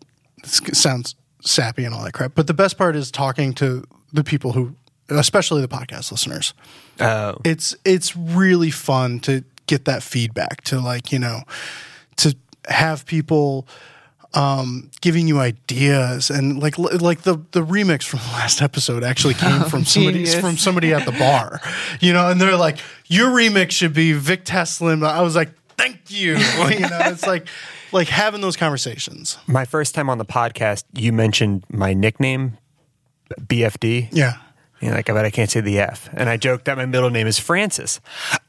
this 0.43 0.61
sounds 0.73 1.15
sappy 1.41 1.85
and 1.85 1.95
all 1.95 2.03
that 2.05 2.13
crap, 2.13 2.35
but 2.35 2.47
the 2.47 2.55
best 2.55 2.77
part 2.77 2.97
is 2.97 3.11
talking 3.11 3.55
to 3.55 3.85
the 4.13 4.25
people 4.25 4.53
who, 4.53 4.75
especially 5.09 5.61
the 5.61 5.69
podcast 5.69 6.11
listeners. 6.11 6.55
Oh. 7.01 7.37
It's 7.45 7.77
it's 7.85 8.17
really 8.17 8.71
fun 8.71 9.21
to 9.21 9.45
get 9.67 9.85
that 9.85 10.03
feedback 10.03 10.63
to 10.63 10.81
like 10.81 11.13
you 11.13 11.19
know 11.19 11.43
to 12.17 12.37
have 12.69 13.07
people 13.07 13.69
um, 14.37 14.91
giving 15.01 15.27
you 15.27 15.41
ideas 15.41 16.29
and 16.31 16.63
like 16.63 16.79
like 16.79 17.23
the 17.23 17.41
the 17.53 17.65
remix 17.65 18.03
from 18.05 18.21
the 18.21 18.33
last 18.33 18.61
episode 18.61 19.03
actually 19.03 19.35
came 19.47 19.63
from 19.63 19.85
somebody 19.85 20.25
genius. 20.25 20.35
from 20.39 20.59
somebody 20.59 20.93
at 20.93 21.07
the 21.07 21.13
bar, 21.13 21.61
you 22.01 22.13
know, 22.13 22.29
and 22.29 22.41
they're 22.41 22.57
like, 22.57 22.79
your 23.07 23.31
remix 23.31 23.71
should 23.71 23.95
be 23.95 24.13
Vic 24.13 24.45
Teslin. 24.45 25.03
I 25.03 25.23
was 25.23 25.35
like, 25.35 25.51
thank 25.79 26.11
you, 26.11 26.37
you 26.37 26.81
know, 26.81 26.99
it's 27.05 27.27
like 27.27 27.49
like 27.93 28.09
having 28.09 28.43
those 28.43 28.57
conversations. 28.57 29.39
My 29.47 29.65
first 29.65 29.95
time 29.95 30.11
on 30.11 30.19
the 30.19 30.27
podcast, 30.27 30.85
you 30.93 31.13
mentioned 31.15 31.65
my 31.71 31.95
nickname, 31.95 32.59
BFD. 33.41 34.09
Yeah. 34.13 34.35
You're 34.81 34.93
like, 34.95 35.09
I 35.09 35.15
bet 35.15 35.25
I 35.25 35.31
can't 35.31 35.51
say 35.51 35.61
the 35.63 35.79
F. 35.81 36.11
And 36.13 36.29
I 36.29 36.37
joked 36.37 36.67
that 36.67 36.77
my 36.77 36.85
middle 36.87 37.09
name 37.11 37.27
is 37.27 37.39
Francis. 37.39 37.99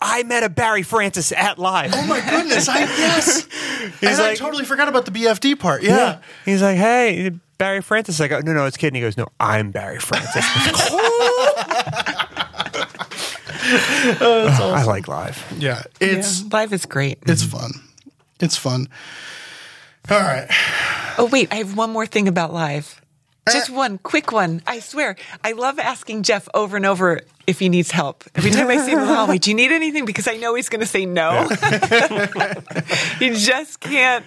I 0.01 0.23
met 0.23 0.43
a 0.43 0.49
Barry 0.49 0.83
Francis 0.83 1.31
at 1.31 1.57
live. 1.57 1.91
Oh 1.95 2.05
my 2.05 2.19
goodness! 2.19 2.67
I 2.67 2.79
yes, 2.79 3.47
and 4.01 4.21
I 4.21 4.35
totally 4.35 4.65
forgot 4.65 4.89
about 4.89 5.05
the 5.05 5.11
BFD 5.11 5.57
part. 5.57 5.83
Yeah, 5.83 6.19
He's 6.45 6.61
like, 6.61 6.77
hey, 6.77 7.31
Barry 7.57 7.81
Francis. 7.81 8.19
I 8.19 8.27
go, 8.27 8.39
no, 8.41 8.51
no, 8.53 8.65
it's 8.65 8.75
kidding. 8.77 8.95
He 8.95 9.01
goes, 9.01 9.15
no, 9.17 9.27
I'm 9.39 9.71
Barry 9.71 9.99
Francis. 9.99 10.45
Oh, 13.69 14.71
I 14.73 14.83
like 14.83 15.07
live. 15.09 15.45
yeah. 15.59 15.83
It's 15.99 16.41
Yeah, 16.41 16.47
live 16.53 16.71
is 16.73 16.85
great. 16.85 17.19
it's 17.25 17.43
fun. 17.43 17.71
It's 18.39 18.55
fun. 18.55 18.87
All 20.09 20.19
right. 20.21 20.47
Oh, 21.17 21.25
wait, 21.31 21.51
I 21.51 21.55
have 21.55 21.75
one 21.75 21.89
more 21.89 22.05
thing 22.05 22.27
about 22.29 22.53
live. 22.53 23.01
Uh, 23.47 23.53
just 23.53 23.69
one 23.69 23.97
quick 23.97 24.31
one. 24.31 24.61
I 24.67 24.79
swear. 24.79 25.15
I 25.43 25.53
love 25.53 25.79
asking 25.79 26.23
Jeff 26.23 26.47
over 26.53 26.77
and 26.77 26.85
over 26.85 27.21
if 27.45 27.59
he 27.59 27.69
needs 27.69 27.91
help. 27.91 28.23
Every 28.35 28.51
time 28.51 28.67
I 28.67 28.77
see 28.77 28.91
him 28.91 28.99
in 28.99 29.07
the 29.07 29.15
hallway, 29.15 29.37
do 29.37 29.49
you 29.49 29.55
need 29.55 29.71
anything? 29.71 30.05
Because 30.05 30.27
I 30.27 30.37
know 30.37 30.55
he's 30.55 30.69
going 30.69 30.81
to 30.81 30.85
say 30.87 31.05
no. 31.05 31.47
he 33.19 33.29
just 33.31 33.79
can't. 33.79 34.25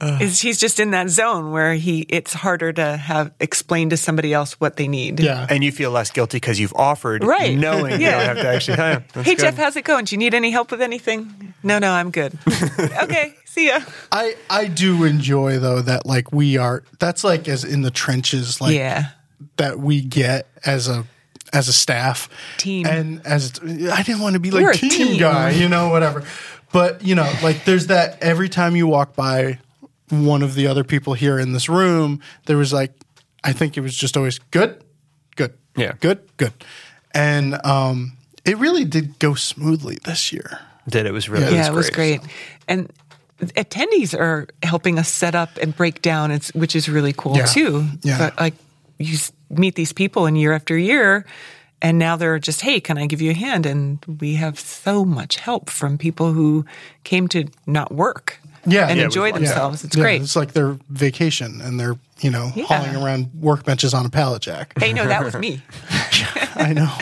Is 0.00 0.40
he's 0.40 0.58
just 0.60 0.78
in 0.78 0.92
that 0.92 1.08
zone 1.08 1.50
where 1.50 1.74
he 1.74 2.02
it's 2.08 2.32
harder 2.32 2.72
to 2.72 2.96
have 2.96 3.32
explain 3.40 3.90
to 3.90 3.96
somebody 3.96 4.32
else 4.32 4.52
what 4.60 4.76
they 4.76 4.86
need. 4.86 5.18
Yeah. 5.18 5.44
And 5.50 5.64
you 5.64 5.72
feel 5.72 5.90
less 5.90 6.12
guilty 6.12 6.36
because 6.36 6.60
you've 6.60 6.72
offered, 6.74 7.24
Right. 7.24 7.58
knowing 7.58 7.92
you 7.94 7.98
Yeah. 8.06 8.18
don't 8.26 8.36
have 8.36 8.36
to 8.36 8.48
actually. 8.48 8.76
Hey, 8.76 9.22
Hey 9.22 9.34
good. 9.34 9.38
Jeff, 9.40 9.56
how's 9.56 9.76
it 9.76 9.82
going? 9.84 10.04
Do 10.04 10.14
you 10.14 10.18
need 10.18 10.34
any 10.34 10.52
help 10.52 10.70
with 10.70 10.80
anything? 10.82 11.52
No, 11.64 11.80
no, 11.80 11.90
I'm 11.90 12.12
good. 12.12 12.38
okay, 13.02 13.34
see 13.44 13.66
ya. 13.66 13.80
I 14.12 14.36
I 14.48 14.66
do 14.66 15.02
enjoy 15.02 15.58
though 15.58 15.82
that 15.82 16.06
like 16.06 16.30
we 16.32 16.56
are 16.56 16.84
that's 17.00 17.24
like 17.24 17.48
as 17.48 17.64
in 17.64 17.82
the 17.82 17.90
trenches 17.90 18.60
like 18.60 18.76
yeah. 18.76 19.10
that 19.56 19.80
we 19.80 20.00
get 20.00 20.46
as 20.64 20.86
a 20.88 21.06
as 21.52 21.66
a 21.66 21.72
staff 21.72 22.28
Team. 22.58 22.86
and 22.86 23.26
as 23.26 23.58
I 23.62 24.02
didn't 24.04 24.20
want 24.20 24.34
to 24.34 24.40
be 24.40 24.50
like 24.52 24.76
team, 24.76 24.90
team. 24.90 25.18
guy 25.18 25.50
you 25.50 25.68
know 25.68 25.88
whatever 25.88 26.22
but 26.72 27.02
you 27.02 27.14
know 27.14 27.28
like 27.42 27.64
there's 27.64 27.86
that 27.86 28.22
every 28.22 28.48
time 28.50 28.76
you 28.76 28.86
walk 28.86 29.16
by 29.16 29.58
one 30.10 30.42
of 30.42 30.54
the 30.54 30.66
other 30.66 30.84
people 30.84 31.14
here 31.14 31.38
in 31.38 31.52
this 31.52 31.68
room 31.68 32.20
there 32.46 32.56
was 32.56 32.72
like 32.72 32.92
I 33.44 33.52
think 33.52 33.76
it 33.76 33.80
was 33.80 33.94
just 33.96 34.16
always 34.16 34.38
good 34.50 34.82
good 35.36 35.52
Yeah. 35.76 35.92
good 36.00 36.20
good 36.36 36.52
and 37.14 37.58
um 37.64 38.12
it 38.44 38.56
really 38.58 38.84
did 38.84 39.18
go 39.18 39.34
smoothly 39.34 39.98
this 40.04 40.32
year 40.32 40.58
Did 40.88 41.06
it 41.06 41.12
was 41.12 41.28
really 41.28 41.44
Yeah. 41.44 41.50
yeah, 41.62 41.66
it 41.68 41.74
was 41.74 41.90
great. 41.90 42.20
And 42.66 42.90
attendees 43.40 44.18
are 44.18 44.48
helping 44.62 44.98
us 44.98 45.08
set 45.08 45.34
up 45.34 45.50
and 45.62 45.76
break 45.76 46.02
down, 46.02 46.30
it's, 46.30 46.52
which 46.54 46.74
is 46.74 46.88
really 46.88 47.12
cool 47.12 47.36
Yeah. 47.36 47.44
too. 47.46 47.86
Yeah. 48.02 48.18
But 48.18 48.40
like 48.40 48.54
you 48.98 49.16
meet 49.50 49.74
these 49.76 49.92
people 49.92 50.26
and 50.26 50.36
year 50.36 50.52
after 50.52 50.76
year, 50.76 51.24
and 51.80 51.98
now 51.98 52.16
they're 52.16 52.40
just, 52.40 52.62
hey, 52.62 52.80
can 52.80 52.98
I 52.98 53.06
give 53.06 53.20
you 53.22 53.30
a 53.30 53.34
hand? 53.34 53.64
And 53.66 54.04
we 54.20 54.34
have 54.34 54.58
so 54.58 55.04
much 55.04 55.36
help 55.36 55.70
from 55.70 55.98
people 55.98 56.32
who 56.32 56.64
came 57.04 57.28
to 57.28 57.44
not 57.66 57.92
work 57.92 58.40
yeah, 58.70 58.88
and 58.88 58.98
yeah, 58.98 59.04
enjoy 59.04 59.24
we've 59.24 59.34
learned 59.34 59.46
themselves. 59.46 59.84
It's 59.84 59.96
Yeah, 59.96 60.02
great. 60.02 60.22
It's 60.22 60.36
like 60.36 60.52
their 60.52 60.76
vacation 60.90 61.60
and 61.60 61.78
they're, 61.78 61.96
you 62.20 62.30
know, 62.30 62.50
Yeah. 62.54 62.64
hauling 62.64 62.96
around 62.96 63.26
workbenches 63.40 63.94
on 63.94 64.06
a 64.06 64.10
pallet 64.10 64.42
jack. 64.42 64.72
hey, 64.78 64.92
no, 64.92 65.06
that 65.06 65.24
was 65.24 65.34
me. 65.38 65.62
I 66.56 66.72
know. 66.72 66.90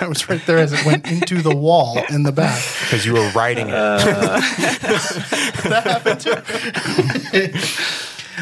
I 0.00 0.06
was 0.06 0.28
right 0.28 0.44
there 0.46 0.58
as 0.58 0.72
it 0.72 0.84
went 0.84 1.10
into 1.10 1.40
the 1.42 1.54
wall 1.54 1.98
in 2.10 2.22
the 2.22 2.32
back. 2.32 2.62
because 2.82 3.06
you 3.06 3.14
were 3.14 3.28
writing 3.30 3.68
it. 3.68 3.74
Uh. 3.74 3.98
that 5.68 5.82
happened 5.84 6.20
too. 6.20 6.34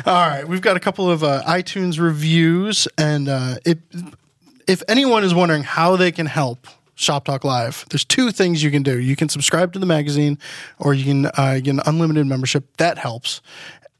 All 0.07 0.29
right, 0.29 0.47
we've 0.47 0.61
got 0.61 0.77
a 0.77 0.81
couple 0.81 1.09
of 1.11 1.23
uh, 1.23 1.43
iTunes 1.47 2.01
reviews, 2.01 2.89
and 2.99 3.29
uh, 3.29 3.57
it, 3.65 3.79
if 4.67 4.83
anyone 4.89 5.23
is 5.23 5.33
wondering 5.33 5.63
how 5.63 5.95
they 5.97 6.11
can 6.11 6.27
help 6.27 6.67
Shop 6.95 7.25
Talk 7.25 7.45
Live, 7.45 7.85
there's 7.91 8.05
two 8.05 8.31
things 8.31 8.63
you 8.63 8.71
can 8.71 8.83
do. 8.83 8.99
You 8.99 9.17
can 9.17 9.29
subscribe 9.29 9.73
to 9.73 9.79
the 9.79 9.87
magazine, 9.87 10.39
or 10.79 10.95
you 10.95 11.05
can 11.05 11.27
uh, 11.27 11.61
get 11.63 11.69
an 11.69 11.81
unlimited 11.87 12.27
membership. 12.27 12.77
That 12.77 12.99
helps, 12.99 13.41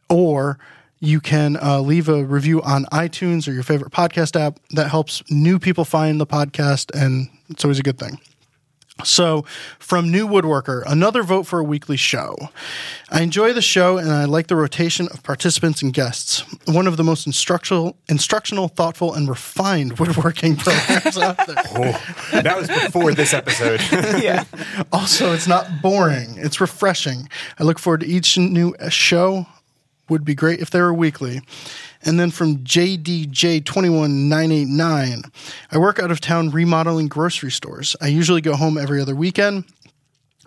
or 0.09 0.59
you 1.01 1.21
can 1.21 1.57
uh, 1.61 1.81
leave 1.81 2.09
a 2.09 2.25
review 2.25 2.63
on 2.63 2.85
iTunes 2.87 3.49
or 3.49 3.53
your 3.53 3.63
favorite 3.63 3.93
podcast 3.93 4.39
app. 4.41 4.59
That 4.71 4.91
helps 4.91 5.23
new 5.31 5.59
people 5.59 5.85
find 5.85 6.21
the 6.21 6.27
podcast, 6.27 6.95
and 6.95 7.29
it's 7.51 7.65
always 7.65 7.79
a 7.79 7.83
good 7.83 7.99
thing. 7.99 8.19
So, 9.03 9.45
from 9.81 10.11
New 10.13 10.29
Woodworker, 10.29 10.85
another 10.87 11.25
vote 11.25 11.49
for 11.49 11.59
a 11.59 11.65
weekly 11.65 11.97
show. 11.97 12.37
I 13.11 13.23
enjoy 13.23 13.53
the 13.53 13.61
show 13.61 13.99
and 13.99 14.11
I 14.11 14.25
like 14.25 14.47
the 14.47 14.55
rotation 14.55 15.09
of 15.09 15.23
participants 15.25 15.83
and 15.83 15.93
guests. 15.93 16.45
One 16.67 16.87
of 16.87 16.97
the 16.97 17.03
most 17.03 17.27
instructional, 17.27 17.97
instructional, 18.09 18.69
thoughtful, 18.69 19.13
and 19.13 19.29
refined 19.29 19.99
woodworking 19.99 20.57
programs 20.57 21.19
out 21.19 21.45
there. 21.47 21.57
Oh, 21.77 22.41
that 22.41 22.57
was 22.57 22.69
before 22.69 23.13
this 23.15 23.35
episode. 23.35 23.81
Yeah. 24.23 24.45
Also, 24.93 25.33
it's 25.33 25.49
not 25.49 25.83
boring, 25.83 26.37
it's 26.39 26.61
refreshing. 26.61 27.29
I 27.59 27.65
look 27.65 27.81
forward 27.81 28.01
to 28.01 28.07
each 28.07 28.39
new 28.39 28.75
show. 28.91 29.47
Would 30.11 30.25
be 30.25 30.35
great 30.35 30.61
if 30.61 30.69
they 30.71 30.81
were 30.83 30.93
weekly. 30.93 31.41
And 32.05 32.21
then 32.21 32.31
from 32.31 32.59
JDJ21989, 32.59 35.31
I 35.71 35.79
work 35.79 35.99
out 35.99 36.11
of 36.11 36.21
town 36.21 36.51
remodeling 36.51 37.09
grocery 37.09 37.51
stores. 37.51 37.97
I 38.01 38.07
usually 38.09 38.41
go 38.41 38.57
home 38.57 38.79
every 38.79 39.01
other 39.01 39.17
weekend. 39.17 39.65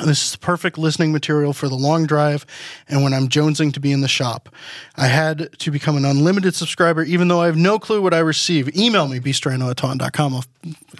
This 0.05 0.30
is 0.30 0.36
perfect 0.36 0.78
listening 0.78 1.12
material 1.12 1.53
for 1.53 1.68
the 1.68 1.76
long 1.76 2.05
drive 2.05 2.45
and 2.88 3.01
when 3.01 3.16
I'm 3.16 3.28
jonesing 3.28 3.74
to 3.74 3.80
be 3.80 3.91
in 3.91 4.01
the 4.01 4.08
shop. 4.08 4.47
I 4.95 5.08
had 5.08 5.49
to 5.58 5.72
become 5.72 5.97
an 5.97 6.05
unlimited 6.05 6.53
subscriber, 6.53 7.01
even 7.03 7.30
though 7.30 7.41
I 7.41 7.47
have 7.47 7.58
no 7.58 7.80
clue 7.80 7.99
what 8.01 8.14
I 8.14 8.20
receive. 8.20 8.78
Email 8.78 9.08
me, 9.08 9.20
bstrano 9.20 9.72
at 9.72 9.78
taunton.com. 9.78 10.36
I'll, 10.36 10.45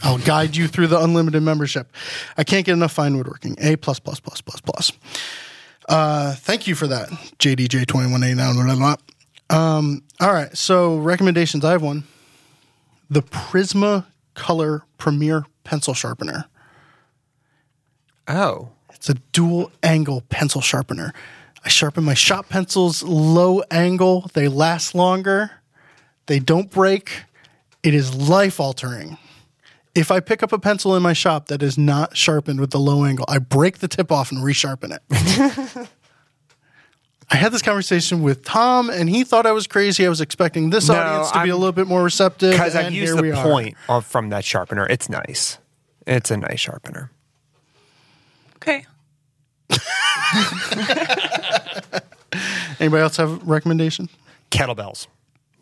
I'll 0.02 0.18
guide 0.18 0.56
you 0.56 0.68
through 0.68 0.88
the 0.88 1.00
unlimited 1.00 1.44
membership. 1.44 1.94
I 2.38 2.44
can't 2.44 2.66
get 2.66 2.74
enough 2.74 2.92
fine 2.92 3.16
woodworking. 3.16 3.56
A 3.60 3.76
plus 3.76 4.00
plus 4.00 4.20
plus 4.20 4.42
plus 4.42 4.62
plus. 4.62 4.92
Uh, 5.88 6.34
thank 6.34 6.68
you 6.68 6.74
for 6.74 6.88
that, 6.88 7.10
JDJ2189. 7.40 8.98
Um, 9.50 10.04
all 10.20 10.34
right, 10.34 10.56
so 10.58 10.98
recommendations. 10.98 11.64
I 11.64 11.72
have 11.72 11.82
one 11.82 12.04
the 13.10 13.22
Prisma 13.22 14.06
Color 14.34 14.84
Premier 14.98 15.46
Pencil 15.64 15.94
Sharpener. 15.94 16.46
oh. 18.28 18.70
It's 18.94 19.10
a 19.10 19.14
dual 19.32 19.72
angle 19.84 20.24
pencil 20.30 20.60
sharpener. 20.60 21.14
I 21.64 21.70
sharpen 21.70 22.04
my 22.04 22.16
shop 22.16 22.50
pencils 22.50 23.04
low 23.04 23.62
angle. 23.70 24.30
They 24.34 24.48
last 24.48 24.96
longer. 24.96 25.52
They 26.26 26.40
don't 26.40 26.72
break. 26.72 27.26
It 27.84 27.94
is 27.94 28.16
life 28.16 28.60
altering. 28.60 29.20
If 29.94 30.10
I 30.10 30.20
pick 30.20 30.42
up 30.42 30.52
a 30.52 30.58
pencil 30.58 30.96
in 30.96 31.04
my 31.04 31.14
shop 31.14 31.46
that 31.50 31.62
is 31.62 31.78
not 31.78 32.18
sharpened 32.18 32.60
with 32.60 32.72
the 32.72 32.80
low 32.80 33.06
angle, 33.06 33.26
I 33.28 33.38
break 33.38 33.78
the 33.80 33.88
tip 33.88 34.12
off 34.12 34.32
and 34.32 34.42
resharpen 34.42 34.98
it. 34.98 35.90
I 37.30 37.36
had 37.36 37.52
this 37.52 37.62
conversation 37.62 38.22
with 38.22 38.44
Tom, 38.46 38.90
and 38.90 39.10
he 39.10 39.24
thought 39.26 39.46
I 39.46 39.52
was 39.52 39.68
crazy. 39.68 40.06
I 40.06 40.10
was 40.10 40.22
expecting 40.22 40.70
this 40.70 40.88
No, 40.88 40.96
audience 40.96 41.32
to 41.32 41.44
be 41.44 41.50
a 41.50 41.52
I'm- 41.54 41.60
little 41.60 41.74
bit 41.74 41.88
more 41.88 42.04
receptive. 42.04 42.52
Because 42.52 42.76
I've 42.76 42.86
and 42.88 42.96
used 42.96 43.18
the 43.18 43.32
point 43.34 43.76
of, 43.90 44.06
from 44.06 44.30
that 44.30 44.46
sharpener. 44.46 44.86
It's 44.88 45.10
nice. 45.10 45.58
It's 46.06 46.32
a 46.32 46.38
nice 46.38 46.60
sharpener. 46.62 47.12
Okay. 48.58 48.86
Anybody 52.80 53.02
else 53.02 53.18
have 53.18 53.32
a 53.32 53.46
recommendation? 53.46 54.10
Kettlebells. 54.52 55.08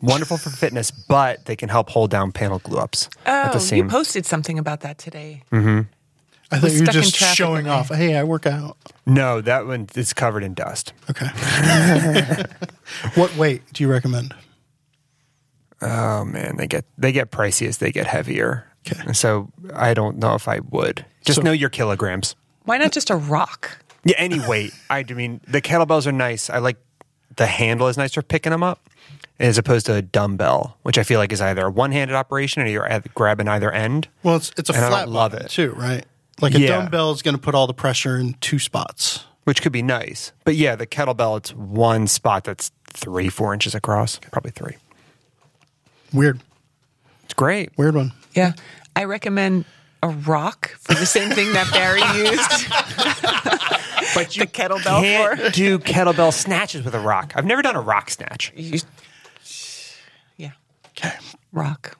Wonderful 0.02 0.36
for 0.36 0.50
fitness, 0.50 0.90
but 0.90 1.46
they 1.46 1.56
can 1.56 1.68
help 1.68 1.88
hold 1.90 2.10
down 2.10 2.30
panel 2.30 2.58
glue 2.60 2.78
ups 2.78 3.08
at 3.24 3.54
Oh, 3.54 3.58
the 3.58 3.76
you 3.76 3.84
posted 3.88 4.26
something 4.26 4.58
about 4.58 4.80
that 4.80 4.98
today. 4.98 5.42
Mm-hmm. 5.50 5.80
I 6.50 6.58
thought 6.60 6.72
you 6.72 6.80
were 6.80 6.86
just 6.86 7.14
showing 7.16 7.66
off. 7.68 7.88
Hey, 7.88 8.16
I 8.16 8.22
work 8.24 8.46
out. 8.46 8.76
No, 9.04 9.40
that 9.40 9.66
one 9.66 9.88
is 9.94 10.12
covered 10.12 10.42
in 10.44 10.54
dust. 10.54 10.92
Okay. 11.10 11.26
what 13.14 13.36
weight 13.36 13.62
do 13.72 13.82
you 13.82 13.90
recommend? 13.90 14.34
Oh 15.82 16.24
man, 16.24 16.56
they 16.56 16.66
get 16.66 16.84
they 16.96 17.12
get 17.12 17.30
pricey 17.30 17.66
as 17.66 17.78
they 17.78 17.92
get 17.92 18.06
heavier. 18.06 18.66
Okay. 18.86 19.00
And 19.04 19.16
So 19.16 19.50
I 19.74 19.94
don't 19.94 20.18
know 20.18 20.34
if 20.34 20.48
I 20.48 20.60
would. 20.70 21.04
Just 21.24 21.36
So- 21.36 21.42
know 21.42 21.52
your 21.52 21.68
kilograms. 21.70 22.34
Why 22.64 22.78
not 22.78 22.92
just 22.92 23.10
a 23.10 23.16
rock? 23.16 23.78
Yeah, 24.04 24.14
any 24.18 24.40
weight. 24.40 24.72
I 24.90 25.02
mean 25.04 25.40
the 25.46 25.60
kettlebells 25.60 26.06
are 26.06 26.12
nice. 26.12 26.48
I 26.48 26.58
like 26.58 26.76
the 27.36 27.46
handle 27.46 27.88
is 27.88 27.96
nice 27.98 28.14
for 28.14 28.22
picking 28.22 28.50
them 28.52 28.62
up, 28.62 28.88
as 29.38 29.58
opposed 29.58 29.84
to 29.86 29.94
a 29.94 30.00
dumbbell, 30.02 30.78
which 30.82 30.96
I 30.96 31.02
feel 31.02 31.18
like 31.20 31.32
is 31.32 31.40
either 31.42 31.66
a 31.66 31.70
one-handed 31.70 32.14
operation 32.16 32.62
or 32.62 32.66
you're 32.66 32.88
grabbing 33.14 33.46
either 33.48 33.70
end. 33.70 34.08
Well, 34.22 34.36
it's 34.36 34.52
it's 34.56 34.70
a 34.70 34.74
And 34.74 34.84
I 34.84 34.88
flat 34.88 35.04
don't 35.04 35.14
love 35.14 35.32
bottom 35.32 35.46
it. 35.46 35.50
too, 35.50 35.72
right? 35.76 36.06
Like 36.40 36.54
a 36.54 36.60
Yeah. 36.60 36.68
dumbbell 36.68 37.12
is 37.12 37.22
going 37.22 37.34
to 37.34 37.40
put 37.40 37.54
all 37.54 37.66
the 37.66 37.74
pressure 37.74 38.16
in 38.18 38.34
two 38.40 38.58
spots. 38.58 39.24
which 39.44 39.62
could 39.62 39.70
be 39.70 39.80
nice. 39.82 40.32
But 40.44 40.56
yeah, 40.56 40.74
the 40.74 40.88
kettlebell, 40.88 41.36
it's 41.38 41.54
one 41.54 42.08
spot 42.08 42.42
that's 42.42 42.72
three, 42.92 43.28
four 43.28 43.54
inches 43.54 43.76
across, 43.76 44.18
probably 44.32 44.50
three. 44.50 44.74
Weird, 46.12 46.40
It's 47.22 47.34
great. 47.34 47.70
weird 47.78 47.94
one. 47.94 48.10
Yeah. 48.34 48.54
I 48.96 49.04
recommend 49.04 49.64
a 50.02 50.08
rock 50.08 50.70
for 50.80 50.94
the 50.94 51.06
same 51.06 51.30
thing 51.30 51.52
that 51.52 51.70
Barry 51.72 52.00
used. 52.18 52.70
But 54.14 54.30
The 54.30 54.46
kettlebell 54.48 55.00
can't 55.00 55.40
for? 55.40 55.50
do 55.50 55.78
kettlebell 55.78 56.32
snatches 56.32 56.84
with 56.84 56.94
a 56.96 57.00
rock. 57.00 57.32
I've 57.36 57.44
never 57.46 57.62
done 57.62 57.76
a 57.76 57.80
rock 57.80 58.10
snatch. 58.10 58.52
You- 58.56 58.80
yeah. 60.36 60.52
Okay. 60.88 61.12
Rock. 61.52 61.96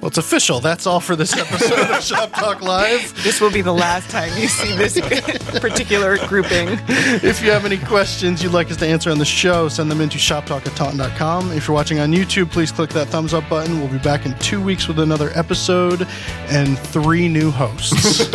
Well, 0.00 0.08
it's 0.08 0.16
official. 0.16 0.60
That's 0.60 0.86
all 0.86 0.98
for 0.98 1.14
this 1.14 1.36
episode 1.36 1.90
of 1.90 2.02
Shop 2.02 2.32
Talk 2.32 2.62
Live. 2.62 3.22
This 3.22 3.38
will 3.38 3.50
be 3.50 3.60
the 3.60 3.74
last 3.74 4.08
time 4.08 4.30
you 4.40 4.48
see 4.48 4.74
this 4.74 4.98
particular 5.60 6.16
grouping. 6.26 6.68
If 6.88 7.42
you 7.42 7.50
have 7.50 7.66
any 7.66 7.76
questions 7.76 8.42
you'd 8.42 8.52
like 8.52 8.70
us 8.70 8.78
to 8.78 8.86
answer 8.86 9.10
on 9.10 9.18
the 9.18 9.26
show, 9.26 9.68
send 9.68 9.90
them 9.90 10.00
into 10.00 10.16
shoptalk 10.16 10.66
at 10.66 10.74
taunton.com. 10.74 11.52
If 11.52 11.68
you're 11.68 11.74
watching 11.74 11.98
on 11.98 12.12
YouTube, 12.12 12.50
please 12.50 12.72
click 12.72 12.88
that 12.90 13.08
thumbs 13.08 13.34
up 13.34 13.46
button. 13.50 13.78
We'll 13.78 13.92
be 13.92 13.98
back 13.98 14.24
in 14.24 14.32
two 14.38 14.62
weeks 14.62 14.88
with 14.88 14.98
another 15.00 15.32
episode 15.34 16.06
and 16.48 16.78
three 16.78 17.28
new 17.28 17.50
hosts. 17.50 18.24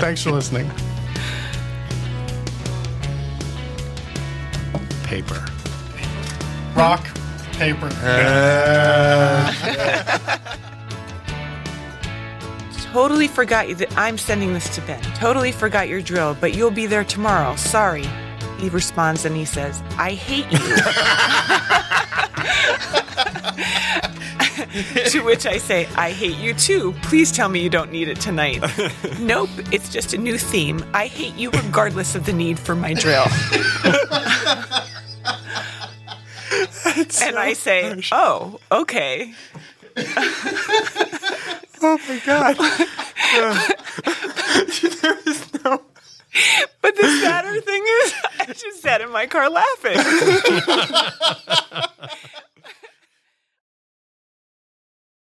Thanks 0.00 0.22
for 0.22 0.30
listening. 0.30 0.70
Paper. 5.04 5.44
Rock, 6.74 7.06
paper. 7.60 7.90
Uh. 8.02 9.52
Totally 12.92 13.28
forgot 13.28 13.68
you 13.68 13.74
that 13.76 13.96
I'm 13.98 14.16
sending 14.16 14.54
this 14.54 14.74
to 14.74 14.80
Ben. 14.80 15.02
Totally 15.14 15.52
forgot 15.52 15.86
your 15.86 16.00
drill, 16.00 16.34
but 16.40 16.56
you'll 16.56 16.70
be 16.70 16.86
there 16.86 17.04
tomorrow. 17.04 17.54
Sorry. 17.56 18.06
He 18.58 18.70
responds 18.70 19.26
and 19.26 19.36
he 19.36 19.44
says, 19.44 19.82
I 19.98 20.12
hate 20.12 20.50
you. 20.50 20.58
to 25.10 25.20
which 25.20 25.44
I 25.46 25.58
say, 25.58 25.86
I 25.96 26.12
hate 26.12 26.36
you 26.36 26.54
too. 26.54 26.94
Please 27.02 27.30
tell 27.30 27.50
me 27.50 27.60
you 27.60 27.68
don't 27.68 27.92
need 27.92 28.08
it 28.08 28.20
tonight. 28.20 28.62
nope, 29.20 29.50
it's 29.70 29.90
just 29.90 30.14
a 30.14 30.18
new 30.18 30.38
theme. 30.38 30.82
I 30.94 31.08
hate 31.08 31.34
you 31.34 31.50
regardless 31.50 32.14
of 32.14 32.24
the 32.24 32.32
need 32.32 32.58
for 32.58 32.74
my 32.74 32.94
drill. 32.94 33.26
And 37.22 37.38
I 37.38 37.54
say, 37.54 38.00
Oh, 38.12 38.60
okay. 38.70 39.32
Oh 41.82 41.98
my 42.08 42.18
god! 42.26 42.56
there 45.00 45.18
is 45.26 45.54
no. 45.64 45.80
But 46.82 46.94
the 46.94 47.20
sadder 47.22 47.58
thing 47.62 47.82
is, 48.02 48.14
I 48.40 48.44
just 48.46 48.82
sat 48.82 49.00
in 49.00 49.10
my 49.10 49.26
car 49.26 49.48
laughing. 49.48 49.96